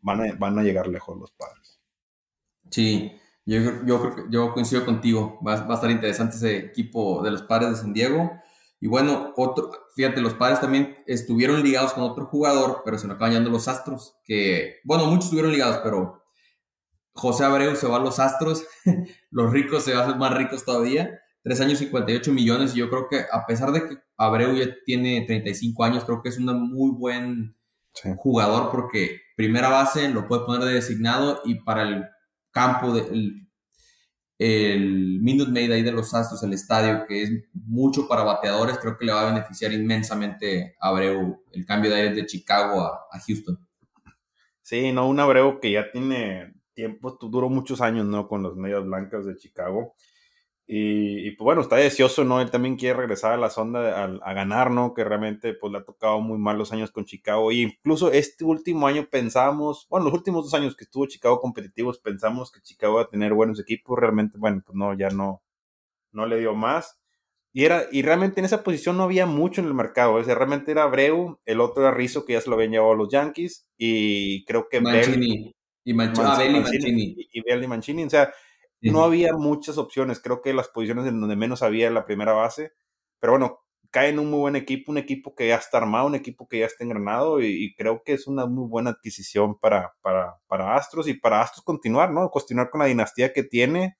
van 0.00 0.20
a, 0.20 0.34
van 0.34 0.58
a 0.58 0.62
llegar 0.62 0.88
lejos 0.88 1.18
los 1.18 1.32
padres. 1.32 1.80
Sí, 2.70 3.12
yo, 3.46 3.84
yo, 3.86 4.14
yo 4.30 4.52
coincido 4.52 4.84
contigo. 4.84 5.38
Va, 5.46 5.64
va 5.64 5.72
a 5.72 5.76
estar 5.76 5.90
interesante 5.90 6.36
ese 6.36 6.58
equipo 6.58 7.22
de 7.22 7.30
los 7.30 7.42
padres 7.42 7.70
de 7.70 7.76
San 7.76 7.94
Diego. 7.94 8.30
Y 8.80 8.86
bueno, 8.86 9.32
otro, 9.36 9.70
fíjate, 9.94 10.20
los 10.20 10.34
padres 10.34 10.60
también 10.60 10.96
estuvieron 11.06 11.62
ligados 11.62 11.94
con 11.94 12.04
otro 12.04 12.26
jugador, 12.26 12.82
pero 12.84 12.98
se 12.98 13.06
nos 13.06 13.16
acaban 13.16 13.32
llamando 13.32 13.50
los 13.50 13.68
Astros, 13.68 14.16
que, 14.24 14.80
bueno, 14.84 15.06
muchos 15.06 15.24
estuvieron 15.26 15.52
ligados, 15.52 15.78
pero 15.82 16.22
José 17.12 17.44
Abreu 17.44 17.76
se 17.76 17.86
va 17.86 17.96
a 17.96 18.00
los 18.00 18.18
Astros, 18.18 18.66
los 19.30 19.52
ricos 19.52 19.84
se 19.84 19.94
hacen 19.94 20.18
más 20.18 20.34
ricos 20.34 20.64
todavía, 20.64 21.20
3 21.44 21.60
años 21.60 21.78
58 21.78 22.32
millones, 22.32 22.74
y 22.74 22.78
yo 22.78 22.90
creo 22.90 23.08
que 23.08 23.24
a 23.30 23.46
pesar 23.46 23.72
de 23.72 23.88
que 23.88 23.98
Abreu 24.16 24.54
ya 24.54 24.66
tiene 24.84 25.24
35 25.26 25.84
años, 25.84 26.04
creo 26.04 26.22
que 26.22 26.28
es 26.28 26.38
un 26.38 26.46
muy 26.70 26.90
buen 26.90 27.56
sí. 27.94 28.10
jugador 28.16 28.70
porque 28.70 29.20
primera 29.36 29.68
base 29.68 30.08
lo 30.08 30.26
puede 30.28 30.44
poner 30.44 30.66
de 30.66 30.74
designado 30.74 31.40
y 31.44 31.56
para 31.56 31.82
el 31.82 32.04
campo, 32.50 32.92
de, 32.92 33.00
el, 33.02 33.43
el 34.38 35.20
Minute 35.20 35.50
Maid 35.50 35.70
ahí 35.70 35.82
de 35.82 35.92
los 35.92 36.12
Astros, 36.12 36.42
el 36.42 36.52
estadio, 36.52 37.06
que 37.06 37.22
es 37.22 37.30
mucho 37.52 38.08
para 38.08 38.24
bateadores, 38.24 38.78
creo 38.78 38.96
que 38.96 39.04
le 39.04 39.12
va 39.12 39.22
a 39.22 39.32
beneficiar 39.32 39.72
inmensamente 39.72 40.76
a 40.80 40.88
Abreu 40.88 41.42
el 41.52 41.64
cambio 41.64 41.90
de 41.90 41.96
aire 41.96 42.14
de 42.14 42.26
Chicago 42.26 42.80
a, 42.82 43.20
Houston. 43.26 43.58
Sí, 44.62 44.92
no, 44.92 45.08
un 45.08 45.20
Abreu 45.20 45.60
que 45.60 45.70
ya 45.70 45.90
tiene 45.92 46.54
tiempo, 46.72 47.16
duró 47.20 47.48
muchos 47.48 47.80
años, 47.80 48.06
¿no? 48.06 48.26
Con 48.26 48.42
los 48.42 48.56
medias 48.56 48.84
blancas 48.84 49.24
de 49.24 49.36
Chicago. 49.36 49.94
Y, 50.66 51.28
y, 51.28 51.30
pues 51.32 51.44
bueno, 51.44 51.60
está 51.60 51.76
deseoso, 51.76 52.24
¿no? 52.24 52.40
Él 52.40 52.50
también 52.50 52.76
quiere 52.76 52.98
regresar 52.98 53.32
a 53.32 53.36
la 53.36 53.50
sonda 53.50 54.02
a, 54.02 54.04
a, 54.04 54.32
ganar, 54.32 54.70
¿no? 54.70 54.94
Que 54.94 55.04
realmente 55.04 55.52
pues 55.52 55.70
le 55.70 55.78
ha 55.78 55.84
tocado 55.84 56.20
muy 56.20 56.38
mal 56.38 56.56
los 56.56 56.72
años 56.72 56.90
con 56.90 57.04
Chicago. 57.04 57.52
Y 57.52 57.62
incluso 57.62 58.10
este 58.10 58.44
último 58.44 58.86
año 58.86 59.06
pensamos, 59.10 59.86
bueno, 59.90 60.06
los 60.06 60.14
últimos 60.14 60.44
dos 60.44 60.54
años 60.54 60.74
que 60.74 60.84
estuvo 60.84 61.06
Chicago 61.06 61.38
competitivos, 61.38 61.98
pensamos 61.98 62.50
que 62.50 62.62
Chicago 62.62 62.94
iba 62.94 63.02
a 63.02 63.10
tener 63.10 63.34
buenos 63.34 63.60
equipos. 63.60 63.98
Realmente, 63.98 64.38
bueno, 64.38 64.62
pues 64.64 64.74
no, 64.74 64.96
ya 64.96 65.10
no, 65.10 65.42
no 66.12 66.26
le 66.26 66.38
dio 66.38 66.54
más. 66.54 66.98
Y, 67.52 67.64
era, 67.66 67.84
y 67.92 68.00
realmente 68.02 68.40
en 68.40 68.46
esa 68.46 68.64
posición 68.64 68.96
no 68.96 69.04
había 69.04 69.26
mucho 69.26 69.60
en 69.60 69.66
el 69.66 69.74
mercado. 69.74 70.14
O 70.14 70.24
sea, 70.24 70.34
realmente 70.34 70.72
era 70.72 70.84
Abreu, 70.84 71.40
el 71.44 71.60
otro 71.60 71.82
era 71.82 71.94
Rizzo, 71.94 72.24
que 72.24 72.32
ya 72.32 72.40
se 72.40 72.48
lo 72.48 72.56
habían 72.56 72.72
llevado 72.72 72.92
a 72.92 72.96
los 72.96 73.10
Yankees. 73.10 73.68
Y 73.76 74.44
creo 74.46 74.68
que 74.70 74.80
Mancini. 74.80 75.54
y 75.84 75.92
Mancini. 75.92 76.26
Ah, 76.26 76.36
Mancini, 76.38 76.60
Mancini. 76.60 77.02
Y, 77.18 77.38
y 77.38 77.42
Belli 77.42 77.66
Mancini. 77.68 78.04
O 78.04 78.10
sea, 78.10 78.32
no 78.90 79.04
había 79.04 79.32
muchas 79.34 79.78
opciones. 79.78 80.20
Creo 80.20 80.42
que 80.42 80.52
las 80.52 80.68
posiciones 80.68 81.06
en 81.06 81.20
donde 81.20 81.36
menos 81.36 81.62
había 81.62 81.86
en 81.88 81.94
la 81.94 82.04
primera 82.04 82.32
base. 82.32 82.72
Pero 83.20 83.32
bueno, 83.34 83.60
cae 83.90 84.08
en 84.08 84.18
un 84.18 84.28
muy 84.28 84.40
buen 84.40 84.56
equipo, 84.56 84.90
un 84.90 84.98
equipo 84.98 85.34
que 85.34 85.48
ya 85.48 85.56
está 85.56 85.78
armado, 85.78 86.06
un 86.06 86.16
equipo 86.16 86.48
que 86.48 86.58
ya 86.58 86.66
está 86.66 86.82
engranado 86.82 87.40
y, 87.40 87.46
y 87.46 87.74
creo 87.76 88.02
que 88.04 88.12
es 88.14 88.26
una 88.26 88.44
muy 88.44 88.68
buena 88.68 88.90
adquisición 88.90 89.56
para, 89.58 89.94
para, 90.02 90.36
para, 90.48 90.74
Astros 90.74 91.06
y 91.06 91.14
para 91.14 91.40
Astros 91.40 91.64
continuar, 91.64 92.10
¿no? 92.10 92.28
Continuar 92.28 92.70
con 92.70 92.80
la 92.80 92.86
dinastía 92.86 93.32
que 93.32 93.44
tiene 93.44 93.96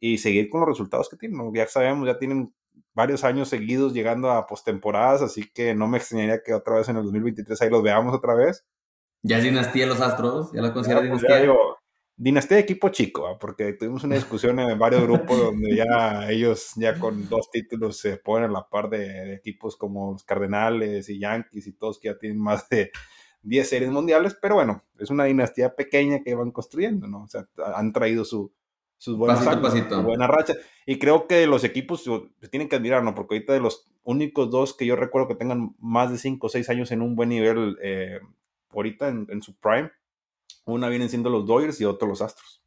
y 0.00 0.18
seguir 0.18 0.48
con 0.48 0.60
los 0.60 0.68
resultados 0.70 1.08
que 1.08 1.16
tiene. 1.16 1.36
¿no? 1.36 1.52
Ya 1.54 1.66
sabemos, 1.66 2.06
ya 2.06 2.18
tienen 2.18 2.54
varios 2.94 3.22
años 3.22 3.48
seguidos 3.48 3.92
llegando 3.92 4.30
a 4.30 4.46
postemporadas, 4.46 5.22
así 5.22 5.50
que 5.52 5.74
no 5.74 5.88
me 5.88 5.98
extrañaría 5.98 6.42
que 6.42 6.54
otra 6.54 6.76
vez 6.76 6.88
en 6.88 6.96
el 6.96 7.04
2023 7.04 7.60
ahí 7.60 7.70
los 7.70 7.82
veamos 7.82 8.14
otra 8.14 8.34
vez. 8.34 8.64
Ya 9.22 9.38
es 9.38 9.44
dinastía 9.44 9.86
los 9.86 10.00
Astros, 10.00 10.52
ya 10.52 10.62
lo 10.62 10.72
considero 10.72 11.00
pues 11.00 11.20
dinastía. 11.20 11.40
Digo, 11.40 11.73
dinastía 12.16 12.56
de 12.56 12.62
equipo 12.62 12.88
chico, 12.90 13.30
¿eh? 13.30 13.36
porque 13.40 13.72
tuvimos 13.72 14.04
una 14.04 14.14
discusión 14.14 14.58
en 14.60 14.78
varios 14.78 15.02
grupos 15.02 15.38
donde 15.38 15.74
ya 15.74 16.30
ellos 16.30 16.72
ya 16.76 16.98
con 16.98 17.28
dos 17.28 17.50
títulos 17.50 17.98
se 17.98 18.16
ponen 18.16 18.50
a 18.50 18.52
la 18.52 18.68
par 18.68 18.88
de, 18.88 18.98
de, 18.98 19.34
equipos 19.34 19.76
como 19.76 20.12
los 20.12 20.24
Cardenales 20.24 21.08
y 21.08 21.18
Yankees 21.18 21.66
y 21.66 21.72
todos 21.72 21.98
que 21.98 22.08
ya 22.08 22.18
tienen 22.18 22.38
más 22.38 22.68
de 22.68 22.92
10 23.44 23.68
series 23.68 23.90
mundiales, 23.90 24.36
pero 24.40 24.56
bueno, 24.56 24.82
es 24.98 25.10
una 25.10 25.24
dinastía 25.24 25.74
pequeña 25.74 26.22
que 26.22 26.34
van 26.34 26.50
construyendo, 26.50 27.06
¿no? 27.06 27.24
O 27.24 27.28
sea, 27.28 27.46
han 27.76 27.92
traído 27.92 28.24
su, 28.24 28.52
sus 28.96 29.16
buenas 29.16 29.38
Pasito 29.38 29.50
a 29.50 29.58
años, 29.58 29.70
pasito. 29.70 29.96
su 29.96 30.02
buena 30.02 30.26
racha. 30.26 30.54
Y 30.86 30.98
creo 30.98 31.26
que 31.26 31.46
los 31.46 31.62
equipos 31.62 32.04
se 32.04 32.48
tienen 32.48 32.68
que 32.68 32.76
admirar, 32.76 33.04
¿no? 33.04 33.14
Porque 33.14 33.34
ahorita 33.34 33.52
de 33.52 33.60
los 33.60 33.86
únicos 34.02 34.50
dos 34.50 34.74
que 34.74 34.86
yo 34.86 34.96
recuerdo 34.96 35.28
que 35.28 35.34
tengan 35.34 35.74
más 35.78 36.10
de 36.10 36.18
5 36.18 36.46
o 36.46 36.50
6 36.50 36.70
años 36.70 36.90
en 36.90 37.02
un 37.02 37.16
buen 37.16 37.28
nivel 37.28 37.76
eh, 37.82 38.18
ahorita 38.70 39.08
en, 39.08 39.26
en 39.28 39.42
su 39.42 39.54
prime, 39.56 39.90
una 40.66 40.88
vienen 40.88 41.08
siendo 41.08 41.30
los 41.30 41.46
Dodgers 41.46 41.80
y 41.80 41.84
otro 41.84 42.08
los 42.08 42.22
Astros. 42.22 42.62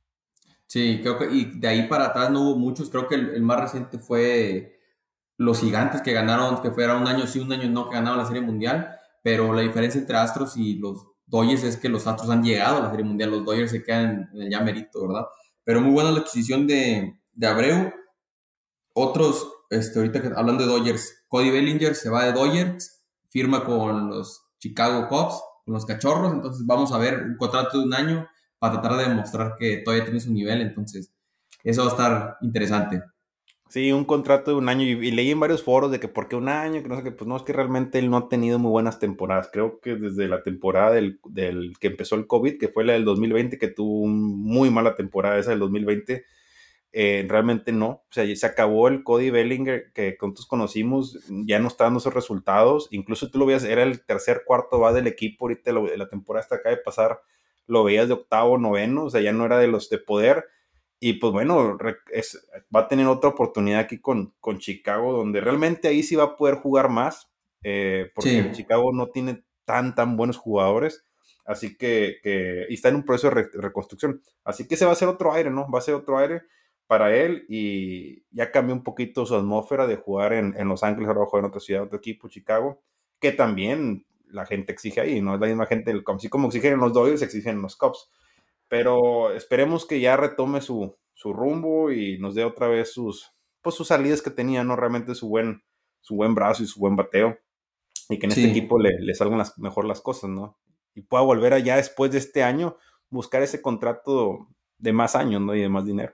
Sí, 0.68 1.00
creo 1.02 1.18
que, 1.18 1.26
y 1.32 1.60
de 1.60 1.68
ahí 1.68 1.88
para 1.88 2.08
atrás 2.08 2.30
no 2.30 2.42
hubo 2.42 2.58
muchos. 2.58 2.90
Creo 2.90 3.08
que 3.08 3.16
el, 3.16 3.42
más 3.42 3.60
reciente 3.60 4.00
fue 4.00 4.80
los 5.38 5.62
gigantes 5.62 6.02
que 6.02 6.14
ganaron, 6.14 6.62
que 6.62 6.72
fuera 6.72 6.98
un 6.98 7.08
año 7.08 7.26
sí, 7.26 7.40
un 7.40 7.52
año 7.52 7.70
no, 7.70 7.90
que 7.90 7.96
ganaron 7.96 8.18
la 8.18 8.26
Serie 8.26 8.42
Mundial. 8.42 8.96
Pero 9.24 9.54
la 9.54 9.62
diferencia 9.62 10.00
entre 10.00 10.18
Astros 10.18 10.58
y 10.58 10.76
los 10.76 11.06
Dodgers 11.26 11.64
es 11.64 11.78
que 11.78 11.90
los 11.90 12.06
Astros 12.08 12.30
han 12.30 12.44
llegado 12.44 12.78
a 12.78 12.82
la 12.82 12.90
Serie 12.90 13.06
Mundial, 13.06 13.32
los 13.32 13.46
Dodgers 13.46 13.72
se 13.72 13.84
quedan 13.84 14.30
en 14.34 14.42
el 14.42 14.50
ya 14.50 14.62
merito, 14.62 15.08
¿verdad? 15.08 15.26
Pero 15.64 15.82
muy 15.82 15.92
buena 15.92 16.12
la 16.12 16.20
adquisición 16.20 16.68
de, 16.68 17.20
de 17.34 17.48
Abreu. 17.48 17.92
Otros, 18.94 19.48
este, 19.70 20.00
ahorita 20.00 20.34
hablando 20.36 20.66
de 20.66 20.72
Dodgers, 20.72 21.26
Cody 21.28 21.52
Bellinger 21.52 21.94
se 21.96 22.10
va 22.10 22.26
de 22.26 22.32
Dodgers, 22.32 23.06
firma 23.30 23.64
con 23.66 24.10
los 24.10 24.44
Chicago 24.60 25.08
Cubs, 25.08 25.42
con 25.68 25.74
los 25.74 25.86
Cachorros, 25.86 26.34
entonces 26.34 26.66
vamos 26.66 26.94
a 26.94 26.98
ver 26.98 27.24
un 27.24 27.36
contrato 27.36 27.78
de 27.78 27.84
un 27.84 27.94
año 27.94 28.26
para 28.58 28.80
tratar 28.80 28.98
de 28.98 29.10
demostrar 29.10 29.56
que 29.60 29.80
todavía 29.84 30.06
tiene 30.06 30.22
su 30.22 30.32
nivel, 30.32 30.62
entonces 30.62 31.14
eso 31.62 31.82
va 31.82 31.88
a 31.88 31.92
estar 31.92 32.38
interesante. 32.42 33.04
Sí, 33.68 33.92
un 33.92 34.06
contrato 34.06 34.52
de 34.52 34.58
un 34.58 34.70
año. 34.70 34.86
Y, 34.86 35.12
leí 35.12 35.30
en 35.30 35.42
varios 35.42 35.62
foros 35.62 35.92
de 35.92 36.00
que 36.00 36.08
por 36.08 36.30
qué 36.30 36.38
un 36.38 36.48
año, 36.48 36.82
que 36.82 36.88
no 36.88 36.96
sé 36.96 37.04
qué, 37.04 37.12
pues 37.12 37.28
no, 37.28 37.36
es 37.36 37.44
que 37.44 37.52
realmente 37.52 38.00
él 38.00 38.10
no 38.10 38.16
ha 38.16 38.30
tenido 38.30 38.60
muy 38.60 38.72
buenas 38.72 38.98
temporadas. 38.98 39.50
Creo 39.52 39.82
que 39.82 39.98
desde 39.98 40.30
la 40.30 40.42
temporada 40.42 40.92
del, 40.92 41.20
del 41.26 41.74
que 41.78 41.88
empezó 41.88 42.16
el 42.16 42.28
COVID, 42.28 42.58
que 42.58 42.70
fue 42.70 42.86
la 42.86 42.94
del 42.94 43.04
2020, 43.04 43.58
que 43.58 43.68
tuvo 43.68 44.08
muy 44.08 44.70
mala 44.70 44.96
temporada 44.96 45.38
esa 45.38 45.50
del 45.50 45.60
2020, 45.60 46.24
eh, 46.92 47.26
realmente 47.28 47.72
no. 47.72 47.88
O 47.88 48.08
sea, 48.12 48.36
se 48.36 48.46
acabó 48.46 48.88
el 48.88 49.04
Cody 49.04 49.30
Bellinger 49.30 49.92
que 49.94 50.18
nosotros 50.22 50.48
conocimos, 50.48 51.20
ya 51.46 51.60
no 51.60 51.68
está 51.68 51.86
dando 51.86 52.00
esos 52.00 52.14
resultados. 52.14 52.88
Incluso 52.92 53.30
tú 53.30 53.40
lo 53.40 53.46
veías, 53.46 53.64
era 53.64 53.84
el 53.84 54.06
tercer, 54.06 54.44
cuarto 54.46 54.80
va 54.80 54.94
del 54.94 55.08
equipo, 55.08 55.46
ahorita 55.46 55.72
lo, 55.72 55.88
la 55.96 56.10
temporada 56.10 56.44
hasta 56.44 56.56
acaba 56.56 56.76
de 56.76 56.82
pasar, 56.82 57.22
lo 57.68 57.84
veías 57.84 58.08
de 58.08 58.14
octavo, 58.14 58.58
noveno, 58.58 59.06
o 59.06 59.10
sea, 59.10 59.22
ya 59.22 59.34
no 59.34 59.46
era 59.46 59.58
de 59.60 59.68
los 59.68 59.90
de 59.90 59.98
poder 59.98 60.46
y 61.00 61.14
pues 61.14 61.32
bueno, 61.32 61.78
es, 62.12 62.48
va 62.76 62.82
a 62.82 62.88
tener 62.88 63.06
otra 63.08 63.30
oportunidad 63.30 63.82
aquí 63.82 64.00
con, 64.00 64.34
con, 64.40 64.58
Chicago, 64.58 65.14
donde 65.14 65.42
realmente 65.42 65.88
ahí 65.88 66.02
sí 66.02 66.16
va 66.16 66.24
a 66.24 66.36
poder 66.38 66.56
jugar 66.56 66.90
más, 66.90 67.30
eh, 67.64 68.10
porque 68.16 68.44
sí. 68.44 68.52
Chicago 68.54 68.92
no 68.94 69.10
tiene 69.10 69.44
tan, 69.66 69.94
tan 69.94 70.18
buenos 70.18 70.38
jugadores, 70.38 71.06
así 71.46 71.78
que, 71.78 72.18
que 72.24 72.66
y 72.70 72.74
está 72.74 72.90
en 72.90 72.96
un 72.96 73.06
proceso 73.06 73.30
de 73.30 73.36
re, 73.36 73.50
reconstrucción. 73.54 74.24
Así 74.44 74.68
que 74.68 74.74
ese 74.74 74.86
va 74.86 74.94
a 74.94 74.96
ser 74.96 75.08
otro 75.08 75.34
aire, 75.34 75.52
¿no? 75.52 75.70
Va 75.70 75.80
a 75.80 75.84
ser 75.84 75.94
otro 75.94 76.18
aire 76.18 76.42
para 76.88 77.16
él 77.16 77.46
y 77.50 78.24
ya 78.32 78.52
cambió 78.52 78.74
un 78.74 78.84
poquito 78.84 79.26
su 79.26 79.36
atmósfera 79.36 79.88
de 79.88 79.98
jugar 79.98 80.34
en, 80.34 80.56
en 80.58 80.68
Los 80.68 80.84
Ángeles, 80.84 81.10
ahora 81.10 81.26
jugar 81.26 81.44
en 81.44 81.50
otra 81.50 81.60
ciudad, 81.60 81.84
otro 81.84 81.98
equipo, 81.98 82.30
Chicago, 82.30 82.82
que 83.20 83.32
también 83.32 84.06
la 84.26 84.46
gente 84.46 84.72
exige 84.72 85.02
ahí, 85.02 85.22
¿no? 85.22 85.36
Es 85.36 85.42
la 85.42 85.48
misma 85.48 85.66
gente, 85.66 85.94
así 86.16 86.30
como 86.30 86.48
exigen 86.48 86.74
en 86.74 86.80
los 86.80 86.94
Dodgers, 86.94 87.22
exigen 87.22 87.58
en 87.58 87.62
los 87.62 87.76
Cubs 87.76 88.10
pero 88.68 89.32
esperemos 89.32 89.86
que 89.86 90.00
ya 90.00 90.18
retome 90.18 90.62
su, 90.62 90.96
su, 91.14 91.34
rumbo 91.34 91.92
y 91.92 92.18
nos 92.20 92.36
dé 92.36 92.44
otra 92.44 92.68
vez 92.68 92.92
sus, 92.92 93.32
pues 93.62 93.76
sus 93.76 93.88
salidas 93.88 94.22
que 94.22 94.30
tenía, 94.30 94.64
¿no? 94.64 94.76
Realmente 94.76 95.16
su 95.16 95.30
buen, 95.30 95.64
su 96.02 96.16
buen 96.16 96.36
brazo 96.36 96.64
y 96.64 96.68
su 96.68 96.80
buen 96.80 96.96
bateo. 96.96 97.38
Y 98.10 98.20
que 98.20 98.26
en 98.26 98.32
sí. 98.32 98.42
este 98.42 98.52
equipo 98.52 98.80
le, 98.80 99.00
le 99.00 99.16
salgan 99.16 99.38
las, 99.38 99.58
mejor 99.58 99.86
las 99.86 100.02
cosas, 100.02 100.30
¿no? 100.30 100.58
Y 100.94 101.02
pueda 101.02 101.24
volver 101.24 101.54
allá 101.54 101.78
después 101.78 102.12
de 102.12 102.18
este 102.18 102.44
año, 102.44 102.78
buscar 103.10 103.42
ese 103.42 103.62
contrato 103.62 104.48
de 104.78 104.94
más 104.94 105.16
años, 105.16 105.42
¿no? 105.42 105.56
Y 105.56 105.62
de 105.62 105.70
más 105.70 105.86
dinero. 105.86 106.14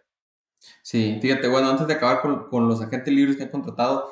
Sí, 0.82 1.19
fíjate, 1.21 1.47
bueno, 1.47 1.69
antes 1.69 1.88
de 1.88 1.93
acabar 1.93 2.21
con, 2.21 2.49
con 2.49 2.67
los 2.67 2.82
agentes 2.82 3.13
libres 3.13 3.38
que 3.38 3.43
han 3.43 3.49
contratado, 3.49 4.10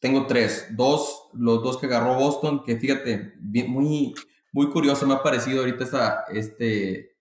tengo 0.00 0.26
tres. 0.26 0.66
Dos, 0.72 1.28
los 1.32 1.62
dos 1.62 1.78
que 1.78 1.86
agarró 1.86 2.16
Boston, 2.16 2.64
que 2.64 2.76
fíjate, 2.76 3.34
muy, 3.68 4.14
muy 4.52 4.68
curioso 4.70 5.06
me 5.06 5.14
ha 5.14 5.22
parecido 5.22 5.60
ahorita 5.60 5.84
esta, 5.84 6.24
este, 6.32 7.16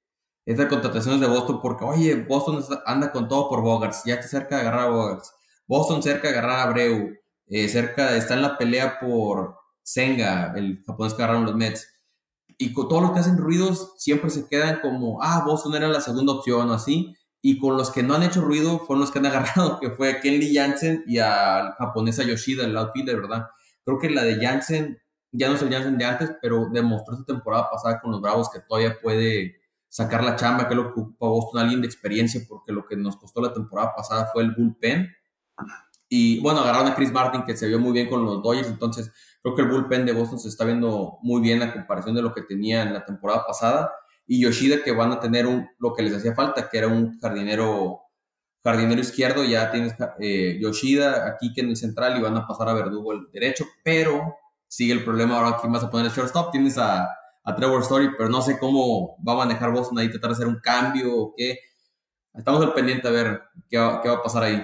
estas 0.45 0.65
contrataciones 0.65 1.21
de 1.21 1.27
Boston 1.27 1.62
porque, 1.62 1.86
oye, 1.86 2.15
Boston 2.15 2.63
anda 2.86 3.12
con 3.12 3.27
todo 3.27 3.47
por 3.49 3.62
Bogarts, 3.62 4.03
ya 4.05 4.15
está 4.15 4.27
cerca 4.27 4.55
de 4.55 4.62
agarrar 4.62 4.88
a 4.88 4.89
Bogarts. 4.89 5.34
Boston 5.67 6.01
cerca 6.01 6.29
de 6.29 6.39
agarrar 6.39 6.60
a 6.60 6.63
Abreu, 6.63 7.15
eh, 7.47 7.69
cerca, 7.69 8.15
está 8.15 8.34
en 8.34 8.41
la 8.41 8.57
pelea 8.57 8.99
por 8.99 9.55
Senga, 9.84 10.53
el 10.55 10.84
japonés 10.84 11.13
que 11.13 11.21
agarraron 11.21 11.45
los 11.45 11.55
Mets. 11.55 11.88
Y 12.57 12.73
con 12.73 12.88
todos 12.88 13.01
los 13.03 13.12
que 13.12 13.19
hacen 13.19 13.38
ruidos 13.38 13.93
siempre 13.97 14.29
se 14.29 14.47
quedan 14.47 14.81
como, 14.81 15.21
ah, 15.21 15.43
Boston 15.45 15.75
era 15.75 15.88
la 15.88 16.01
segunda 16.01 16.34
opción 16.34 16.69
o 16.69 16.73
así. 16.73 17.15
Y 17.41 17.58
con 17.58 17.75
los 17.75 17.89
que 17.89 18.04
no 18.04 18.13
han 18.13 18.23
hecho 18.23 18.41
ruido 18.41 18.80
fueron 18.80 19.01
los 19.01 19.12
que 19.12 19.19
han 19.19 19.25
agarrado, 19.27 19.80
que 19.80 19.91
fue 19.91 20.10
a 20.10 20.19
Kenley 20.21 20.56
Jansen 20.56 21.04
y 21.08 21.17
al 21.19 21.73
japonés 21.73 22.17
Yoshida, 22.17 22.65
el 22.65 22.77
outfielder, 22.77 23.21
¿verdad? 23.21 23.47
Creo 23.84 23.99
que 23.99 24.10
la 24.10 24.23
de 24.23 24.36
Jansen 24.45 25.01
ya 25.32 25.47
no 25.47 25.56
es 25.56 25.62
el 25.62 25.71
Jansen 25.71 25.97
de 25.97 26.06
antes, 26.06 26.32
pero 26.41 26.69
demostró 26.71 27.13
esta 27.13 27.25
temporada 27.25 27.69
pasada 27.69 27.99
con 28.01 28.12
los 28.12 28.21
Bravos 28.21 28.49
que 28.49 28.60
todavía 28.60 28.97
puede 29.01 29.62
sacar 29.88 30.23
la 30.23 30.36
chamba, 30.36 30.67
que 30.67 30.73
es 30.73 30.77
lo 30.77 30.93
que 30.93 31.01
ocupa 31.01 31.27
Boston, 31.27 31.62
alguien 31.62 31.82
de 31.82 31.88
experiencia, 31.88 32.41
porque 32.47 32.71
lo 32.71 32.86
que 32.86 32.95
nos 32.95 33.17
costó 33.17 33.41
la 33.41 33.54
temporada 33.54 33.93
pasada 33.95 34.30
fue 34.32 34.43
el 34.43 34.51
bullpen. 34.51 35.10
Y 36.08 36.41
bueno, 36.41 36.60
agarraron 36.60 36.88
a 36.89 36.95
Chris 36.95 37.12
Martin, 37.12 37.43
que 37.43 37.56
se 37.56 37.67
vio 37.67 37.80
muy 37.80 37.93
bien 37.93 38.10
con 38.10 38.23
los 38.25 38.41
Dodgers, 38.41 38.67
entonces 38.67 39.12
creo 39.41 39.56
que 39.56 39.62
el 39.62 39.69
bullpen 39.69 40.06
de 40.06 40.13
Boston 40.13 40.39
se 40.39 40.49
está 40.49 40.65
viendo 40.65 41.17
muy 41.21 41.41
bien 41.41 41.62
a 41.62 41.73
comparación 41.73 42.15
de 42.15 42.21
lo 42.21 42.34
que 42.34 42.41
tenía 42.41 42.84
en 42.84 42.93
la 42.93 43.06
temporada 43.06 43.45
pasada. 43.45 43.91
Y 44.32 44.41
Yoshida, 44.41 44.84
que 44.84 44.94
van 44.94 45.12
a 45.12 45.20
tener 45.20 45.46
un, 45.46 45.67
lo 45.80 45.94
que 45.94 46.04
les 46.04 46.15
hacía 46.15 46.34
falta, 46.34 46.70
que 46.70 46.78
era 46.78 46.88
un 46.88 47.20
jardinero, 47.20 48.02
jardinero 48.63 49.02
izquierdo, 49.02 49.44
ya 49.44 49.72
tienes 49.72 49.94
eh, 50.20 50.58
Yoshida 50.62 51.28
aquí 51.28 51.52
que 51.54 51.62
en 51.62 51.70
el 51.70 51.76
central 51.76 52.17
y 52.17 52.22
van 52.22 52.38
a 52.38 52.48
pasar 52.48 52.70
a 52.70 52.74
Verdugo 52.74 53.12
el 53.13 53.30
derecho, 53.34 53.65
pero 53.84 54.36
sigue 54.67 54.94
el 54.94 55.04
problema 55.04 55.38
ahora 55.38 55.58
aquí 55.58 55.67
vas 55.67 55.84
a 55.84 55.89
poner 55.89 56.06
el 56.06 56.13
shortstop, 56.13 56.52
tienes 56.52 56.78
a 56.78 57.10
a 57.44 57.56
Trevor 57.56 57.82
Story, 57.82 58.12
pero 58.17 58.30
no 58.30 58.41
sé 58.41 58.60
cómo 58.60 59.17
va 59.28 59.34
a 59.34 59.38
manejar 59.38 59.72
Boston 59.72 60.00
ahí, 60.00 60.10
tratar 60.10 60.30
de 60.30 60.36
hacer 60.36 60.48
un 60.48 60.60
cambio 60.60 61.15
o 61.15 61.34
qué. 61.36 61.60
Estamos 62.34 62.62
al 62.63 62.74
pendiente 62.74 63.08
a 63.08 63.12
ver 63.12 63.41
qué 63.70 63.78
qué 64.02 64.10
va, 64.10 64.15
a 64.15 64.24
pasar 64.24 64.44
ahí. 64.44 64.63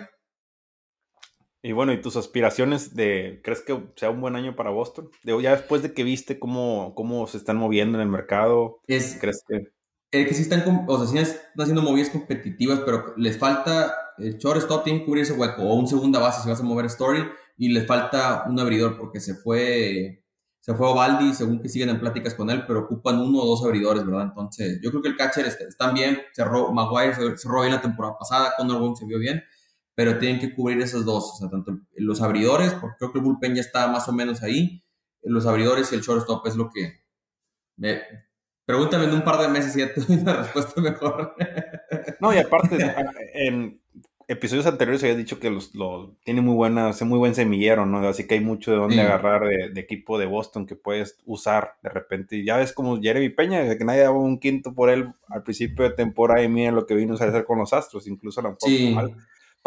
Y 1.62 1.72
bueno, 1.72 1.92
¿y 1.92 2.02
tus 2.02 2.16
aspiraciones 2.16 2.96
de, 2.96 3.42
crees 3.44 3.62
que 3.62 3.78
sea 3.96 4.10
un 4.10 4.22
buen 4.22 4.36
año 4.36 4.56
para 4.56 4.70
Boston? 4.70 5.10
Ya 5.24 5.52
después 5.52 5.82
de 5.82 5.94
que 5.94 6.04
viste 6.04 6.40
cómo, 6.40 6.94
cómo 6.96 7.28
se 7.28 7.38
están 7.38 7.58
moviendo 7.58 7.98
en 7.98 8.04
el 8.04 8.10
mercado, 8.10 8.80
es, 8.88 9.18
¿crees 9.20 9.44
que...? 9.48 9.72
El 10.12 10.26
que 10.26 10.34
sí 10.34 10.44
están, 10.44 10.64
o 10.88 10.98
sea, 10.98 11.08
sí 11.08 11.18
están 11.18 11.44
haciendo 11.58 11.82
movidas 11.82 12.10
competitivas, 12.10 12.80
pero 12.86 13.14
les 13.18 13.38
falta, 13.38 13.94
el 14.18 14.38
shortstop 14.38 14.86
tiene 14.86 15.00
que 15.00 15.06
cubrir 15.06 15.24
ese 15.24 15.34
hueco, 15.34 15.64
o 15.64 15.76
un 15.76 15.88
segunda 15.88 16.20
base 16.20 16.42
si 16.44 16.50
vas 16.50 16.62
a 16.62 16.64
mover 16.64 16.86
Story, 16.86 17.24
y 17.58 17.70
les 17.70 17.86
falta 17.86 18.46
un 18.48 18.58
abridor 18.60 18.98
porque 18.98 19.20
se 19.20 19.36
fue 19.36 20.24
se 20.68 20.76
fue 20.76 20.86
Ovaldi, 20.86 21.34
según 21.34 21.62
que 21.62 21.70
siguen 21.70 21.88
en 21.88 22.00
pláticas 22.00 22.34
con 22.34 22.50
él, 22.50 22.66
pero 22.68 22.82
ocupan 22.82 23.22
uno 23.22 23.40
o 23.40 23.46
dos 23.46 23.64
abridores, 23.64 24.06
¿verdad? 24.06 24.24
Entonces, 24.24 24.82
yo 24.84 24.90
creo 24.90 25.02
que 25.02 25.08
el 25.08 25.16
catcher 25.16 25.46
está, 25.46 25.64
están 25.64 25.94
bien, 25.94 26.20
cerró, 26.34 26.74
Maguire 26.74 27.14
cerró 27.38 27.62
bien 27.62 27.74
la 27.74 27.82
temporada 27.82 28.18
pasada, 28.20 28.54
Connor 28.58 28.82
Wong 28.82 28.98
se 28.98 29.06
vio 29.06 29.18
bien, 29.18 29.42
pero 29.98 30.20
tienen 30.20 30.40
que 30.40 30.54
cubrir 30.54 30.80
esos 30.80 31.06
dos, 31.06 31.32
o 31.34 31.36
sea, 31.38 31.50
tanto 31.50 31.80
los 31.96 32.22
abridores, 32.22 32.72
porque 32.76 32.98
creo 33.00 33.12
que 33.12 33.18
el 33.18 33.24
bullpen 33.26 33.56
ya 33.56 33.62
está 33.62 33.88
más 33.88 34.08
o 34.08 34.14
menos 34.14 34.44
ahí, 34.44 34.84
los 35.24 35.48
abridores 35.48 35.92
y 35.92 35.96
el 35.96 36.02
shortstop 36.02 36.46
es 36.46 36.56
lo 36.56 36.70
que... 36.70 37.02
Me, 37.78 38.02
pregúntame 38.64 39.06
en 39.06 39.14
un 39.14 39.24
par 39.24 39.42
de 39.42 39.48
meses 39.48 39.76
y 39.76 39.80
ya 39.80 39.92
te 39.96 40.02
doy 40.02 40.18
una 40.18 40.36
respuesta 40.36 40.80
mejor. 40.82 41.34
No, 42.20 42.32
y 42.32 42.38
aparte, 42.38 42.78
en 43.34 43.82
episodios 44.28 44.68
anteriores 44.68 45.02
había 45.02 45.16
dicho 45.16 45.40
que 45.40 45.50
los, 45.50 45.74
los 45.74 46.12
tiene 46.24 46.42
muy 46.42 46.54
buena, 46.54 46.90
hace 46.90 47.04
muy 47.04 47.18
buen 47.18 47.34
semillero, 47.34 47.88
¿no? 47.88 48.08
Así 48.08 48.28
que 48.28 48.36
hay 48.36 48.42
mucho 48.42 48.70
de 48.70 48.78
dónde 48.78 48.98
sí. 48.98 49.02
agarrar 49.02 49.48
de, 49.48 49.72
de, 49.72 49.82
equipo 49.82 50.20
de 50.20 50.28
Boston 50.28 50.68
que 50.68 50.76
puedes 50.76 51.18
usar 51.26 51.74
de 51.82 51.90
repente. 51.90 52.36
Y 52.36 52.46
ya 52.46 52.58
ves 52.58 52.72
como 52.72 53.02
Jeremy 53.02 53.30
Peña, 53.30 53.76
que 53.76 53.84
nadie 53.84 54.02
daba 54.02 54.20
un 54.20 54.38
quinto 54.38 54.76
por 54.76 54.92
él 54.92 55.12
al 55.30 55.42
principio 55.42 55.86
de 55.86 55.96
temporada 55.96 56.44
y 56.44 56.50
mira 56.50 56.72
lo 56.72 56.86
que 56.86 56.94
vino 56.94 57.14
a 57.14 57.16
hacer 57.16 57.46
con 57.46 57.58
los 57.58 57.74
Astros, 57.74 58.06
incluso 58.06 58.44
la 58.44 58.56
sí. 58.60 58.92
mal. 58.94 59.16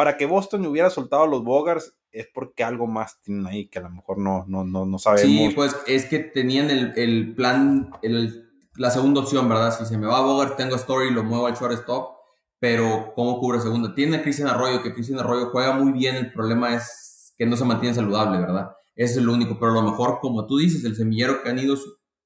Para 0.01 0.17
que 0.17 0.25
Boston 0.25 0.65
hubiera 0.65 0.89
soltado 0.89 1.25
a 1.25 1.27
los 1.27 1.45
Bogars 1.45 1.95
es 2.11 2.27
porque 2.33 2.65
algo 2.65 2.87
más 2.87 3.21
tienen 3.21 3.46
ahí 3.46 3.69
que 3.69 3.81
a 3.81 3.83
lo 3.83 3.90
mejor 3.90 4.17
no, 4.17 4.46
no, 4.48 4.65
no, 4.65 4.87
no 4.87 4.98
sabemos. 4.98 5.31
Sí, 5.31 5.53
pues 5.55 5.77
es 5.87 6.07
que 6.07 6.21
tenían 6.21 6.71
el, 6.71 6.94
el 6.96 7.35
plan, 7.35 7.90
el, 8.01 8.51
la 8.77 8.90
segunda 8.90 9.21
opción, 9.21 9.46
¿verdad? 9.46 9.77
Si 9.79 9.85
se 9.85 9.98
me 9.98 10.07
va 10.07 10.17
a 10.17 10.23
Bogart, 10.23 10.57
tengo 10.57 10.77
Story, 10.77 11.11
lo 11.11 11.23
muevo 11.23 11.46
al 11.46 11.55
shortstop 11.55 12.21
pero 12.61 13.13
¿cómo 13.17 13.40
cubre 13.40 13.59
segunda? 13.59 13.94
Tiene 13.94 14.19
a 14.19 14.23
Cristian 14.23 14.48
Arroyo, 14.48 14.83
que 14.83 14.92
Cristian 14.92 15.19
Arroyo 15.19 15.48
juega 15.51 15.73
muy 15.73 15.92
bien, 15.92 16.15
el 16.17 16.31
problema 16.31 16.75
es 16.75 17.35
que 17.37 17.46
no 17.46 17.57
se 17.57 17.65
mantiene 17.65 17.94
saludable, 17.94 18.38
¿verdad? 18.38 18.73
Ese 18.94 19.19
es 19.19 19.25
lo 19.25 19.33
único, 19.33 19.59
pero 19.59 19.73
a 19.73 19.75
lo 19.77 19.83
mejor, 19.83 20.19
como 20.21 20.46
tú 20.46 20.59
dices, 20.59 20.85
el 20.85 20.94
semillero 20.94 21.42
que 21.42 21.48
han 21.48 21.59
ido 21.59 21.75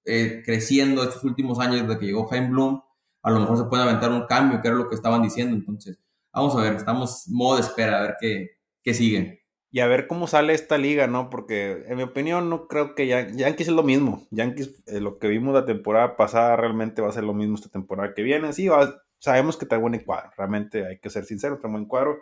eh, 0.05 0.43
creciendo 0.45 1.05
estos 1.05 1.22
últimos 1.22 1.61
años 1.61 1.83
desde 1.83 2.01
que 2.01 2.07
llegó 2.07 2.27
Jaime 2.27 2.51
Bloom, 2.51 2.83
a 3.22 3.31
lo 3.31 3.41
mejor 3.41 3.59
se 3.59 3.64
puede 3.64 3.85
aventar 3.85 4.11
un 4.11 4.27
cambio, 4.27 4.61
que 4.61 4.68
era 4.68 4.77
lo 4.77 4.89
que 4.89 4.97
estaban 4.97 5.22
diciendo, 5.22 5.55
entonces, 5.55 6.01
vamos 6.35 6.57
a 6.57 6.62
ver, 6.62 6.74
estamos 6.74 7.28
modo 7.28 7.57
de 7.57 7.62
espera, 7.62 7.99
a 7.99 8.03
ver 8.03 8.16
qué, 8.20 8.51
qué 8.82 8.95
sigue. 8.95 9.45
Y 9.70 9.80
a 9.80 9.87
ver 9.87 10.07
cómo 10.07 10.26
sale 10.26 10.53
esta 10.53 10.78
liga, 10.78 11.07
¿no? 11.07 11.30
Porque 11.30 11.85
en 11.89 11.97
mi 11.97 12.05
opinión 12.05 12.49
no 12.49 12.68
creo 12.68 12.95
que 12.95 13.09
Yan 13.09 13.37
Yankees 13.37 13.68
es 13.68 13.74
lo 13.74 13.82
mismo. 13.82 14.26
Yankees, 14.30 14.85
eh, 14.87 15.01
lo 15.01 15.18
que 15.18 15.26
vimos 15.26 15.53
la 15.55 15.64
temporada 15.64 16.16
pasada 16.16 16.55
realmente 16.55 17.03
va 17.03 17.09
a 17.09 17.12
ser 17.12 17.24
lo 17.24 17.35
mismo 17.35 17.57
esta 17.57 17.70
temporada 17.70 18.14
que 18.14 18.22
viene. 18.22 18.53
Sí, 18.53 18.68
va, 18.68 19.03
sabemos 19.18 19.57
que 19.57 19.66
trae 19.66 19.80
buen 19.80 19.99
cuadro, 20.01 20.30
realmente 20.37 20.87
hay 20.87 20.99
que 20.99 21.11
ser 21.11 21.24
sincero, 21.24 21.59
trae 21.59 21.72
buen 21.72 21.87
cuadro, 21.87 22.18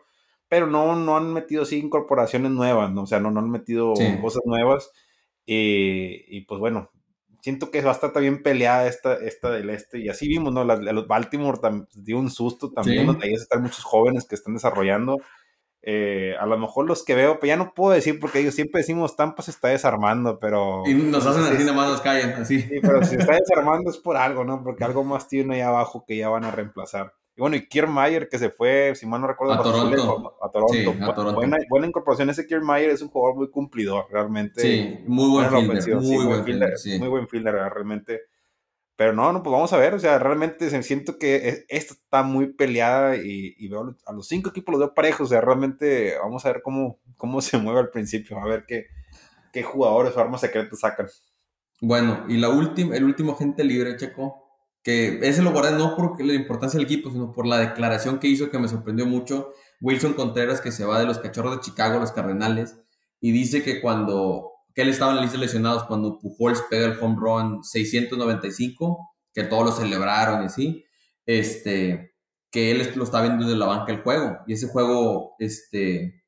pero 0.49 0.67
no, 0.67 0.97
no 0.97 1.17
han 1.17 1.33
metido 1.33 1.65
así 1.65 1.79
incorporaciones 1.79 2.53
nuevas, 2.53 2.91
¿no? 2.93 3.03
o 3.03 3.07
sea, 3.07 3.21
no, 3.21 3.31
no 3.31 3.41
han 3.41 3.51
metido 3.51 3.93
cosas 4.21 4.43
nuevas. 4.47 4.91
y 5.45 6.43
pues 6.47 6.61
bueno, 6.61 6.92
siento 7.43 7.73
que 7.73 7.83
va 7.83 7.91
a 7.91 7.95
estar 7.95 8.13
también 8.13 8.43
peleada 8.43 8.87
esta, 8.87 9.15
esta 9.15 9.51
del 9.51 9.69
este. 9.71 9.99
Y 9.99 10.09
así 10.09 10.29
vimos, 10.29 10.53
¿no? 10.53 10.65
los 10.65 11.09
Baltimore 11.09 11.59
dio 11.93 12.19
un 12.19 12.31
susto 12.31 12.71
también, 12.71 13.07
donde 13.07 13.27
ahí 13.27 13.35
están 13.35 13.63
muchos 13.63 13.85
jóvenes 13.85 14.27
que 14.27 14.37
están 14.37 14.55
desarrollando. 14.55 15.19
Eh, 15.85 16.37
a 16.39 16.47
lo 16.47 16.57
mejor 16.57 16.87
los 16.87 17.05
que 17.05 17.17
veo, 17.17 17.41
pues 17.41 17.49
ya 17.49 17.57
no 17.57 17.75
puedo 17.75 17.93
decir 17.93 18.21
porque 18.21 18.39
ellos 18.39 18.55
siempre 18.55 18.83
decimos 18.83 19.17
Tampa 19.17 19.43
se 19.43 19.51
está 19.51 19.69
desarmando, 19.69 20.39
pero. 20.39 20.85
Y 20.87 20.95
nos 20.95 21.27
hacen 21.27 21.43
así, 21.43 21.65
nada 21.65 21.73
más 21.73 21.91
nos 21.91 22.01
callen, 22.01 22.31
así. 22.31 22.61
Sí, 22.63 22.79
pero 22.81 23.03
si 23.03 23.17
se 23.17 23.17
está 23.17 23.35
desarmando 23.35 23.91
es 23.91 23.99
por 23.99 24.17
algo, 24.17 24.45
¿no? 24.45 24.63
Porque 24.63 24.85
algo 24.85 25.03
más 25.03 25.27
tiene 25.27 25.57
ahí 25.57 25.61
abajo 25.63 26.05
que 26.07 26.17
ya 26.17 26.29
van 26.29 26.45
a 26.45 26.53
reemplazar. 26.53 27.13
Y 27.35 27.41
bueno, 27.41 27.57
y 27.57 27.67
Kiermaier, 27.67 28.29
que 28.29 28.39
se 28.39 28.51
fue, 28.51 28.93
si 28.95 29.07
mal 29.07 29.21
no 29.21 29.27
recuerdo, 29.27 29.55
a 29.55 29.63
Toronto. 29.63 30.37
a 30.43 30.51
Toronto. 30.51 31.35
Buena, 31.35 31.57
buena, 31.71 31.87
incorporación. 31.87 32.29
Ese 32.29 32.47
Kiermaier 32.47 32.91
es 32.91 33.01
un 33.01 33.09
jugador 33.09 33.37
muy 33.37 33.51
cumplidor, 33.51 34.07
realmente. 34.11 34.61
Sí, 34.61 34.99
muy 35.07 35.31
buen 35.31 35.49
fielder. 35.49 35.97
Muy, 35.97 36.27
buen 36.27 36.45
fielder, 36.45 36.75
muy 36.99 37.09
buen 37.09 37.29
fielder, 37.29 37.55
realmente. 37.55 38.21
Pero 38.97 39.15
no, 39.15 39.33
no, 39.33 39.43
pues 39.43 39.51
vamos 39.51 39.73
a 39.73 39.79
ver. 39.79 39.95
O 39.95 39.99
sea, 39.99 40.19
realmente 40.19 40.83
siento 40.83 41.19
que 41.19 41.65
esta 41.69 41.95
está 41.95 42.23
muy 42.23 42.53
peleada 42.53 43.17
y, 43.17 43.67
veo 43.67 43.97
a 44.05 44.13
los 44.13 44.29
cinco 44.29 44.51
equipos 44.51 44.73
los 44.73 44.81
veo 44.81 44.95
parejos. 44.95 45.29
O 45.29 45.31
sea, 45.31 45.41
realmente 45.41 46.15
vamos 46.23 46.45
a 46.45 46.53
ver 46.53 46.61
cómo, 46.63 47.01
cómo 47.17 47.41
se 47.41 47.57
mueve 47.59 47.81
al 47.81 47.91
principio. 47.91 48.39
A 48.39 48.47
ver 48.47 48.65
qué, 48.67 48.89
qué 49.55 49.63
jugadores 49.63 50.15
o 50.17 50.21
armas 50.21 50.43
secretas 50.43 50.81
sacan. 50.81 51.07
Bueno, 51.81 52.27
y 52.29 52.37
la 52.37 52.51
última, 52.51 52.95
el 52.95 53.05
último 53.05 53.35
gente 53.35 53.65
libre, 53.65 53.97
Checo, 53.97 54.42
que 54.83 55.21
ese 55.23 55.43
lo 55.43 55.53
guardé 55.53 55.77
no 55.79 55.95
por 55.95 56.21
la 56.25 56.35
importancia 56.35 56.79
del 56.79 56.87
equipo, 56.87 57.11
sino 57.11 57.33
por 57.33 57.47
la 57.47 57.59
declaración 57.59 58.19
que 58.19 58.29
hizo 58.29 58.51
que 58.51 58.59
me 58.59 58.69
sorprendió 58.69 59.07
mucho. 59.07 59.53
Wilson 59.81 60.15
Contreras, 60.15 60.61
que 60.61 60.73
se 60.73 60.85
va 60.85 60.99
de 60.99 61.07
los 61.07 61.19
cachorros 61.19 61.57
de 61.57 61.61
Chicago, 61.61 62.01
los 62.01 62.13
Cardenales, 62.13 62.77
y 63.21 63.31
dice 63.33 63.63
que 63.63 63.81
cuando, 63.81 64.51
que 64.75 64.83
él 64.83 64.89
estaba 64.89 65.13
en 65.13 65.17
la 65.17 65.23
lista 65.23 65.39
de 65.39 65.45
lesionados 65.45 65.85
cuando 65.85 66.19
Pujols 66.19 66.63
pega 66.69 66.87
el 66.87 66.99
home 67.01 67.17
run 67.19 67.63
695, 67.63 69.15
que 69.33 69.45
todos 69.45 69.65
lo 69.65 69.73
celebraron 69.73 70.43
y 70.43 70.47
así, 70.47 70.85
este, 71.27 72.15
que 72.51 72.73
él 72.73 72.93
lo 72.97 73.05
está 73.05 73.23
viendo 73.23 73.45
desde 73.45 73.59
la 73.59 73.67
banca 73.67 73.93
el 73.93 74.03
juego. 74.03 74.39
Y 74.47 74.55
ese 74.55 74.69
juego, 74.69 75.35
este, 75.39 76.25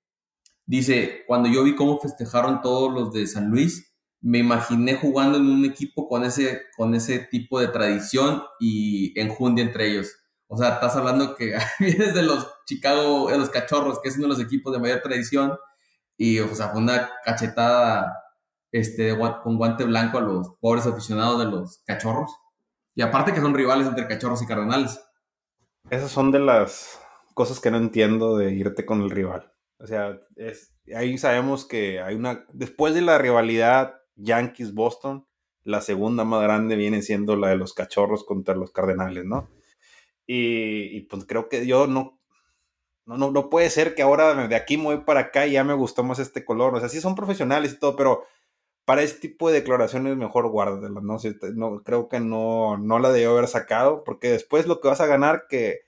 dice, 0.65 1.23
cuando 1.27 1.49
yo 1.49 1.65
vi 1.65 1.75
cómo 1.75 1.99
festejaron 1.99 2.63
todos 2.63 2.93
los 2.93 3.13
de 3.13 3.27
San 3.27 3.51
Luis, 3.51 3.94
me 4.25 4.39
imaginé 4.39 4.95
jugando 4.95 5.37
en 5.37 5.47
un 5.47 5.67
equipo 5.67 6.09
con 6.09 6.25
ese, 6.25 6.63
con 6.79 6.95
ese 6.95 7.19
tipo 7.19 7.61
de 7.61 7.69
tradición 7.69 8.43
y 8.59 9.19
enjundia 9.21 9.63
entre 9.63 9.91
ellos. 9.91 10.17
O 10.47 10.57
sea, 10.57 10.71
estás 10.71 10.97
hablando 10.97 11.35
que 11.37 11.55
vienes 11.79 12.15
de 12.15 12.23
los 12.23 12.51
Chicago, 12.65 13.29
de 13.29 13.37
los 13.37 13.51
Cachorros, 13.51 14.01
que 14.01 14.09
es 14.09 14.17
uno 14.17 14.25
de 14.25 14.33
los 14.33 14.41
equipos 14.41 14.73
de 14.73 14.81
mayor 14.81 15.03
tradición, 15.03 15.59
y 16.17 16.39
o 16.39 16.55
sea, 16.55 16.71
fue 16.71 16.81
una 16.81 17.11
cachetada 17.23 18.17
este, 18.73 19.15
con 19.43 19.59
guante 19.59 19.85
blanco 19.85 20.17
a 20.17 20.23
los 20.23 20.53
pobres 20.59 20.87
aficionados 20.87 21.39
de 21.41 21.45
los 21.45 21.83
Cachorros. 21.85 22.35
Y 22.95 23.03
aparte 23.03 23.35
que 23.35 23.43
son 23.43 23.53
rivales 23.53 23.87
entre 23.87 24.09
Cachorros 24.09 24.41
y 24.41 24.47
Cardenales. 24.47 25.05
Esas 25.91 26.11
son 26.11 26.31
de 26.31 26.39
las 26.39 26.99
cosas 27.35 27.61
que 27.61 27.71
no 27.71 27.77
entiendo 27.77 28.39
de 28.39 28.55
irte 28.55 28.87
con 28.87 29.03
el 29.03 29.11
rival. 29.11 29.53
O 29.79 29.87
sea, 29.87 30.19
es, 30.37 30.75
ahí 30.97 31.19
sabemos 31.19 31.67
que 31.67 32.01
hay 32.01 32.15
una, 32.15 32.47
después 32.55 32.95
de 32.95 33.03
la 33.03 33.19
rivalidad 33.19 34.01
Yankees-Boston, 34.17 35.27
la 35.63 35.81
segunda 35.81 36.25
más 36.25 36.43
grande 36.43 36.77
viene 36.77 37.03
siendo 37.03 37.37
la 37.37 37.49
de 37.49 37.57
los 37.57 37.75
cachorros 37.75 38.25
contra 38.25 38.55
los 38.55 38.71
cardenales, 38.71 39.25
¿no? 39.25 39.49
Y, 40.27 41.03
pues 41.03 41.27
creo 41.27 41.49
que 41.49 41.67
yo 41.67 41.87
no, 41.87 42.19
no, 43.07 43.19
no, 43.19 43.31
no 43.31 43.51
puede 43.51 43.71
ser 43.71 43.95
que 43.95 44.03
ahora 44.03 44.49
de 44.49 44.57
aquí 44.57 44.77
me 44.77 44.85
voy 44.85 44.99
para 44.99 45.21
acá 45.21 45.47
y 45.47 45.53
ya 45.53 45.65
me 45.65 45.75
gustó 45.75 46.03
más 46.03 46.19
este 46.19 46.45
color. 46.45 46.75
O 46.75 46.81
sea, 46.81 46.89
sí 46.89 47.01
son 47.01 47.15
profesionales 47.15 47.75
y 47.75 47.79
todo, 47.79 47.97
pero 47.97 48.25
para 48.85 49.03
este 49.03 49.29
tipo 49.29 49.49
de 49.49 49.61
declaraciones 49.61 50.17
mejor 50.17 50.49
guárdalas, 50.49 50.91
¿no? 51.03 51.19
no 51.55 51.83
creo 51.83 52.09
que 52.09 52.21
no, 52.21 52.79
no 52.79 52.99
la 52.99 53.11
debió 53.13 53.33
haber 53.33 53.49
sacado, 53.49 54.05
porque 54.05 54.31
después 54.31 54.67
lo 54.67 54.81
que 54.81 54.89
vas 54.89 55.01
a 55.01 55.07
ganar 55.07 55.47
que 55.49 55.81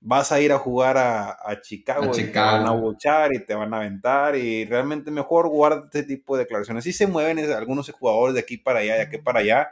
vas 0.00 0.30
a 0.32 0.40
ir 0.40 0.52
a 0.52 0.58
jugar 0.58 0.96
a, 0.96 1.60
Chicago, 1.60 2.12
y 2.16 2.24
te 2.24 2.38
van 2.38 2.66
a 2.66 2.72
buchar 2.72 3.34
y 3.34 3.44
te 3.44 3.54
van 3.54 3.72
a 3.74 3.78
aventar 3.78 4.36
y 4.36 4.64
realmente 4.64 5.10
mejor 5.10 5.48
guarda 5.48 5.84
este 5.84 6.04
tipo 6.04 6.36
de 6.36 6.44
declaraciones. 6.44 6.84
Sí 6.84 6.92
se 6.92 7.06
mueven 7.06 7.38
algunos 7.52 7.90
jugadores 7.90 8.34
de 8.34 8.40
aquí 8.40 8.56
para 8.56 8.80
allá, 8.80 8.94
de 8.94 9.02
aquí 9.02 9.18
para 9.18 9.40
allá. 9.40 9.68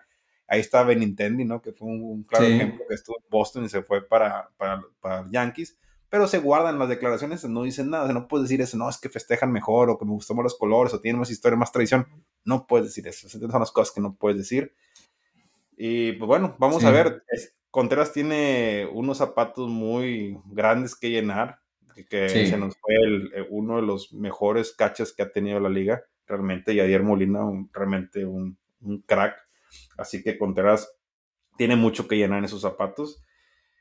Ahí 0.49 0.61
está 0.61 0.83
Benintendi, 0.85 1.45
¿no? 1.45 1.61
Que 1.61 1.73
fue 1.73 1.89
un, 1.89 2.23
claro 2.23 2.45
ejemplo 2.45 2.85
que 2.89 2.95
estuvo 2.95 3.17
en 3.19 3.25
Boston 3.29 3.65
y 3.65 3.69
se 3.69 3.83
fue 3.83 4.07
para, 4.07 4.49
para, 4.57 4.83
para, 5.01 5.27
Yankees. 5.31 5.77
Pero 6.09 6.29
se 6.29 6.39
guardan 6.39 6.79
las 6.79 6.89
declaraciones, 6.89 7.45
no 7.45 7.65
dicen 7.65 7.91
nada. 7.91 8.13
no 8.13 8.29
puedes 8.29 8.49
decir 8.49 8.61
eso, 8.61 8.77
no, 8.77 8.89
es 8.89 8.99
que 8.99 9.09
festejan 9.09 9.51
mejor 9.51 9.91
o 9.91 9.99
que 9.99 10.05
me 10.05 10.13
gustan 10.13 10.37
más 10.37 10.45
los 10.45 10.57
colores 10.57 10.95
o 10.95 11.01
tienen 11.01 11.19
más 11.19 11.31
historia, 11.31 11.57
más 11.57 11.73
tradición. 11.73 12.07
No 12.45 12.67
puedes 12.67 12.87
decir 12.87 13.09
eso. 13.09 13.27
Esas 13.27 13.41
son 13.41 13.61
las 13.61 13.73
cosas 13.73 13.93
que 13.93 14.01
no 14.01 14.15
puedes 14.15 14.39
decir. 14.39 14.73
Y 15.77 16.13
pues 16.13 16.29
bueno, 16.29 16.55
vamos 16.59 16.85
a 16.85 16.91
ver. 16.91 17.23
Contreras 17.77 18.11
tiene 18.11 18.89
unos 18.91 19.19
zapatos 19.19 19.69
muy 19.69 20.41
grandes 20.47 20.95
que 20.95 21.11
llenar, 21.11 21.59
que 22.09 22.27
se 22.27 22.57
nos 22.57 22.75
fue 22.79 22.95
eh, 22.95 23.47
uno 23.51 23.77
de 23.77 23.83
los 23.83 24.15
mejores 24.15 24.75
cachas 24.75 25.13
que 25.13 25.23
ha 25.23 25.31
tenido 25.31 25.61
la 25.61 25.69
liga, 25.69 26.03
realmente, 26.27 26.73
y 26.73 26.81
Adier 26.81 27.03
Molina, 27.03 27.41
realmente 27.75 28.25
un, 28.25 28.57
crack. 29.05 29.37
Así 29.99 30.23
que 30.23 30.39
Contreras 30.39 30.91
tiene 31.59 31.77
mucho 31.77 32.09
que 32.09 32.17
llenar 32.17 32.39
en 32.39 32.47
esos 32.47 32.63
zapatos. 32.63 33.23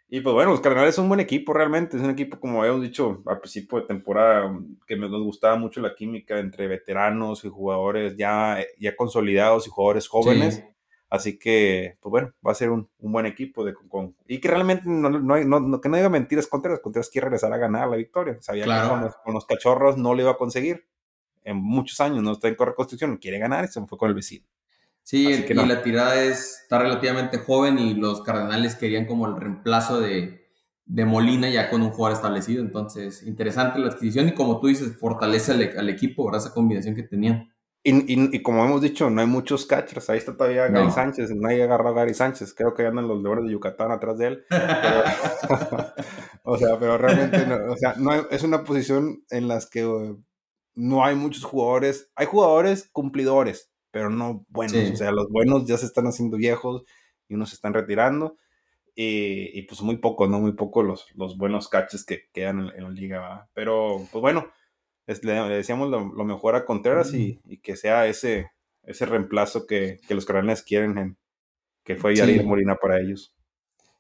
Y 0.09 0.19
pues 0.19 0.33
bueno, 0.33 0.51
los 0.51 0.59
Cardenales 0.59 0.95
son 0.95 1.05
un 1.05 1.09
buen 1.11 1.21
equipo 1.21 1.53
realmente, 1.53 1.95
es 1.95 2.03
un 2.03 2.09
equipo 2.09 2.37
como 2.37 2.63
habíamos 2.63 2.81
dicho 2.81 3.23
al 3.25 3.39
principio 3.39 3.79
de 3.79 3.87
temporada, 3.87 4.59
que 4.85 4.97
nos 4.97 5.09
gustaba 5.23 5.55
mucho 5.55 5.79
la 5.79 5.95
química 5.95 6.39
entre 6.39 6.67
veteranos 6.67 7.45
y 7.45 7.47
jugadores 7.47 8.17
ya, 8.17 8.57
ya 8.77 8.93
consolidados 8.93 9.67
y 9.67 9.69
jugadores 9.69 10.09
jóvenes. 10.09 10.65
Así 11.09 11.37
que, 11.37 11.97
pues 12.01 12.11
bueno, 12.11 12.33
va 12.45 12.51
a 12.51 12.55
ser 12.55 12.71
un, 12.71 12.89
buen 12.99 13.25
equipo 13.25 13.63
de, 13.63 13.73
y 14.27 14.39
que 14.39 14.47
realmente 14.47 14.83
no, 14.85 15.09
no, 15.09 15.81
que 15.81 15.89
no 15.89 15.97
diga 15.97 16.09
mentiras 16.09 16.47
Contreras. 16.47 16.79
Contreras 16.79 17.09
quiere 17.09 17.25
regresar 17.25 17.53
a 17.53 17.57
ganar 17.57 17.87
la 17.87 17.95
victoria. 17.95 18.37
Sabía 18.41 18.65
que 18.65 19.19
con 19.23 19.33
los, 19.33 19.45
cachorros 19.45 19.97
no 19.97 20.13
le 20.13 20.23
iba 20.23 20.31
a 20.31 20.37
conseguir 20.37 20.87
en 21.43 21.57
muchos 21.57 22.01
años, 22.01 22.23
no 22.23 22.31
está 22.31 22.47
en 22.47 22.57
reconstrucción, 22.57 23.17
quiere 23.17 23.37
ganar 23.37 23.65
y 23.65 23.67
se 23.67 23.85
fue 23.85 23.97
con 23.97 24.09
el 24.09 24.15
vecino. 24.15 24.45
Sí, 25.03 25.27
y 25.27 25.53
la 25.53 25.83
tirada 25.83 26.19
es, 26.23 26.61
está 26.63 26.79
relativamente 26.79 27.37
joven 27.37 27.77
y 27.77 27.93
los 27.93 28.23
Cardenales 28.23 28.73
querían 28.73 29.05
como 29.05 29.27
el 29.27 29.35
reemplazo 29.35 30.01
de, 30.01 30.49
de 30.85 31.05
Molina 31.05 31.47
ya 31.47 31.69
con 31.69 31.83
un 31.83 31.91
jugador 31.91 32.17
establecido. 32.17 32.63
Entonces, 32.63 33.21
interesante 33.21 33.77
la 33.77 33.89
adquisición 33.89 34.27
y 34.29 34.33
como 34.33 34.59
tú 34.59 34.65
dices, 34.65 34.97
fortalece 34.97 35.51
al, 35.51 35.77
al 35.77 35.89
equipo, 35.89 36.25
¿verdad? 36.25 36.41
Esa 36.41 36.55
combinación 36.55 36.95
que 36.95 37.03
tenían. 37.03 37.53
Y, 37.88 38.41
como 38.41 38.65
hemos 38.65 38.81
dicho, 38.81 39.11
no 39.11 39.21
hay 39.21 39.27
muchos 39.27 39.67
catchers. 39.67 40.09
Ahí 40.09 40.17
está 40.17 40.36
todavía 40.36 40.67
Gary 40.69 40.89
Sánchez. 40.89 41.29
Nadie 41.36 41.61
agarró 41.61 41.89
a 41.89 41.93
Gary 41.93 42.15
Sánchez. 42.15 42.55
Creo 42.55 42.73
que 42.73 42.83
andan 42.83 43.07
los 43.07 43.21
leones 43.21 43.45
de 43.45 43.51
Yucatán 43.51 43.91
atrás 43.91 44.17
de 44.17 44.25
él. 44.25 44.45
o 46.43 46.57
sea, 46.57 46.79
pero 46.79 46.97
realmente 46.97 47.45
no, 47.45 47.71
o 47.71 47.77
sea, 47.77 47.93
no 47.99 48.11
es 48.31 48.41
una 48.41 48.63
posición 48.63 49.23
en 49.29 49.47
la 49.47 49.61
que 49.71 49.86
uh, 49.86 50.19
no 50.73 51.05
hay 51.05 51.13
muchos 51.13 51.43
jugadores. 51.43 52.09
Hay 52.15 52.25
jugadores 52.25 52.89
cumplidores, 52.91 53.69
pero 53.91 54.09
no 54.09 54.47
buenos. 54.49 54.91
O 54.91 54.95
sea, 54.95 55.11
los 55.11 55.29
buenos 55.29 55.67
ya 55.67 55.77
se 55.77 55.86
están 55.86 56.07
haciendo 56.07 56.38
viejos 56.38 56.86
y 57.27 57.36
unos 57.36 57.49
se 57.49 57.55
están 57.55 57.75
retirando. 57.75 58.36
Y, 58.95 59.61
pues 59.67 59.83
muy 59.83 59.97
pocos, 59.97 60.27
¿no? 60.27 60.39
Muy 60.39 60.53
pocos 60.53 60.83
los, 60.83 61.05
los 61.13 61.38
buenos 61.38 61.69
catches 61.69 62.03
que 62.03 62.29
quedan 62.33 62.61
en, 62.61 62.77
en 62.77 62.83
la 62.86 62.89
liga. 62.89 63.47
Pero, 63.53 64.01
pues 64.11 64.21
bueno 64.21 64.47
le, 65.07 65.33
decíamos 65.55 65.89
lo, 65.89 66.25
mejor 66.25 66.55
a 66.55 66.65
Contreras 66.65 67.13
y, 67.13 67.39
que 67.61 67.75
sea 67.75 68.07
ese, 68.07 68.51
ese 68.83 69.05
reemplazo 69.05 69.67
que, 69.67 69.99
los 70.09 70.25
cardenales 70.25 70.63
quieren, 70.63 71.17
que 71.83 71.95
fue 71.95 72.15
Yarir 72.15 72.43
Molina 72.43 72.75
para 72.75 72.99
ellos. 72.99 73.33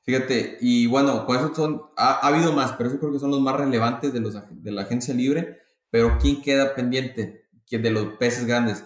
Fíjate, 0.03 0.57
y 0.61 0.85
bueno, 0.85 1.25
con 1.25 1.35
eso 1.37 1.53
son, 1.55 1.81
ha, 1.97 2.27
habido 2.27 2.53
más, 2.53 2.73
pero 2.73 2.89
eso 2.89 2.99
creo 2.99 3.11
que 3.11 3.19
son 3.19 3.31
los 3.31 3.41
más 3.41 3.55
relevantes 3.55 4.13
de, 4.13 4.19
los, 4.19 4.37
de 4.49 4.71
la 4.71 4.83
agencia 4.83 5.13
libre. 5.13 5.59
Pero 5.89 6.17
¿quién 6.19 6.41
queda 6.41 6.75
pendiente? 6.75 7.45
De 7.69 7.89
los 7.89 8.17
peces 8.17 8.45
grandes. 8.45 8.85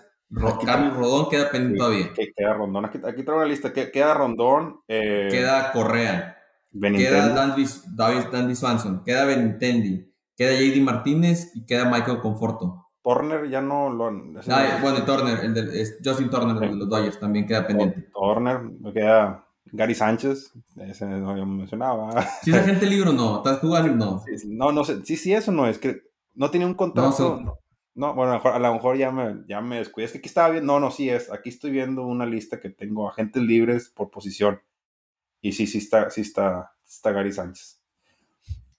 Carlos 0.63 0.95
Rodón 0.95 1.29
queda 1.29 1.49
pendiente 1.49 1.77
todavía. 1.79 2.13
queda 2.13 2.53
Rondón. 2.53 2.85
Aquí, 2.85 2.99
aquí 2.99 3.23
traigo 3.23 3.37
una 3.41 3.45
lista. 3.45 3.73
Queda 3.73 4.13
Rondón. 4.13 4.81
Eh, 4.87 5.27
queda 5.29 5.71
Correa. 5.71 6.37
Queda 6.71 7.27
David 7.95 8.25
Dandy 8.31 8.55
Swanson. 8.55 9.03
Queda 9.03 9.25
Benintendi. 9.25 10.08
Queda 10.39 10.53
JD 10.53 10.81
Martínez 10.81 11.51
y 11.53 11.65
queda 11.65 11.91
Michael 11.91 12.19
Conforto. 12.19 12.87
Turner 13.03 13.49
ya 13.49 13.59
no 13.59 13.89
lo. 13.89 14.07
Ah, 14.47 14.79
bueno, 14.81 15.03
Turner, 15.03 15.37
el 15.43 15.53
de, 15.53 15.85
Justin 16.01 16.29
Turner, 16.29 16.55
de 16.55 16.75
los 16.77 16.87
Dodgers, 16.87 17.19
también 17.19 17.45
queda 17.45 17.67
pendiente. 17.67 18.09
Turner, 18.13 18.61
me 18.61 18.93
queda 18.93 19.45
Gary 19.65 19.93
Sánchez, 19.93 20.53
ese 20.77 21.07
no 21.07 21.35
lo 21.35 21.45
mencionaba. 21.45 22.21
¿Si 22.41 22.51
es 22.51 22.55
agente 22.55 22.85
libre 22.85 23.09
o 23.09 23.13
no? 23.13 23.37
¿Estás 23.39 23.59
jugando? 23.59 23.93
No. 23.93 24.23
no, 24.45 24.71
no 24.71 24.83
sé. 24.85 25.03
Sí, 25.03 25.17
sí, 25.17 25.33
eso 25.33 25.51
no 25.51 25.67
es. 25.67 25.77
que 25.77 26.03
No 26.35 26.49
tiene 26.49 26.65
un 26.65 26.75
contrato. 26.75 27.59
No, 27.95 28.13
bueno, 28.13 28.41
a 28.41 28.59
lo 28.59 28.73
mejor 28.73 28.95
ya 28.95 29.11
me, 29.11 29.43
ya 29.45 29.59
me 29.59 29.79
descuidé. 29.79 30.05
Es 30.05 30.13
que 30.13 30.19
aquí 30.19 30.29
estaba 30.29 30.51
viendo. 30.51 30.71
No, 30.71 30.79
no, 30.79 30.89
sí 30.89 31.09
es. 31.09 31.29
Aquí 31.33 31.49
estoy 31.49 31.71
viendo 31.71 32.05
una 32.05 32.25
lista 32.25 32.61
que 32.61 32.69
tengo 32.69 33.09
agentes 33.09 33.43
libres 33.43 33.89
por 33.89 34.09
posición. 34.09 34.61
Y 35.41 35.51
sí, 35.51 35.67
sí 35.67 35.79
está, 35.79 36.09
sí 36.09 36.21
está, 36.21 36.71
está 36.87 37.11
Gary 37.11 37.33
Sánchez. 37.33 37.78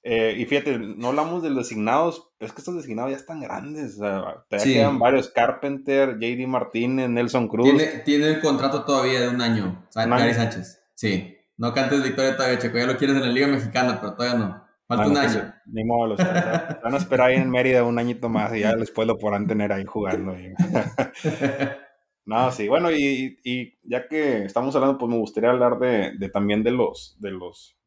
Eh, 0.03 0.35
y 0.39 0.47
fíjate, 0.47 0.79
no 0.79 1.09
hablamos 1.09 1.43
de 1.43 1.51
los 1.51 1.69
designados, 1.69 2.33
pero 2.39 2.49
es 2.49 2.53
que 2.55 2.61
estos 2.61 2.77
designados 2.77 3.11
ya 3.11 3.17
están 3.17 3.41
grandes. 3.41 3.97
O 3.97 3.99
sea, 3.99 4.45
todavía 4.49 4.75
quedan 4.75 4.99
varios: 4.99 5.29
Carpenter, 5.29 6.19
JD 6.19 6.47
Martínez, 6.47 7.09
Nelson 7.09 7.49
Cruz. 7.49 7.65
Tiene, 7.65 7.87
tiene 8.05 8.29
el 8.29 8.41
contrato 8.41 8.85
todavía 8.85 9.21
de 9.21 9.29
un 9.29 9.41
año, 9.41 9.85
Gary 9.95 10.35
Sánchez. 10.35 10.83
Sí. 10.95 11.37
No 11.59 11.75
cantes 11.75 12.03
victoria 12.03 12.37
todavía, 12.37 12.59
Checo. 12.59 12.79
Ya 12.79 12.87
lo 12.87 12.97
quieres 12.97 13.17
en 13.17 13.23
la 13.23 13.29
Liga 13.29 13.47
Mexicana, 13.47 13.99
pero 14.01 14.15
todavía 14.15 14.39
no. 14.39 14.65
Falta 14.89 15.07
un 15.07 15.13
pues, 15.13 15.37
año. 15.37 15.55
Ni 15.67 15.85
modo, 15.85 16.07
los, 16.09 16.19
van 16.83 16.95
a 16.95 16.97
esperar 16.97 17.29
ahí 17.29 17.37
en 17.37 17.51
Mérida 17.51 17.85
un 17.85 17.99
añito 17.99 18.29
más 18.29 18.53
y 18.57 18.61
ya 18.61 18.75
después 18.75 19.07
lo 19.07 19.19
podrán 19.19 19.47
tener 19.47 19.71
ahí 19.71 19.85
jugando. 19.85 20.35
no, 22.25 22.51
sí, 22.51 22.67
bueno, 22.67 22.91
y, 22.91 23.39
y, 23.45 23.79
ya 23.83 24.09
que 24.09 24.45
estamos 24.45 24.75
hablando, 24.75 24.99
pues 24.99 25.11
me 25.11 25.19
gustaría 25.19 25.51
hablar 25.51 25.79
de, 25.79 26.13
de 26.19 26.29
también 26.31 26.65
de 26.65 26.73
los, 26.73 27.17
de 27.21 27.31
los 27.31 27.80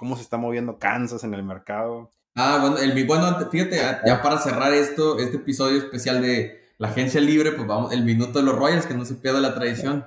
cómo 0.00 0.16
se 0.16 0.22
está 0.22 0.38
moviendo 0.38 0.78
Kansas 0.78 1.24
en 1.24 1.34
el 1.34 1.42
mercado. 1.42 2.10
Ah, 2.34 2.56
bueno, 2.62 2.78
el, 2.78 3.06
bueno 3.06 3.36
fíjate, 3.50 3.76
ya 3.76 4.22
para 4.22 4.38
cerrar 4.38 4.72
esto, 4.72 5.18
este 5.18 5.36
episodio 5.36 5.76
especial 5.76 6.22
de 6.22 6.58
la 6.78 6.88
agencia 6.88 7.20
libre, 7.20 7.52
pues 7.52 7.68
vamos, 7.68 7.92
el 7.92 8.02
minuto 8.02 8.38
de 8.38 8.46
los 8.46 8.56
Royals, 8.56 8.86
que 8.86 8.94
no 8.94 9.04
se 9.04 9.16
pierda 9.16 9.40
la 9.40 9.54
tradición. 9.54 10.06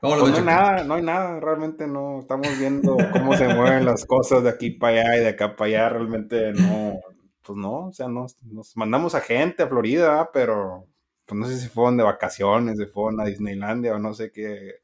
¿Cómo 0.00 0.14
lo 0.14 0.20
pues 0.20 0.30
no 0.34 0.38
hay 0.38 0.44
nada, 0.44 0.84
no 0.84 0.94
hay 0.94 1.02
nada, 1.02 1.40
realmente 1.40 1.88
no, 1.88 2.20
estamos 2.20 2.46
viendo 2.56 2.96
cómo 3.12 3.36
se 3.36 3.52
mueven 3.52 3.84
las 3.84 4.04
cosas 4.04 4.44
de 4.44 4.50
aquí 4.50 4.70
para 4.70 5.00
allá 5.00 5.16
y 5.16 5.20
de 5.22 5.28
acá 5.30 5.56
para 5.56 5.70
allá, 5.70 5.88
realmente 5.88 6.52
no, 6.52 7.00
pues 7.42 7.58
no, 7.58 7.86
o 7.86 7.92
sea, 7.92 8.06
nos, 8.06 8.40
nos 8.44 8.76
mandamos 8.76 9.16
a 9.16 9.22
gente 9.22 9.64
a 9.64 9.66
Florida, 9.66 10.30
pero 10.32 10.86
pues 11.24 11.36
no 11.36 11.46
sé 11.48 11.58
si 11.58 11.66
fueron 11.68 11.96
de 11.96 12.04
vacaciones, 12.04 12.78
se 12.78 12.86
fueron 12.86 13.20
a 13.20 13.24
Disneylandia 13.24 13.96
o 13.96 13.98
no 13.98 14.14
sé 14.14 14.30
qué, 14.30 14.76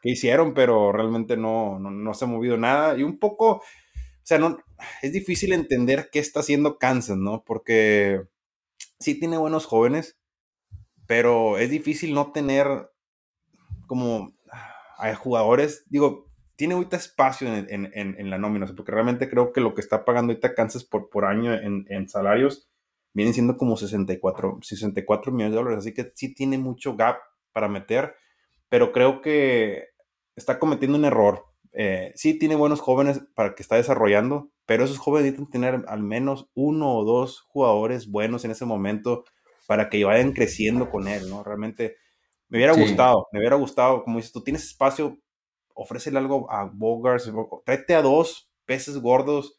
qué 0.00 0.10
hicieron, 0.10 0.54
pero 0.54 0.92
realmente 0.92 1.36
no, 1.36 1.78
no, 1.78 1.90
no 1.90 2.14
se 2.14 2.24
ha 2.24 2.28
movido 2.28 2.56
nada. 2.56 2.96
Y 2.96 3.02
un 3.02 3.18
poco, 3.18 3.62
sea, 4.32 4.38
no, 4.38 4.58
es 5.02 5.12
difícil 5.12 5.52
entender 5.52 6.08
qué 6.10 6.18
está 6.18 6.40
haciendo 6.40 6.78
Kansas, 6.78 7.16
¿no? 7.16 7.44
Porque 7.44 8.22
sí 8.98 9.18
tiene 9.18 9.36
buenos 9.36 9.66
jóvenes, 9.66 10.18
pero 11.06 11.58
es 11.58 11.70
difícil 11.70 12.14
no 12.14 12.32
tener 12.32 12.90
como 13.86 14.32
hay 14.98 15.14
jugadores, 15.14 15.84
digo, 15.90 16.30
tiene 16.56 16.74
ahorita 16.74 16.96
espacio 16.96 17.48
en, 17.52 18.30
la 18.30 18.38
nómina, 18.38 18.66
porque 18.74 18.92
realmente 18.92 19.28
creo 19.28 19.52
que 19.52 19.60
lo 19.60 19.74
que 19.74 19.80
está 19.80 20.04
pagando 20.04 20.32
ahorita 20.32 20.54
Kansas 20.54 20.84
por, 20.84 21.10
por 21.10 21.24
año 21.24 21.52
en, 21.52 22.08
salarios 22.08 22.70
vienen 23.12 23.34
siendo 23.34 23.56
como 23.56 23.76
64, 23.76 24.60
64 24.62 25.32
millones 25.32 25.52
de 25.52 25.58
dólares, 25.58 25.78
así 25.80 25.92
que 25.92 26.12
sí 26.14 26.34
tiene 26.34 26.56
mucho 26.56 26.96
gap 26.96 27.18
para 27.52 27.68
meter, 27.68 28.14
pero 28.68 28.92
creo 28.92 29.20
que 29.20 29.88
está 30.36 30.58
cometiendo 30.58 30.96
un 30.96 31.04
error 31.04 31.51
eh, 31.72 32.12
sí 32.14 32.38
tiene 32.38 32.54
buenos 32.54 32.80
jóvenes 32.80 33.22
para 33.34 33.54
que 33.54 33.62
está 33.62 33.76
desarrollando, 33.76 34.50
pero 34.66 34.84
esos 34.84 34.98
jóvenes 34.98 35.32
necesitan 35.32 35.50
tener 35.50 35.84
al 35.88 36.02
menos 36.02 36.48
uno 36.54 36.96
o 36.96 37.04
dos 37.04 37.40
jugadores 37.48 38.10
buenos 38.10 38.44
en 38.44 38.50
ese 38.50 38.64
momento 38.64 39.24
para 39.66 39.88
que 39.88 40.04
vayan 40.04 40.32
creciendo 40.32 40.90
con 40.90 41.08
él, 41.08 41.30
¿no? 41.30 41.42
Realmente 41.42 41.96
me 42.48 42.58
hubiera 42.58 42.74
gustado, 42.74 43.28
me 43.32 43.38
hubiera 43.38 43.56
gustado, 43.56 44.04
como 44.04 44.18
dices, 44.18 44.32
tú 44.32 44.42
tienes 44.42 44.64
espacio, 44.64 45.18
ofrécele 45.74 46.18
algo 46.18 46.50
a 46.50 46.64
Bogart, 46.64 47.22
tráete 47.64 47.94
a 47.94 48.02
dos 48.02 48.50
peces 48.66 48.98
gordos 48.98 49.58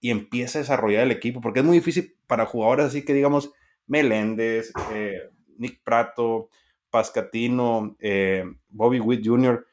y 0.00 0.10
empieza 0.10 0.58
a 0.58 0.62
desarrollar 0.62 1.04
el 1.04 1.12
equipo, 1.12 1.40
porque 1.40 1.60
es 1.60 1.64
muy 1.64 1.78
difícil 1.78 2.16
para 2.26 2.46
jugadores 2.46 2.86
así 2.86 3.04
que 3.04 3.14
digamos 3.14 3.52
Meléndez, 3.86 4.72
eh, 4.92 5.30
Nick 5.58 5.82
Prato, 5.84 6.48
Pascatino, 6.90 7.96
eh, 8.00 8.44
Bobby 8.68 8.98
Witt 8.98 9.24
Jr., 9.24 9.64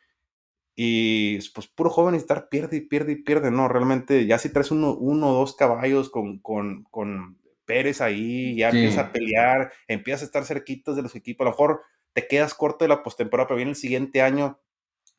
y 0.81 1.39
pues 1.49 1.67
puro 1.67 1.89
joven 1.89 2.15
estar 2.15 2.47
pierde 2.47 2.77
y 2.77 2.79
pierde 2.79 3.11
y 3.11 3.15
pierde, 3.17 3.51
¿no? 3.51 3.67
Realmente 3.67 4.25
ya 4.25 4.39
si 4.39 4.47
traes 4.47 4.71
uno, 4.71 4.95
uno 4.95 5.31
o 5.31 5.33
dos 5.33 5.53
caballos 5.53 6.09
con, 6.09 6.39
con, 6.39 6.85
con 6.89 7.37
Pérez 7.65 7.99
ahí, 7.99 8.55
ya 8.55 8.69
empieza 8.69 9.01
a 9.01 9.11
pelear, 9.11 9.73
empiezas 9.89 10.21
a 10.21 10.25
estar 10.27 10.45
cerquitos 10.45 10.95
de 10.95 11.01
los 11.01 11.17
equipos, 11.17 11.43
a 11.43 11.49
lo 11.49 11.51
mejor 11.51 11.81
te 12.13 12.29
quedas 12.29 12.53
corto 12.53 12.85
de 12.85 12.87
la 12.87 13.03
postemporada, 13.03 13.49
pero 13.49 13.57
viene 13.57 13.71
el 13.71 13.75
siguiente 13.75 14.21
año, 14.21 14.61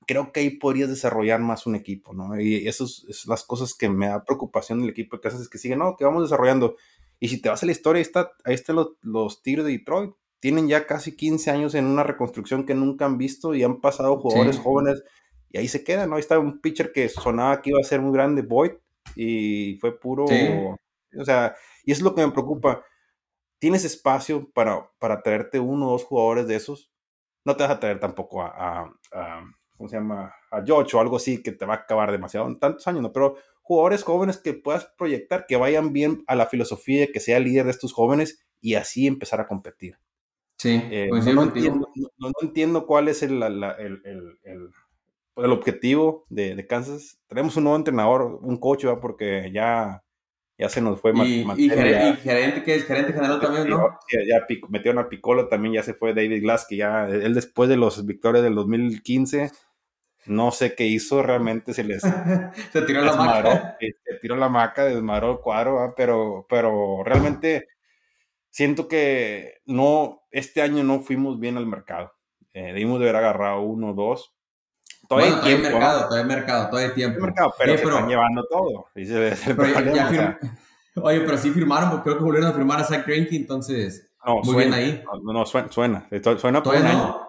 creo 0.07 0.33
que 0.33 0.41
ahí 0.41 0.49
podrías 0.49 0.89
desarrollar 0.89 1.41
más 1.41 1.67
un 1.67 1.75
equipo, 1.75 2.15
¿no? 2.15 2.41
Y 2.41 2.67
eso 2.67 2.85
es, 2.85 3.27
las 3.27 3.45
cosas 3.45 3.75
que 3.75 3.91
me 3.91 4.09
da 4.09 4.25
preocupación 4.25 4.81
del 4.81 4.89
equipo 4.89 5.17
de 5.17 5.21
Casas, 5.21 5.43
es 5.43 5.51
que 5.51 5.59
sigue, 5.59 5.77
no, 5.77 5.95
que 5.95 6.07
vamos 6.07 6.23
desarrollando. 6.23 6.77
Y 7.19 7.29
si 7.29 7.39
te 7.39 7.51
vas 7.51 7.63
a 7.63 7.67
la 7.67 7.73
historia, 7.73 7.99
ahí, 7.99 8.05
está, 8.05 8.33
ahí 8.47 8.55
están 8.55 8.77
los, 8.77 8.93
los 9.03 9.43
Tigres 9.43 9.67
de 9.67 9.73
Detroit, 9.73 10.13
tienen 10.41 10.69
ya 10.69 10.87
casi 10.87 11.15
15 11.15 11.51
años 11.51 11.75
en 11.75 11.85
una 11.85 12.03
reconstrucción 12.03 12.65
que 12.65 12.75
nunca 12.75 13.05
han 13.05 13.19
visto 13.19 13.55
y 13.55 13.63
han 13.63 13.83
pasado 13.83 14.17
jugadores 14.17 14.59
jóvenes 14.59 15.05
y 15.51 15.59
ahí 15.59 15.69
se 15.69 15.85
queda, 15.85 16.07
¿no? 16.07 16.15
Ahí 16.15 16.21
está 16.21 16.39
un 16.39 16.61
pitcher 16.61 16.93
que 16.93 17.09
sonaba 17.09 17.61
que 17.61 17.71
iba 17.71 17.81
a 17.81 17.85
ser 17.85 18.01
muy 18.01 18.13
grande, 18.13 18.43
Boyd, 18.43 18.73
y 19.17 19.77
fue 19.81 19.99
puro, 19.99 20.25
o 20.25 21.25
sea, 21.25 21.57
y 21.85 21.93
eso 21.93 22.01
es 22.01 22.05
lo 22.05 22.15
que 22.15 22.25
me 22.25 22.33
preocupa. 22.33 22.85
¿Tienes 23.59 23.85
espacio 23.85 24.49
para, 24.55 24.91
para 24.99 25.23
traerte 25.23 25.59
uno 25.61 25.89
o 25.89 25.93
dos 25.93 26.05
jugadores 26.05 26.47
de 26.47 26.57
esos? 26.57 26.91
No 27.45 27.57
te 27.57 27.65
vas 27.65 27.73
a 27.73 27.81
traer 27.81 28.01
tampoco 28.01 28.43
a, 28.43 28.91
¿cómo 29.77 29.89
se 29.89 29.97
llama? 29.97 30.35
A 30.51 30.63
George 30.65 30.97
o 30.97 31.01
algo 31.01 31.17
así 31.17 31.43
que 31.43 31.53
te 31.53 31.67
va 31.67 31.75
a 31.75 31.79
acabar 31.79 32.13
demasiado 32.13 32.47
en 32.47 32.59
tantos 32.59 32.87
años, 32.87 33.03
¿no? 33.03 33.13
Pero 33.13 33.37
jugadores 33.61 34.03
jóvenes 34.03 34.39
que 34.39 34.55
puedas 34.55 34.87
proyectar, 34.97 35.47
que 35.47 35.57
vayan 35.57 35.93
bien 35.93 36.25
a 36.27 36.37
la 36.37 36.47
filosofía, 36.47 37.11
que 37.13 37.21
sea 37.21 37.39
líder 37.41 37.65
de 37.65 37.73
estos 37.73 37.93
jóvenes 37.93 38.47
y 38.61 38.75
así 38.75 39.07
empezar 39.07 39.41
a 39.41 39.47
competir. 39.47 39.99
Sí, 40.57 40.81
eh, 40.91 41.09
no, 41.11 41.43
entiendo, 41.43 41.89
no, 42.19 42.31
entiendo, 42.43 42.87
cuál 42.87 43.09
es 43.09 43.23
el, 43.23 43.43
el, 43.43 43.65
el, 43.65 44.39
el 44.43 44.71
objetivo 45.35 46.27
de, 46.29 46.55
de, 46.55 46.67
Kansas. 46.67 47.19
Tenemos 47.29 47.57
un 47.57 47.65
nuevo 47.65 47.77
entrenador, 47.77 48.39
un 48.43 48.59
coach, 48.59 48.85
porque 49.01 49.51
ya, 49.53 50.03
ya 50.59 50.69
se 50.69 50.81
nos 50.81 51.01
fue. 51.01 51.13
Y, 51.17 51.47
y, 51.57 51.71
gerente, 51.71 52.63
que 52.63 52.75
es 52.75 52.85
gerente 52.85 53.13
general 53.13 53.41
también, 53.41 53.69
¿no? 53.69 53.99
Ya, 54.13 54.21
ya 54.27 54.47
metieron 54.69 55.03
a 55.03 55.09
Piccolo 55.09 55.49
también, 55.49 55.75
ya 55.75 55.83
se 55.83 55.95
fue 55.95 56.15
David 56.15 56.43
Glass, 56.43 56.67
que 56.69 56.77
ya 56.77 57.09
él 57.09 57.35
después 57.35 57.69
de 57.69 57.77
los 57.77 58.05
victorias 58.07 58.45
del 58.45 58.55
2015, 58.55 59.51
no 60.27 60.51
sé 60.51 60.75
qué 60.75 60.87
hizo 60.87 61.23
realmente, 61.23 61.73
se 61.73 61.85
les... 61.85 62.03
se 62.73 62.83
tiró 62.83 63.03
la 63.03 63.15
maca. 63.15 63.77
Se 63.81 64.15
tiró 64.21 64.37
la 64.37 64.49
maca, 64.49 64.85
desmadró 64.85 65.33
el 65.33 65.39
cuadro, 65.39 65.95
pero, 65.97 66.47
pero 66.49 67.03
realmente 67.05 67.69
siento 68.51 68.89
que 68.89 69.61
no, 69.65 70.23
este 70.31 70.61
año 70.63 70.83
no 70.85 71.01
fuimos 71.01 71.41
bien 71.41 71.57
al 71.57 71.67
mercado. 71.67 72.13
Eh, 72.53 72.73
debimos 72.73 72.99
de 72.99 73.09
haber 73.09 73.17
agarrado 73.17 73.63
uno 73.63 73.91
o 73.91 73.95
dos 73.95 74.35
Hay 75.11 75.33
tiempo. 75.43 75.69
mercado, 75.71 76.05
todavía 76.05 76.23
hay 76.23 76.37
mercado, 76.37 76.69
todavía 76.69 76.89
hay 76.89 76.95
tiempo. 76.95 77.21
Mercado, 77.21 77.55
pero, 77.59 77.77
se 77.77 77.83
están 77.85 78.09
llevando 78.09 78.45
todo. 78.49 78.87
Oye, 81.03 81.21
pero 81.21 81.39
sí 81.39 81.51
firmaron, 81.51 81.91
porque 81.91 82.05
creo 82.05 82.19
que 82.19 82.25
volvieron 82.25 82.51
a 82.51 82.53
firmar 82.53 82.81
a 82.81 82.85
Zach 82.85 83.07
Greinke, 83.07 83.37
entonces 83.37 84.13
no, 84.25 84.37
muy 84.37 84.45
suena, 84.45 84.77
bien 84.77 84.89
ahí. 84.89 85.05
No, 85.23 85.33
no, 85.33 85.47
suena, 85.47 85.71
suena, 85.71 86.09
suena 86.39 86.63
por 86.63 86.77
un 86.77 86.87
año. 86.87 87.21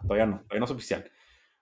Todavía 0.00 0.26
no, 0.26 0.40
todavía 0.42 0.60
no 0.60 0.64
es 0.64 0.70
oficial. 0.70 1.10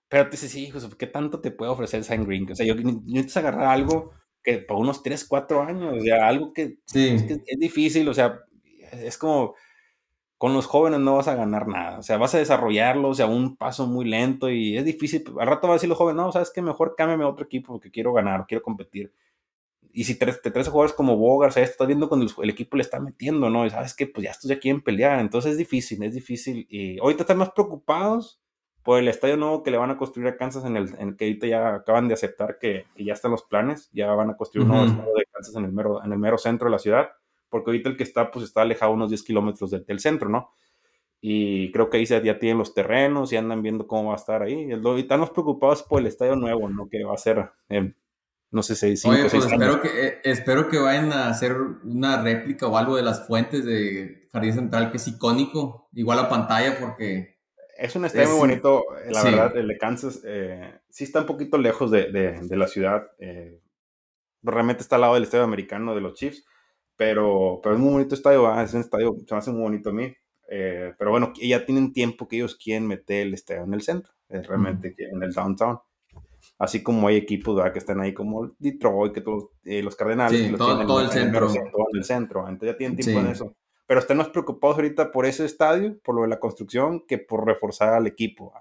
Pero 0.08 0.24
te 0.24 0.30
dices, 0.32 0.50
sí, 0.50 0.70
José, 0.70 0.88
¿qué 0.98 1.06
tanto 1.06 1.40
te 1.40 1.50
puede 1.50 1.70
ofrecer 1.70 2.04
Zach 2.04 2.20
Greinke? 2.20 2.52
O 2.52 2.56
sea, 2.56 2.66
yo, 2.66 2.74
necesito 2.74 3.38
agarrar 3.40 3.66
algo 3.66 4.12
que 4.42 4.58
por 4.58 4.76
unos 4.76 5.02
3, 5.02 5.24
4 5.24 5.62
años, 5.62 5.94
o 5.98 6.00
sea, 6.00 6.28
algo 6.28 6.52
que, 6.52 6.78
sí. 6.84 7.08
es, 7.08 7.22
que 7.24 7.42
es 7.44 7.58
difícil, 7.58 8.08
o 8.08 8.14
sea, 8.14 8.40
es 8.92 9.18
como 9.18 9.54
con 10.38 10.52
los 10.52 10.66
jóvenes 10.66 11.00
no 11.00 11.16
vas 11.16 11.28
a 11.28 11.34
ganar 11.34 11.66
nada. 11.66 11.98
O 11.98 12.02
sea, 12.02 12.18
vas 12.18 12.34
a 12.34 12.38
desarrollarlos 12.38 13.20
a 13.20 13.26
un 13.26 13.56
paso 13.56 13.86
muy 13.86 14.04
lento 14.04 14.50
y 14.50 14.76
es 14.76 14.84
difícil. 14.84 15.24
Al 15.40 15.46
rato 15.46 15.66
va 15.66 15.74
a 15.74 15.76
decir 15.76 15.88
los 15.88 15.98
jóvenes, 15.98 16.16
no, 16.16 16.32
sabes 16.32 16.50
que 16.50 16.60
mejor 16.60 16.94
cámbiame 16.96 17.24
a 17.24 17.28
otro 17.28 17.46
equipo 17.46 17.72
porque 17.72 17.90
quiero 17.90 18.12
ganar, 18.12 18.46
quiero 18.46 18.62
competir. 18.62 19.12
Y 19.92 20.04
si 20.04 20.18
te, 20.18 20.26
te 20.26 20.50
traes 20.50 20.68
jugadores 20.68 20.94
como 20.94 21.16
Bogart, 21.16 21.52
o 21.52 21.54
sea, 21.54 21.62
estás 21.62 21.86
viendo 21.86 22.08
cuando 22.08 22.26
el, 22.42 22.50
equipo 22.50 22.76
le 22.76 22.82
está 22.82 23.00
metiendo, 23.00 23.48
¿no? 23.48 23.64
Y 23.64 23.70
sabes 23.70 23.94
que 23.94 24.06
pues 24.06 24.24
ya 24.24 24.30
estos 24.30 24.50
ya 24.50 24.58
quieren 24.58 24.82
pelear. 24.82 25.20
Entonces 25.20 25.52
es 25.52 25.58
difícil, 25.58 26.02
es 26.02 26.12
difícil. 26.12 26.66
Y 26.68 26.98
ahorita 26.98 27.22
están 27.22 27.38
más 27.38 27.50
preocupados 27.52 28.38
por 28.82 28.98
el 28.98 29.08
estadio 29.08 29.38
nuevo 29.38 29.62
que 29.62 29.70
le 29.70 29.78
van 29.78 29.90
a 29.90 29.96
construir 29.96 30.28
a 30.28 30.36
Kansas, 30.36 30.66
en 30.66 30.76
el, 30.76 30.94
en 30.98 31.16
que 31.16 31.24
ahorita 31.24 31.46
ya 31.46 31.74
acaban 31.76 32.08
de 32.08 32.14
aceptar 32.14 32.58
que, 32.58 32.84
ya 32.96 33.14
están 33.14 33.30
los 33.30 33.42
planes, 33.42 33.90
ya 33.92 34.12
van 34.12 34.30
a 34.30 34.36
construir 34.36 34.66
un 34.66 34.72
nuevo 34.72 34.86
estadio 34.86 35.14
de 35.14 35.24
Kansas 35.32 35.56
en 35.56 35.64
el, 35.64 35.72
mero, 35.72 36.04
en 36.04 36.12
el 36.12 36.18
mero 36.18 36.36
centro 36.36 36.66
de 36.66 36.72
la 36.72 36.78
ciudad 36.78 37.08
porque 37.48 37.70
ahorita 37.70 37.88
el 37.88 37.96
que 37.96 38.02
está, 38.02 38.30
pues 38.30 38.44
está 38.44 38.62
alejado 38.62 38.92
unos 38.92 39.10
10 39.10 39.22
kilómetros 39.22 39.70
del, 39.70 40.00
centro, 40.00 40.28
¿no? 40.28 40.52
Y 41.20 41.72
creo 41.72 41.88
que 41.88 41.98
ahí 41.98 42.04
ya 42.04 42.38
tienen 42.38 42.58
los 42.58 42.74
terrenos 42.74 43.32
y 43.32 43.36
andan 43.36 43.62
viendo 43.62 43.86
cómo 43.86 44.08
va 44.08 44.14
a 44.14 44.18
estar 44.18 44.42
ahí. 44.42 44.68
Y 44.68 45.00
están 45.00 45.20
los 45.20 45.30
preocupados 45.30 45.82
por 45.82 46.00
el 46.00 46.06
estadio 46.06 46.36
nuevo, 46.36 46.68
¿no? 46.68 46.88
Que 46.88 47.04
va 47.04 47.14
a 47.14 47.18
ser, 47.18 47.50
no 48.50 48.62
sé, 48.62 48.76
seis, 48.76 49.00
cinco, 49.00 49.14
Oye, 49.14 49.28
pues 49.30 49.44
espero 49.44 49.80
que, 49.80 50.06
eh, 50.06 50.20
espero 50.24 50.68
que 50.68 50.78
vayan 50.78 51.12
a 51.12 51.28
hacer 51.28 51.56
una 51.84 52.22
réplica 52.22 52.66
o 52.66 52.76
algo 52.76 52.96
de 52.96 53.02
las 53.02 53.26
fuentes 53.26 53.64
de 53.64 54.28
Jardín 54.32 54.52
Central, 54.52 54.90
que 54.90 54.98
es 54.98 55.08
icónico, 55.08 55.88
igual 55.92 56.18
a 56.18 56.28
pantalla, 56.28 56.78
porque... 56.78 57.36
Es 57.78 57.94
un 57.94 58.06
estadio 58.06 58.30
muy 58.30 58.38
bonito, 58.38 58.84
la 59.10 59.22
verdad, 59.22 59.56
el 59.56 59.68
de 59.68 59.76
Kansas. 59.76 60.22
Eh, 60.24 60.80
sí 60.88 61.04
está 61.04 61.20
un 61.20 61.26
poquito 61.26 61.58
lejos 61.58 61.90
de, 61.90 62.10
de, 62.10 62.56
la 62.56 62.68
ciudad. 62.68 63.10
Eh, 63.18 63.60
realmente 64.42 64.82
está 64.82 64.96
al 64.96 65.02
lado 65.02 65.14
del 65.14 65.24
estadio 65.24 65.44
americano 65.44 65.94
de 65.94 66.00
los 66.00 66.14
Chiefs 66.14 66.46
pero, 66.96 67.60
pero 67.62 67.74
es 67.74 67.80
muy 67.80 67.92
bonito 67.92 68.14
estadio, 68.14 68.60
es 68.60 68.74
un 68.74 68.80
estadio, 68.80 69.14
se 69.26 69.34
me 69.34 69.38
hace 69.38 69.50
muy 69.50 69.62
bonito 69.62 69.90
a 69.90 69.92
mí. 69.92 70.12
Eh, 70.48 70.94
pero 70.98 71.10
bueno, 71.10 71.32
ya 71.40 71.64
tienen 71.64 71.92
tiempo 71.92 72.28
que 72.28 72.36
ellos 72.36 72.56
quieren 72.56 72.86
meter 72.86 73.26
el 73.26 73.34
estadio 73.34 73.64
en 73.64 73.74
el 73.74 73.82
centro, 73.82 74.12
realmente 74.28 74.94
en 74.98 75.22
el 75.22 75.32
downtown. 75.32 75.78
así 76.58 76.82
como 76.82 77.08
hay 77.08 77.16
equipos 77.16 77.60
que 77.72 77.78
están 77.78 78.00
ahí 78.00 78.14
como 78.14 78.52
Detroit, 78.58 79.12
que 79.12 79.20
todos, 79.20 79.48
eh, 79.64 79.82
los 79.82 79.96
Cardenales, 79.96 80.46
sí, 80.46 80.54
todo, 80.56 81.00
el 81.00 81.10
centro. 81.10 81.48
Todo 81.48 81.88
el 81.92 82.04
centro, 82.04 82.48
entonces 82.48 82.74
ya 82.74 82.78
tienen 82.78 82.96
tiempo 82.96 83.20
en 83.20 83.26
eso. 83.26 83.54
Pero 83.86 84.00
están 84.00 84.16
más 84.16 84.28
preocupados 84.28 84.76
ahorita 84.76 85.12
por 85.12 85.26
ese 85.26 85.44
estadio, 85.44 85.98
por 86.02 86.14
lo 86.16 86.22
de 86.22 86.28
la 86.28 86.40
construcción, 86.40 87.04
que 87.06 87.18
por 87.18 87.46
reforzar 87.46 87.94
al 87.94 88.06
equipo. 88.06 88.52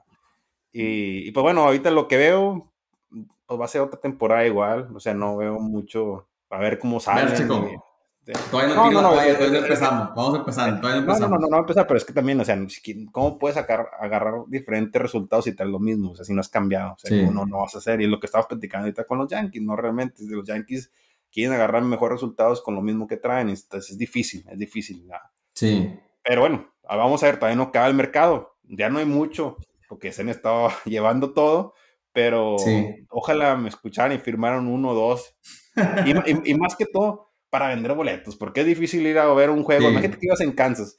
Y, 0.71 1.31
pues 1.31 1.41
bueno, 1.41 1.61
ahorita 1.61 1.89
lo 1.89 2.07
que 2.07 2.17
veo, 2.17 2.71
pues 3.45 3.59
va 3.59 3.65
a 3.65 3.69
ser 3.69 3.81
otra 3.81 3.99
temporada 3.99 4.45
igual, 4.45 4.89
o 4.93 4.99
sea, 4.99 5.13
no 5.13 5.37
veo 5.37 5.59
mucho, 5.59 6.27
a 6.49 6.59
ver 6.59 6.77
cómo 6.77 6.99
sale. 6.99 7.33
Todavía 8.49 8.73
no, 8.73 8.89
no, 8.89 9.01
no, 9.03 9.09
todavía 9.11 9.59
empezamos, 9.59 10.15
vamos 10.15 10.39
empezando, 10.39 10.81
todavía 10.81 11.01
no 11.01 11.07
empezamos. 11.07 11.29
No, 11.29 11.37
no, 11.37 11.47
no, 11.47 11.55
no, 11.55 11.57
empezar, 11.59 11.85
pero 11.85 11.97
es 11.99 12.05
que 12.05 12.13
también, 12.13 12.39
o 12.39 12.45
sea, 12.45 12.57
¿cómo 13.11 13.37
puedes 13.37 13.55
agarrar, 13.55 13.89
agarrar 13.99 14.33
diferentes 14.47 14.99
resultados 14.99 15.45
y 15.45 15.55
tal 15.55 15.71
lo 15.71 15.79
mismo? 15.79 16.11
O 16.11 16.15
sea, 16.15 16.25
si 16.25 16.33
no 16.33 16.41
has 16.41 16.49
cambiado, 16.49 16.93
o 16.93 16.97
sea, 16.97 17.15
no, 17.31 17.45
no 17.45 17.59
vas 17.59 17.75
a 17.75 17.77
hacer. 17.77 18.01
Y 18.01 18.05
es 18.05 18.09
lo 18.09 18.19
que 18.19 18.25
estabas 18.25 18.47
platicando 18.47 18.85
ahorita 18.85 19.05
con 19.05 19.19
los 19.19 19.29
Yankees, 19.29 19.61
no 19.61 19.75
realmente, 19.75 20.23
los 20.27 20.47
Yankees 20.47 20.91
quieren 21.31 21.53
agarrar 21.53 21.83
mejores 21.83 22.13
resultados 22.13 22.63
con 22.63 22.73
lo 22.73 22.81
mismo 22.81 23.05
que 23.05 23.17
traen, 23.17 23.49
entonces 23.49 23.91
es 23.91 23.97
difícil, 23.97 24.43
es 24.49 24.57
difícil. 24.57 25.07
Sí. 25.53 25.93
Pero 26.23 26.41
bueno, 26.41 26.67
vamos 26.83 27.21
a 27.21 27.27
ver, 27.27 27.37
todavía 27.37 27.57
no 27.57 27.63
acaba 27.63 27.87
el 27.87 27.93
mercado, 27.93 28.55
ya 28.63 28.89
no 28.89 28.97
hay 28.97 29.05
mucho, 29.05 29.57
porque 29.87 30.11
se 30.11 30.23
han 30.23 30.29
estado 30.29 30.69
llevando 30.85 31.33
todo, 31.33 31.73
pero 32.11 32.55
ojalá 33.09 33.55
me 33.55 33.69
escucharan 33.69 34.13
y 34.13 34.19
firmaron 34.19 34.67
uno 34.67 34.89
o 34.89 34.93
dos. 34.95 35.35
y, 36.05 36.51
y 36.51 36.55
más 36.55 36.75
que 36.75 36.85
todo, 36.85 37.34
para 37.49 37.69
vender 37.69 37.93
boletos, 37.93 38.35
porque 38.35 38.61
es 38.61 38.67
difícil 38.67 39.05
ir 39.05 39.17
a 39.17 39.33
ver 39.33 39.49
un 39.49 39.63
juego. 39.63 39.89
Imagínate 39.89 40.19
que 40.19 40.27
ibas 40.27 40.41
en 40.41 40.51
Kansas 40.51 40.97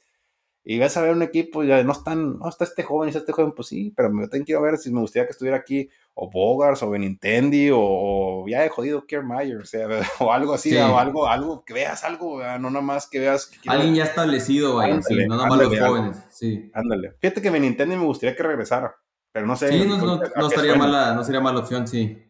y 0.69 0.79
vas 0.79 0.97
a 0.97 1.01
ver 1.01 1.13
un 1.13 1.21
equipo 1.21 1.63
y 1.63 1.67
no 1.67 1.93
están, 1.93 2.39
no 2.39 2.49
está 2.49 2.65
este 2.65 2.83
joven, 2.83 3.07
está 3.07 3.19
este 3.19 3.31
joven, 3.31 3.53
pues 3.53 3.69
sí, 3.69 3.93
pero 3.95 4.11
me 4.11 4.27
tengo 4.27 4.43
que 4.43 4.51
ir 4.51 4.57
a 4.57 4.61
ver 4.61 4.77
si 4.77 4.91
me 4.91 4.99
gustaría 4.99 5.25
que 5.25 5.31
estuviera 5.31 5.55
aquí 5.55 5.89
o 6.13 6.29
Bogars 6.29 6.83
o 6.83 6.89
Benintendi 6.89 7.69
o, 7.71 7.79
o 7.79 8.45
ya 8.49 8.65
he 8.65 8.67
jodido 8.67 9.05
Kiermaier, 9.07 9.59
o 9.59 9.65
sea, 9.65 9.87
o 10.19 10.33
algo 10.33 10.53
así, 10.53 10.75
o 10.75 10.97
algo, 10.97 11.25
algo, 11.25 11.63
que 11.63 11.73
veas 11.73 12.03
algo, 12.03 12.41
no 12.59 12.69
nada 12.69 12.81
más 12.81 13.07
que 13.07 13.21
veas. 13.21 13.49
Alguien 13.65 13.95
ya 13.95 14.03
establecido, 14.03 14.81
ahí, 14.81 14.99
no 15.25 15.37
nada 15.37 15.47
más 15.47 15.57
los 15.57 15.79
jóvenes, 15.79 16.17
sí. 16.31 16.69
Ándale. 16.73 17.13
Fíjate 17.21 17.41
que 17.41 17.49
Benintendi 17.49 17.95
me 17.95 18.03
gustaría 18.03 18.35
que 18.35 18.43
regresara, 18.43 18.93
pero 19.31 19.47
no 19.47 19.55
sé. 19.55 19.69
Sí, 19.69 19.85
no, 19.87 19.97
no, 19.97 20.47
estaría 20.49 20.75
mala, 20.75 21.13
no 21.13 21.23
sería 21.23 21.39
mala 21.39 21.59
opción, 21.59 21.87
sí. 21.87 22.26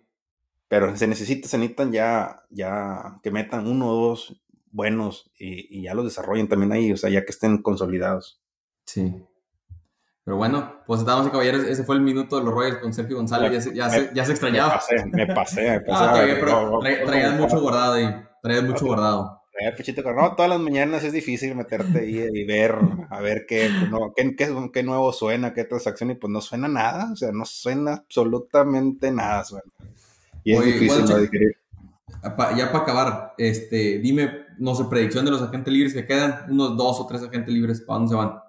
Pero 0.68 0.95
se 0.97 1.07
necesita, 1.07 1.47
se 1.47 1.57
necesitan 1.57 1.91
ya, 1.91 2.43
ya 2.49 3.20
que 3.24 3.32
metan 3.32 3.68
uno 3.68 3.89
o 3.89 4.09
dos 4.09 4.41
buenos 4.72 5.32
y, 5.39 5.82
ya 5.82 5.93
los 5.93 6.05
desarrollen 6.05 6.47
también 6.47 6.72
ahí, 6.72 6.91
o 6.91 6.97
sea, 6.97 7.09
ya 7.09 7.24
que 7.26 7.32
estén 7.32 7.61
consolidados. 7.61 8.41
Sí. 8.86 9.13
Pero 10.24 10.38
bueno, 10.38 10.82
pues 10.86 10.99
estábamos 10.99 11.32
caballeros, 11.32 11.63
ese 11.63 11.84
fue 11.84 11.95
el 11.95 12.01
minuto 12.01 12.38
de 12.38 12.43
los 12.43 12.53
Royals 12.53 12.80
con 12.80 12.93
Sergio 12.93 13.15
González, 13.15 13.51
ya 13.51 13.61
se, 13.61 13.74
ya, 13.74 13.89
se, 13.89 14.11
ya 14.13 14.26
se 14.26 14.32
extrañaba. 14.32 14.74
Me 14.74 14.76
pasé, 14.76 15.05
me 15.05 15.28
pasé. 15.28 15.61
Me 15.72 15.80
pasé 15.86 16.32
ah, 16.32 16.38
pero 16.39 16.80
traías 17.05 17.39
mucho 17.39 17.61
guardado 17.61 17.93
ahí, 17.93 18.13
traías 18.43 18.63
mucho 18.63 18.86
guardado. 18.86 19.41
Traía 19.53 19.76
pechito 19.76 20.03
no, 20.13 20.36
todas 20.36 20.49
las 20.49 20.59
mañanas 20.59 21.03
es 21.03 21.13
difícil 21.13 21.55
meterte 21.55 21.99
ahí 21.99 22.28
y 22.32 22.45
ver, 22.45 22.78
a 23.09 23.22
ver 23.22 23.45
qué, 23.47 23.72
no, 23.89 24.13
qué, 24.15 24.36
qué, 24.36 24.53
qué, 24.72 24.84
nuevo 24.84 25.11
suena, 25.13 25.53
qué 25.53 25.63
transacción, 25.63 26.11
y 26.11 26.15
pues 26.15 26.30
no 26.30 26.41
suena 26.41 26.68
nada, 26.68 27.09
o 27.11 27.15
sea, 27.15 27.32
no 27.32 27.43
suena 27.45 27.93
absolutamente 27.93 29.09
nada, 29.09 29.45
suena. 29.45 29.72
Y 30.47 30.53
es 30.53 30.63
difícil 30.63 31.05
Ya 32.55 32.71
para 32.71 32.77
acabar, 32.77 33.33
este, 33.37 33.99
dime, 33.99 34.45
no 34.57 34.75
sé, 34.75 34.85
predicción 34.85 35.25
de 35.25 35.31
los 35.31 35.41
agentes 35.41 35.73
libres 35.73 35.93
que 35.93 36.05
quedan, 36.05 36.49
unos 36.49 36.77
dos 36.77 37.01
o 37.01 37.05
tres 37.05 37.21
agentes 37.21 37.53
libres, 37.53 37.81
¿para 37.81 37.99
dónde 37.99 38.11
se 38.11 38.15
van? 38.15 38.39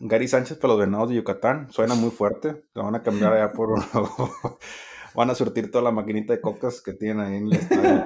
Gary 0.00 0.28
Sánchez 0.28 0.58
para 0.58 0.74
los 0.74 0.80
venados 0.80 1.08
de 1.08 1.14
Yucatán, 1.14 1.72
suena 1.72 1.94
muy 1.94 2.10
fuerte, 2.10 2.66
lo 2.74 2.84
van 2.84 2.96
a 2.96 3.02
cambiar 3.02 3.32
allá 3.32 3.50
por 3.50 3.70
van 5.14 5.30
a 5.30 5.34
surtir 5.34 5.70
toda 5.70 5.84
la 5.84 5.90
maquinita 5.90 6.34
de 6.34 6.42
cocas 6.42 6.82
que 6.82 6.92
tienen 6.92 7.20
ahí 7.20 7.36
en 7.36 7.46
el 7.46 7.54
estadio. 7.54 8.04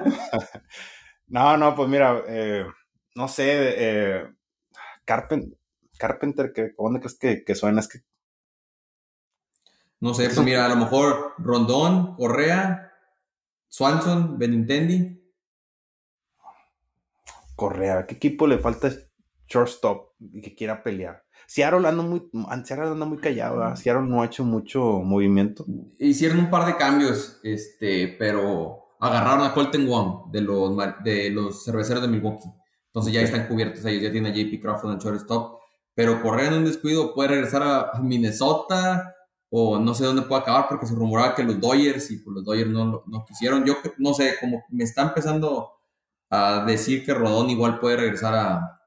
no, 1.27 1.57
no, 1.57 1.75
pues 1.75 1.89
mira, 1.89 2.23
eh, 2.29 2.65
no 3.15 3.27
sé, 3.27 3.73
eh, 3.77 4.23
Carpenter, 5.03 5.59
Carpenter, 5.99 6.53
¿dónde 6.77 7.01
crees 7.01 7.19
que, 7.19 7.43
que 7.43 7.55
suena? 7.55 7.81
Es 7.81 7.89
que 7.89 7.99
no 9.99 10.13
sé, 10.13 10.25
pues 10.25 10.39
mira, 10.43 10.65
a 10.65 10.69
lo 10.69 10.75
mejor 10.75 11.33
Rondón, 11.37 12.15
Correa, 12.15 12.91
Swanson, 13.67 14.37
Benintendi. 14.37 15.21
Correa, 17.55 18.05
¿qué 18.05 18.15
equipo 18.15 18.47
le 18.47 18.57
falta 18.57 18.91
shortstop 19.47 20.11
y 20.19 20.41
que 20.41 20.53
quiera 20.55 20.83
pelear? 20.83 21.23
Seattle 21.47 21.87
anda 21.87 22.03
muy, 22.03 22.29
Seattle 22.63 22.89
anda 22.89 23.05
muy 23.05 23.17
callado, 23.19 23.57
¿verdad? 23.57 23.75
Seattle 23.75 24.07
no 24.07 24.21
ha 24.21 24.25
hecho 24.25 24.43
mucho 24.43 24.81
movimiento. 25.01 25.65
Hicieron 25.99 26.39
un 26.39 26.49
par 26.49 26.65
de 26.65 26.75
cambios, 26.75 27.39
este, 27.43 28.15
pero 28.19 28.85
agarraron 28.99 29.45
a 29.45 29.53
Colton 29.53 29.87
Wong 29.87 30.31
de 30.31 30.41
los, 30.41 30.75
de 31.03 31.29
los 31.29 31.63
cerveceros 31.63 32.01
de 32.01 32.07
Milwaukee. 32.07 32.49
Entonces 32.87 33.13
ya 33.13 33.21
están 33.21 33.47
cubiertos 33.47 33.85
ellos, 33.85 34.03
ya 34.03 34.11
tiene 34.11 34.29
a 34.29 34.33
JP 34.33 34.61
Crawford 34.61 34.93
en 34.93 34.99
shortstop. 34.99 35.59
Pero 35.93 36.21
Correa 36.21 36.47
en 36.47 36.55
un 36.55 36.65
descuido 36.65 37.13
puede 37.13 37.29
regresar 37.29 37.63
a 37.63 37.99
Minnesota, 38.01 39.14
o 39.49 39.79
no 39.79 39.93
sé 39.93 40.05
dónde 40.05 40.23
puede 40.23 40.41
acabar 40.41 40.67
porque 40.67 40.85
se 40.85 40.95
rumoraba 40.95 41.35
que 41.35 41.43
los 41.43 41.59
Dodgers 41.59 42.11
y 42.11 42.17
pues 42.17 42.35
los 42.35 42.43
Dodgers 42.43 42.69
no, 42.69 43.03
no 43.05 43.25
quisieron. 43.25 43.65
Yo 43.65 43.75
no 43.97 44.13
sé, 44.13 44.35
como 44.39 44.63
me 44.69 44.83
está 44.83 45.03
empezando 45.03 45.71
a 46.29 46.65
decir 46.65 47.05
que 47.05 47.13
Rodón 47.13 47.49
igual 47.49 47.79
puede 47.79 47.97
regresar 47.97 48.33
a 48.35 48.81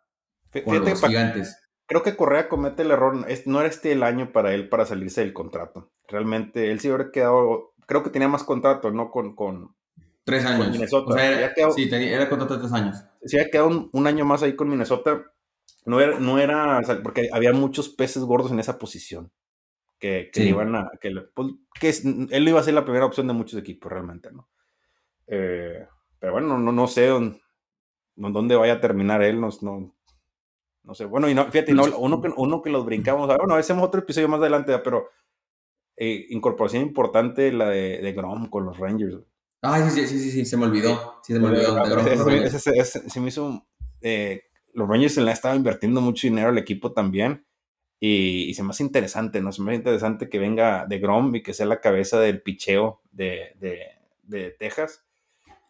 los 0.52 1.00
gigantes. 1.00 1.59
Creo 1.86 2.02
que 2.02 2.16
Correa 2.16 2.48
comete 2.48 2.82
el 2.82 2.90
error, 2.90 3.26
no 3.46 3.61
era 3.61 3.68
este 3.68 3.92
el 3.92 4.02
año 4.02 4.30
para 4.32 4.52
él 4.52 4.68
para 4.68 4.84
salirse 4.84 5.22
del 5.22 5.32
contrato. 5.32 5.90
Realmente 6.06 6.70
él 6.70 6.80
sí 6.80 6.88
hubiera 6.88 7.11
quedado, 7.11 7.72
creo 7.86 8.02
que 8.02 8.11
tenía 8.11 8.28
más 8.28 8.44
contrato, 8.44 8.90
¿no? 8.90 9.11
Con, 9.11 9.34
con 9.34 9.74
tres 10.24 10.44
años. 10.44 10.70
Minnesota. 10.70 11.16
sí, 11.74 11.88
tenía, 11.88 12.14
era 12.14 12.28
contrato 12.28 12.54
de 12.54 12.61
tres 12.61 12.72
años. 12.74 13.02
Si 13.24 13.38
había 13.38 13.50
quedado 13.50 13.68
un, 13.68 13.88
un, 13.92 14.06
año 14.06 14.26
más 14.26 14.42
ahí 14.42 14.54
con 14.54 14.68
Minnesota, 14.68 15.22
no 15.86 16.00
era, 16.00 16.18
no 16.18 16.38
era, 16.38 16.82
porque 17.02 17.30
había 17.32 17.54
muchos 17.54 17.88
peces 17.88 18.22
gordos 18.22 18.52
en 18.52 18.61
esa 18.61 18.78
posición 18.78 19.32
que, 19.99 20.30
que 20.32 20.44
iban 20.44 20.74
a. 20.74 20.90
Que, 21.01 21.11
pues, 21.34 21.49
que 21.78 21.90
él 22.30 22.49
iba 22.49 22.61
a 22.61 22.62
ser 22.62 22.74
la 22.74 22.84
primera 22.84 23.07
opción 23.07 23.26
de 23.26 23.32
muchos 23.32 23.59
equipos 23.59 23.90
realmente, 23.90 24.30
¿no? 24.32 24.49
Eh, 25.26 25.86
pero 26.18 26.32
bueno, 26.32 26.59
no, 26.59 26.72
no 26.72 26.86
sé 26.86 27.07
dónde, 27.07 27.40
dónde, 28.16 28.57
vaya 28.57 28.74
a 28.74 28.80
terminar 28.80 29.22
él, 29.22 29.40
no, 29.40 29.49
no, 29.62 29.94
no 30.82 30.94
sé. 30.94 31.05
Bueno, 31.05 31.28
y 31.28 31.34
no, 31.34 31.51
fíjate, 31.51 31.72
no, 31.74 31.84
uno, 31.99 32.20
que, 32.20 32.32
uno 32.36 32.62
que 32.62 32.70
los 32.70 32.84
brincamos, 32.84 33.26
bueno, 33.26 33.55
hacemos 33.55 33.84
otro 33.84 34.01
episodio 34.01 34.28
más 34.28 34.40
adelante, 34.40 34.76
pero 34.78 35.09
eh, 35.96 36.26
incorporación 36.30 36.82
importante 36.82 37.53
la 37.53 37.68
de, 37.68 37.99
de, 37.99 38.12
Grom 38.12 38.49
con 38.49 38.64
los 38.64 38.78
Rangers. 38.78 39.18
Ah, 39.62 39.90
sí, 39.90 40.07
sí, 40.07 40.18
sí, 40.18 40.30
sí, 40.30 40.44
se 40.44 40.57
me 40.57 40.66
olvidó. 40.66 41.20
Sí, 41.24 41.32
se 41.32 41.40
me 41.40 41.49
olvidó. 41.49 41.84
se 42.49 43.20
me 43.20 43.28
hizo. 43.28 43.66
Eh, 44.01 44.42
los 44.72 44.88
Rangers 44.88 45.14
se 45.14 45.20
le 45.20 45.30
han 45.30 45.34
estado 45.34 45.57
invirtiendo 45.57 46.01
mucho 46.01 46.28
dinero 46.28 46.51
al 46.51 46.59
equipo 46.59 46.92
también. 46.92 47.44
Y, 48.01 48.55
se 48.55 48.62
me 48.62 48.70
hace 48.70 48.84
interesante, 48.84 49.40
¿no? 49.40 49.53
Se 49.53 49.62
me 49.62 49.72
hace 49.72 49.78
interesante 49.78 50.28
que 50.28 50.38
venga 50.38 50.86
de 50.86 50.99
Grom 50.99 51.34
y 51.34 51.42
que 51.42 51.55
sea 51.55 51.66
la 51.66 51.80
cabeza 51.80 52.20
del 52.20 52.42
picheo 52.42 53.01
de, 53.11 53.57
de, 53.59 53.80
de 54.22 54.51
Texas. 54.51 55.05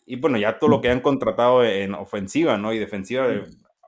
Y 0.05 0.17
bueno, 0.17 0.39
ya 0.39 0.59
todo 0.59 0.71
lo 0.71 0.81
que 0.81 0.91
han 0.91 1.01
contratado 1.01 1.65
en 1.65 1.95
ofensiva, 1.95 2.57
¿no? 2.57 2.73
Y 2.73 2.79
defensiva, 2.79 3.27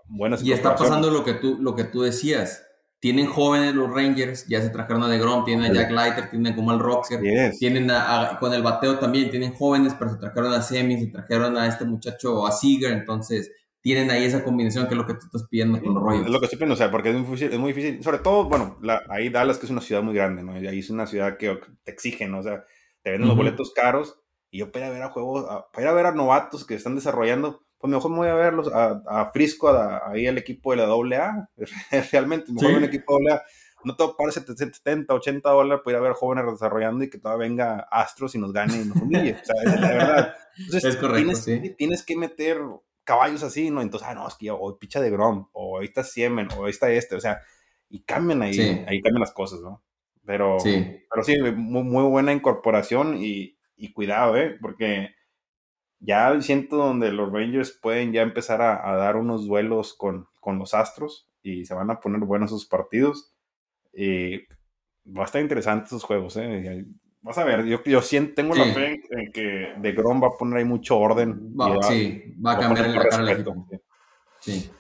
buenas 0.07 0.43
Y 0.43 0.53
está 0.53 0.75
pasando 0.75 1.11
lo 1.11 1.25
que 1.25 1.35
tú, 1.35 1.59
lo 1.61 1.75
que 1.75 1.85
tú 1.85 2.03
decías. 2.03 2.67
Tienen 2.99 3.27
jóvenes 3.27 3.75
los 3.75 3.91
Rangers, 3.91 4.47
ya 4.47 4.61
se 4.61 4.69
trajeron 4.69 5.03
a 5.03 5.09
DeGrom, 5.09 5.47
tienen 5.47 5.71
a 5.71 5.75
Jack 5.75 5.91
Leiter, 5.91 6.29
tienen 6.29 6.55
como 6.55 6.71
al 6.71 6.79
Rocker, 6.79 7.19
tienen 7.59 7.91
a, 7.91 8.37
con 8.39 8.53
el 8.53 8.63
bateo 8.63 8.99
también, 8.99 9.31
tienen 9.31 9.55
jóvenes, 9.55 9.95
pero 9.99 10.11
se 10.11 10.19
trajeron 10.19 10.53
a 10.53 10.61
Semi, 10.61 11.01
se 11.01 11.07
trajeron 11.07 11.57
a 11.57 11.67
este 11.67 11.87
muchacho, 11.87 12.47
a 12.47 12.53
Seager, 12.53 12.93
entonces 12.93 13.51
tienen 13.83 14.11
ahí 14.11 14.25
esa 14.25 14.45
combinación 14.45 14.87
que 14.87 14.95
es 14.95 14.99
lo 14.99 15.07
que 15.07 15.15
tú 15.15 15.27
estás 15.27 15.47
pidiendo 15.49 15.81
con 15.81 15.95
los 15.95 16.03
rollos. 16.03 16.27
Es 16.27 16.31
lo 16.31 16.39
que 16.39 16.47
estoy 16.47 16.59
pidiendo, 16.59 16.75
o 16.75 16.79
sea, 16.79 16.91
porque 16.91 17.11
es 17.11 17.15
muy 17.15 17.25
difícil, 17.25 17.53
es 17.53 17.59
muy 17.59 17.73
difícil. 17.73 18.03
sobre 18.03 18.19
todo, 18.19 18.45
bueno, 18.45 18.79
la, 18.83 19.03
ahí 19.09 19.31
Dallas 19.31 19.59
que 19.59 19.67
es 19.67 19.73
una 19.73 19.81
ciudad 19.81 20.03
muy 20.03 20.15
grande, 20.15 20.43
¿no? 20.43 20.61
Y 20.61 20.67
ahí 20.67 20.81
es 20.81 20.91
una 20.91 21.07
ciudad 21.07 21.37
que 21.37 21.59
te 21.83 21.91
exigen, 21.91 22.33
¿no? 22.33 22.41
O 22.41 22.43
sea, 22.43 22.65
te 23.03 23.11
venden 23.11 23.29
los 23.29 23.37
boletos 23.37 23.73
caros 23.73 24.21
y 24.51 24.59
yo 24.59 24.71
para 24.71 24.87
ir 24.87 24.91
a 24.91 24.95
ver 24.95 25.03
a 25.03 25.11
juegos, 25.11 25.47
para 25.73 25.83
ir 25.83 25.89
a 25.89 25.95
ver 25.95 26.07
a 26.07 26.13
novatos 26.13 26.67
que 26.67 26.75
están 26.75 26.95
desarrollando, 26.95 27.65
pues 27.79 27.91
mejor 27.91 28.11
me 28.11 28.19
voy 28.19 28.29
a 28.29 28.35
verlos 28.35 28.71
a, 28.73 29.03
a 29.07 29.31
Frisco, 29.33 29.69
ahí 29.69 30.27
al 30.27 30.37
equipo 30.37 30.73
de 30.73 30.77
la 30.77 30.85
AA, 30.85 31.49
realmente, 32.13 32.53
mejor 32.53 32.73
un 32.73 32.85
equipo 32.85 33.19
de 33.19 33.33
AA. 33.33 33.43
No 33.83 33.97
te 33.97 34.05
pagar 34.19 34.35
70, 34.35 35.15
80 35.15 35.51
dólares 35.51 35.81
para 35.83 35.97
ir 35.97 36.01
a 36.01 36.03
ver 36.03 36.13
jóvenes 36.13 36.45
desarrollando 36.53 37.03
y 37.03 37.09
que 37.09 37.19
todavía 37.19 37.49
venga 37.49 37.89
Astros 37.91 38.35
y 38.35 38.39
nos 38.39 38.53
gane 38.53 38.83
y 38.83 38.85
nos 38.85 38.99
humille. 38.99 39.39
O 39.41 39.45
sea, 39.45 39.63
es 39.63 39.81
la 39.81 39.89
verdad. 39.89 40.35
es 40.71 40.97
correcto, 40.97 41.15
tienes, 41.15 41.45
sí. 41.45 41.75
tienes 41.79 42.03
que 42.05 42.19
meter 42.19 42.61
caballos 43.05 43.43
así, 43.43 43.71
¿no? 43.71 43.83
Entonces, 43.83 44.09
ah, 44.09 44.15
no, 44.15 44.27
es 44.27 44.35
que 44.35 44.51
hoy 44.51 44.75
picha 44.79 45.01
de 45.01 45.11
Grom, 45.11 45.49
o 45.53 45.79
ahí 45.79 45.87
está 45.87 46.05
Siemen, 46.05 46.49
o 46.57 46.65
ahí 46.65 46.71
está 46.71 46.91
este, 46.91 47.17
o 47.17 47.21
sea, 47.21 47.41
y 47.89 48.03
cambian 48.03 48.43
ahí, 48.43 48.59
ahí 48.87 49.01
cambian 49.01 49.21
las 49.21 49.33
cosas, 49.33 49.61
¿no? 49.61 49.83
Pero 50.25 50.61
sí, 50.61 51.03
pero 51.11 51.25
sí 51.25 51.37
muy, 51.57 52.05
buena 52.05 52.33
incorporación 52.33 53.17
y, 53.23 53.59
y, 53.77 53.93
cuidado, 53.93 54.37
¿eh? 54.37 54.57
Porque 54.61 55.15
ya 55.99 56.41
siento 56.41 56.77
donde 56.77 57.11
los 57.11 57.33
Rangers 57.33 57.79
pueden 57.83 58.13
ya 58.13 58.23
empezar 58.23 58.63
a, 58.63 58.97
dar 58.97 59.17
unos 59.17 59.47
duelos 59.47 59.95
con, 59.95 60.29
con, 60.39 60.59
los 60.59 60.73
Astros 60.75 61.29
y 61.43 61.65
se 61.65 61.75
van 61.75 61.91
a 61.91 62.01
poner 62.01 62.21
buenos 62.21 62.51
sus 62.51 62.67
partidos. 62.67 63.35
Y 63.93 64.39
va 65.07 65.23
a 65.23 65.25
estar 65.25 65.43
interesante 65.43 65.87
esos 65.87 66.05
juegos, 66.05 66.37
¿eh? 66.37 66.85
Vas 67.23 67.37
a 67.37 67.45
ver, 67.45 67.67
yo, 67.67 67.83
yo 67.85 68.01
siento, 68.01 68.35
tengo 68.35 68.55
la 68.55 68.65
fe 68.65 69.03
en, 69.11 69.31
que 69.33 69.75
De 69.79 69.93
Grom 69.93 70.23
va 70.23 70.29
a 70.29 70.39
poner 70.39 70.59
ahí 70.59 70.65
mucho 70.65 70.99
orden. 70.99 71.55
Va, 71.59 71.83
sí, 71.83 72.35
va 72.45 72.53
a 72.53 72.59
cambiar 72.59 72.87
el 72.87 72.95
la 72.95 73.05
cara 73.05 73.33
equipo. 73.33 73.67
Sí. 74.41 74.71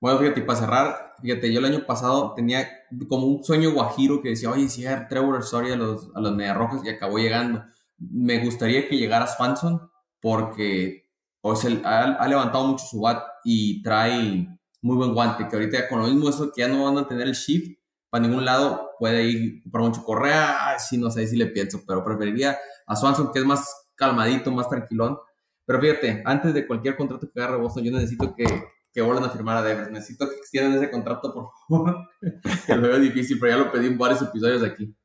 Bueno, 0.00 0.20
fíjate, 0.20 0.42
para 0.42 0.58
cerrar, 0.60 1.14
fíjate, 1.20 1.52
yo 1.52 1.58
el 1.58 1.64
año 1.64 1.84
pasado 1.84 2.34
tenía 2.34 2.68
como 3.08 3.26
un 3.26 3.42
sueño 3.42 3.72
guajiro 3.72 4.22
que 4.22 4.30
decía, 4.30 4.50
oye, 4.50 4.68
si 4.68 4.84
era 4.84 5.08
Trevor 5.08 5.40
Story 5.40 5.72
a 5.72 5.76
los, 5.76 6.10
a 6.14 6.20
los 6.20 6.36
Mediarrojas 6.36 6.84
y 6.84 6.88
acabó 6.88 7.18
llegando. 7.18 7.64
Me 7.98 8.38
gustaría 8.44 8.88
que 8.88 8.96
llegara 8.96 9.26
Swanson 9.26 9.90
porque 10.20 11.08
o 11.40 11.54
ha, 11.84 11.98
ha, 12.02 12.28
levantado 12.28 12.66
mucho 12.66 12.84
su 12.84 13.00
bat 13.00 13.24
y 13.44 13.82
trae 13.82 14.48
muy 14.82 14.96
buen 14.96 15.14
guante, 15.14 15.48
que 15.48 15.56
ahorita 15.56 15.88
con 15.88 16.00
lo 16.00 16.06
mismo 16.06 16.28
eso 16.28 16.52
que 16.52 16.62
ya 16.62 16.68
no 16.68 16.84
van 16.84 16.98
a 16.98 17.08
tener 17.08 17.26
el 17.26 17.34
shift 17.34 17.78
para 18.10 18.26
ningún 18.26 18.44
lado, 18.44 18.87
puede 18.98 19.24
ir 19.24 19.62
por 19.70 19.82
mucho 19.82 20.02
Correa, 20.04 20.76
sí, 20.78 20.98
no 20.98 21.10
sé 21.10 21.26
si 21.26 21.36
le 21.36 21.46
pienso, 21.46 21.80
pero 21.86 22.04
preferiría 22.04 22.58
a 22.86 22.96
Swanson 22.96 23.30
que 23.32 23.38
es 23.38 23.44
más 23.44 23.88
calmadito, 23.94 24.50
más 24.50 24.68
tranquilón. 24.68 25.18
Pero 25.66 25.80
fíjate, 25.80 26.22
antes 26.24 26.54
de 26.54 26.66
cualquier 26.66 26.96
contrato 26.96 27.30
que 27.30 27.40
agarre 27.40 27.58
Boston, 27.58 27.84
yo 27.84 27.92
necesito 27.92 28.34
que, 28.34 28.46
que 28.92 29.02
vuelvan 29.02 29.24
a 29.24 29.30
firmar 29.30 29.58
a 29.58 29.62
Devers. 29.62 29.90
Necesito 29.90 30.28
que 30.28 30.36
extiendan 30.36 30.78
ese 30.78 30.90
contrato, 30.90 31.34
por 31.34 31.50
favor. 31.68 32.08
que 32.66 32.74
lo 32.74 32.88
veo 32.88 32.98
difícil, 32.98 33.38
pero 33.38 33.52
ya 33.52 33.64
lo 33.64 33.70
pedí 33.70 33.88
en 33.88 33.98
varios 33.98 34.22
episodios 34.22 34.62
aquí. 34.62 34.96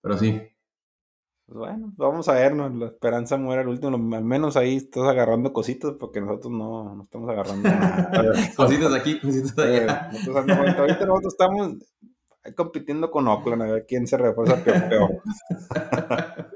Pero 0.00 0.16
sí. 0.16 0.40
Pues 1.46 1.58
bueno, 1.58 1.92
vamos 1.96 2.28
a 2.28 2.34
vernos. 2.34 2.72
La 2.74 2.86
esperanza 2.86 3.36
muere 3.36 3.62
al 3.62 3.68
último. 3.68 3.96
Al 4.16 4.24
menos 4.24 4.56
ahí 4.56 4.76
estás 4.76 5.08
agarrando 5.08 5.52
cositas 5.52 5.94
porque 5.98 6.20
nosotros 6.20 6.52
no, 6.52 6.94
no 6.94 7.02
estamos 7.02 7.28
agarrando 7.28 7.68
cositas 8.56 8.94
aquí, 8.94 9.18
cositas 9.20 9.58
allá. 9.58 10.10
Eh, 10.12 10.76
ahorita 10.78 11.04
nosotros 11.04 11.34
estamos 11.34 11.72
compitiendo 12.56 13.10
con 13.10 13.28
Oakland 13.28 13.62
a 13.62 13.66
ver 13.66 13.86
quién 13.86 14.06
se 14.06 14.16
refuerza 14.16 14.56
peor. 14.64 15.22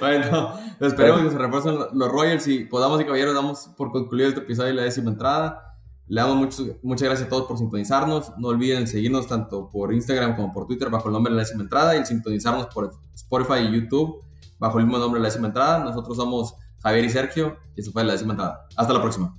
bueno, 0.00 0.54
esperemos 0.80 1.22
que 1.22 1.30
se 1.30 1.38
refuercen 1.38 1.76
los 1.92 2.12
Royals 2.12 2.48
y 2.48 2.64
podamos 2.64 3.00
y 3.00 3.04
caballeros 3.04 3.34
damos 3.34 3.70
por 3.76 3.92
concluido 3.92 4.28
este 4.28 4.40
episodio 4.40 4.70
de 4.70 4.74
la 4.74 4.82
décima 4.82 5.10
entrada. 5.10 5.76
Le 6.08 6.20
damos 6.20 6.60
muchas 6.82 7.08
gracias 7.08 7.26
a 7.26 7.30
todos 7.30 7.46
por 7.46 7.58
sintonizarnos. 7.58 8.36
No 8.38 8.48
olviden 8.48 8.86
seguirnos 8.86 9.26
tanto 9.26 9.70
por 9.70 9.92
Instagram 9.92 10.36
como 10.36 10.52
por 10.52 10.66
Twitter 10.66 10.90
bajo 10.90 11.08
el 11.08 11.12
nombre 11.12 11.32
de 11.32 11.36
la 11.36 11.42
décima 11.42 11.62
entrada 11.62 11.96
y 11.96 12.04
sintonizarnos 12.04 12.66
por 12.66 12.92
Spotify 13.14 13.60
y 13.68 13.80
YouTube 13.80 14.22
bajo 14.58 14.78
el 14.78 14.84
mismo 14.84 14.98
nombre 14.98 15.18
de 15.18 15.22
la 15.22 15.28
décima 15.28 15.48
entrada. 15.48 15.84
Nosotros 15.84 16.16
somos 16.16 16.54
Javier 16.82 17.04
y 17.04 17.10
Sergio 17.10 17.56
y 17.74 17.80
eso 17.80 17.92
fue 17.92 18.04
la 18.04 18.12
décima 18.12 18.32
entrada. 18.32 18.66
Hasta 18.76 18.92
la 18.92 19.00
próxima. 19.00 19.34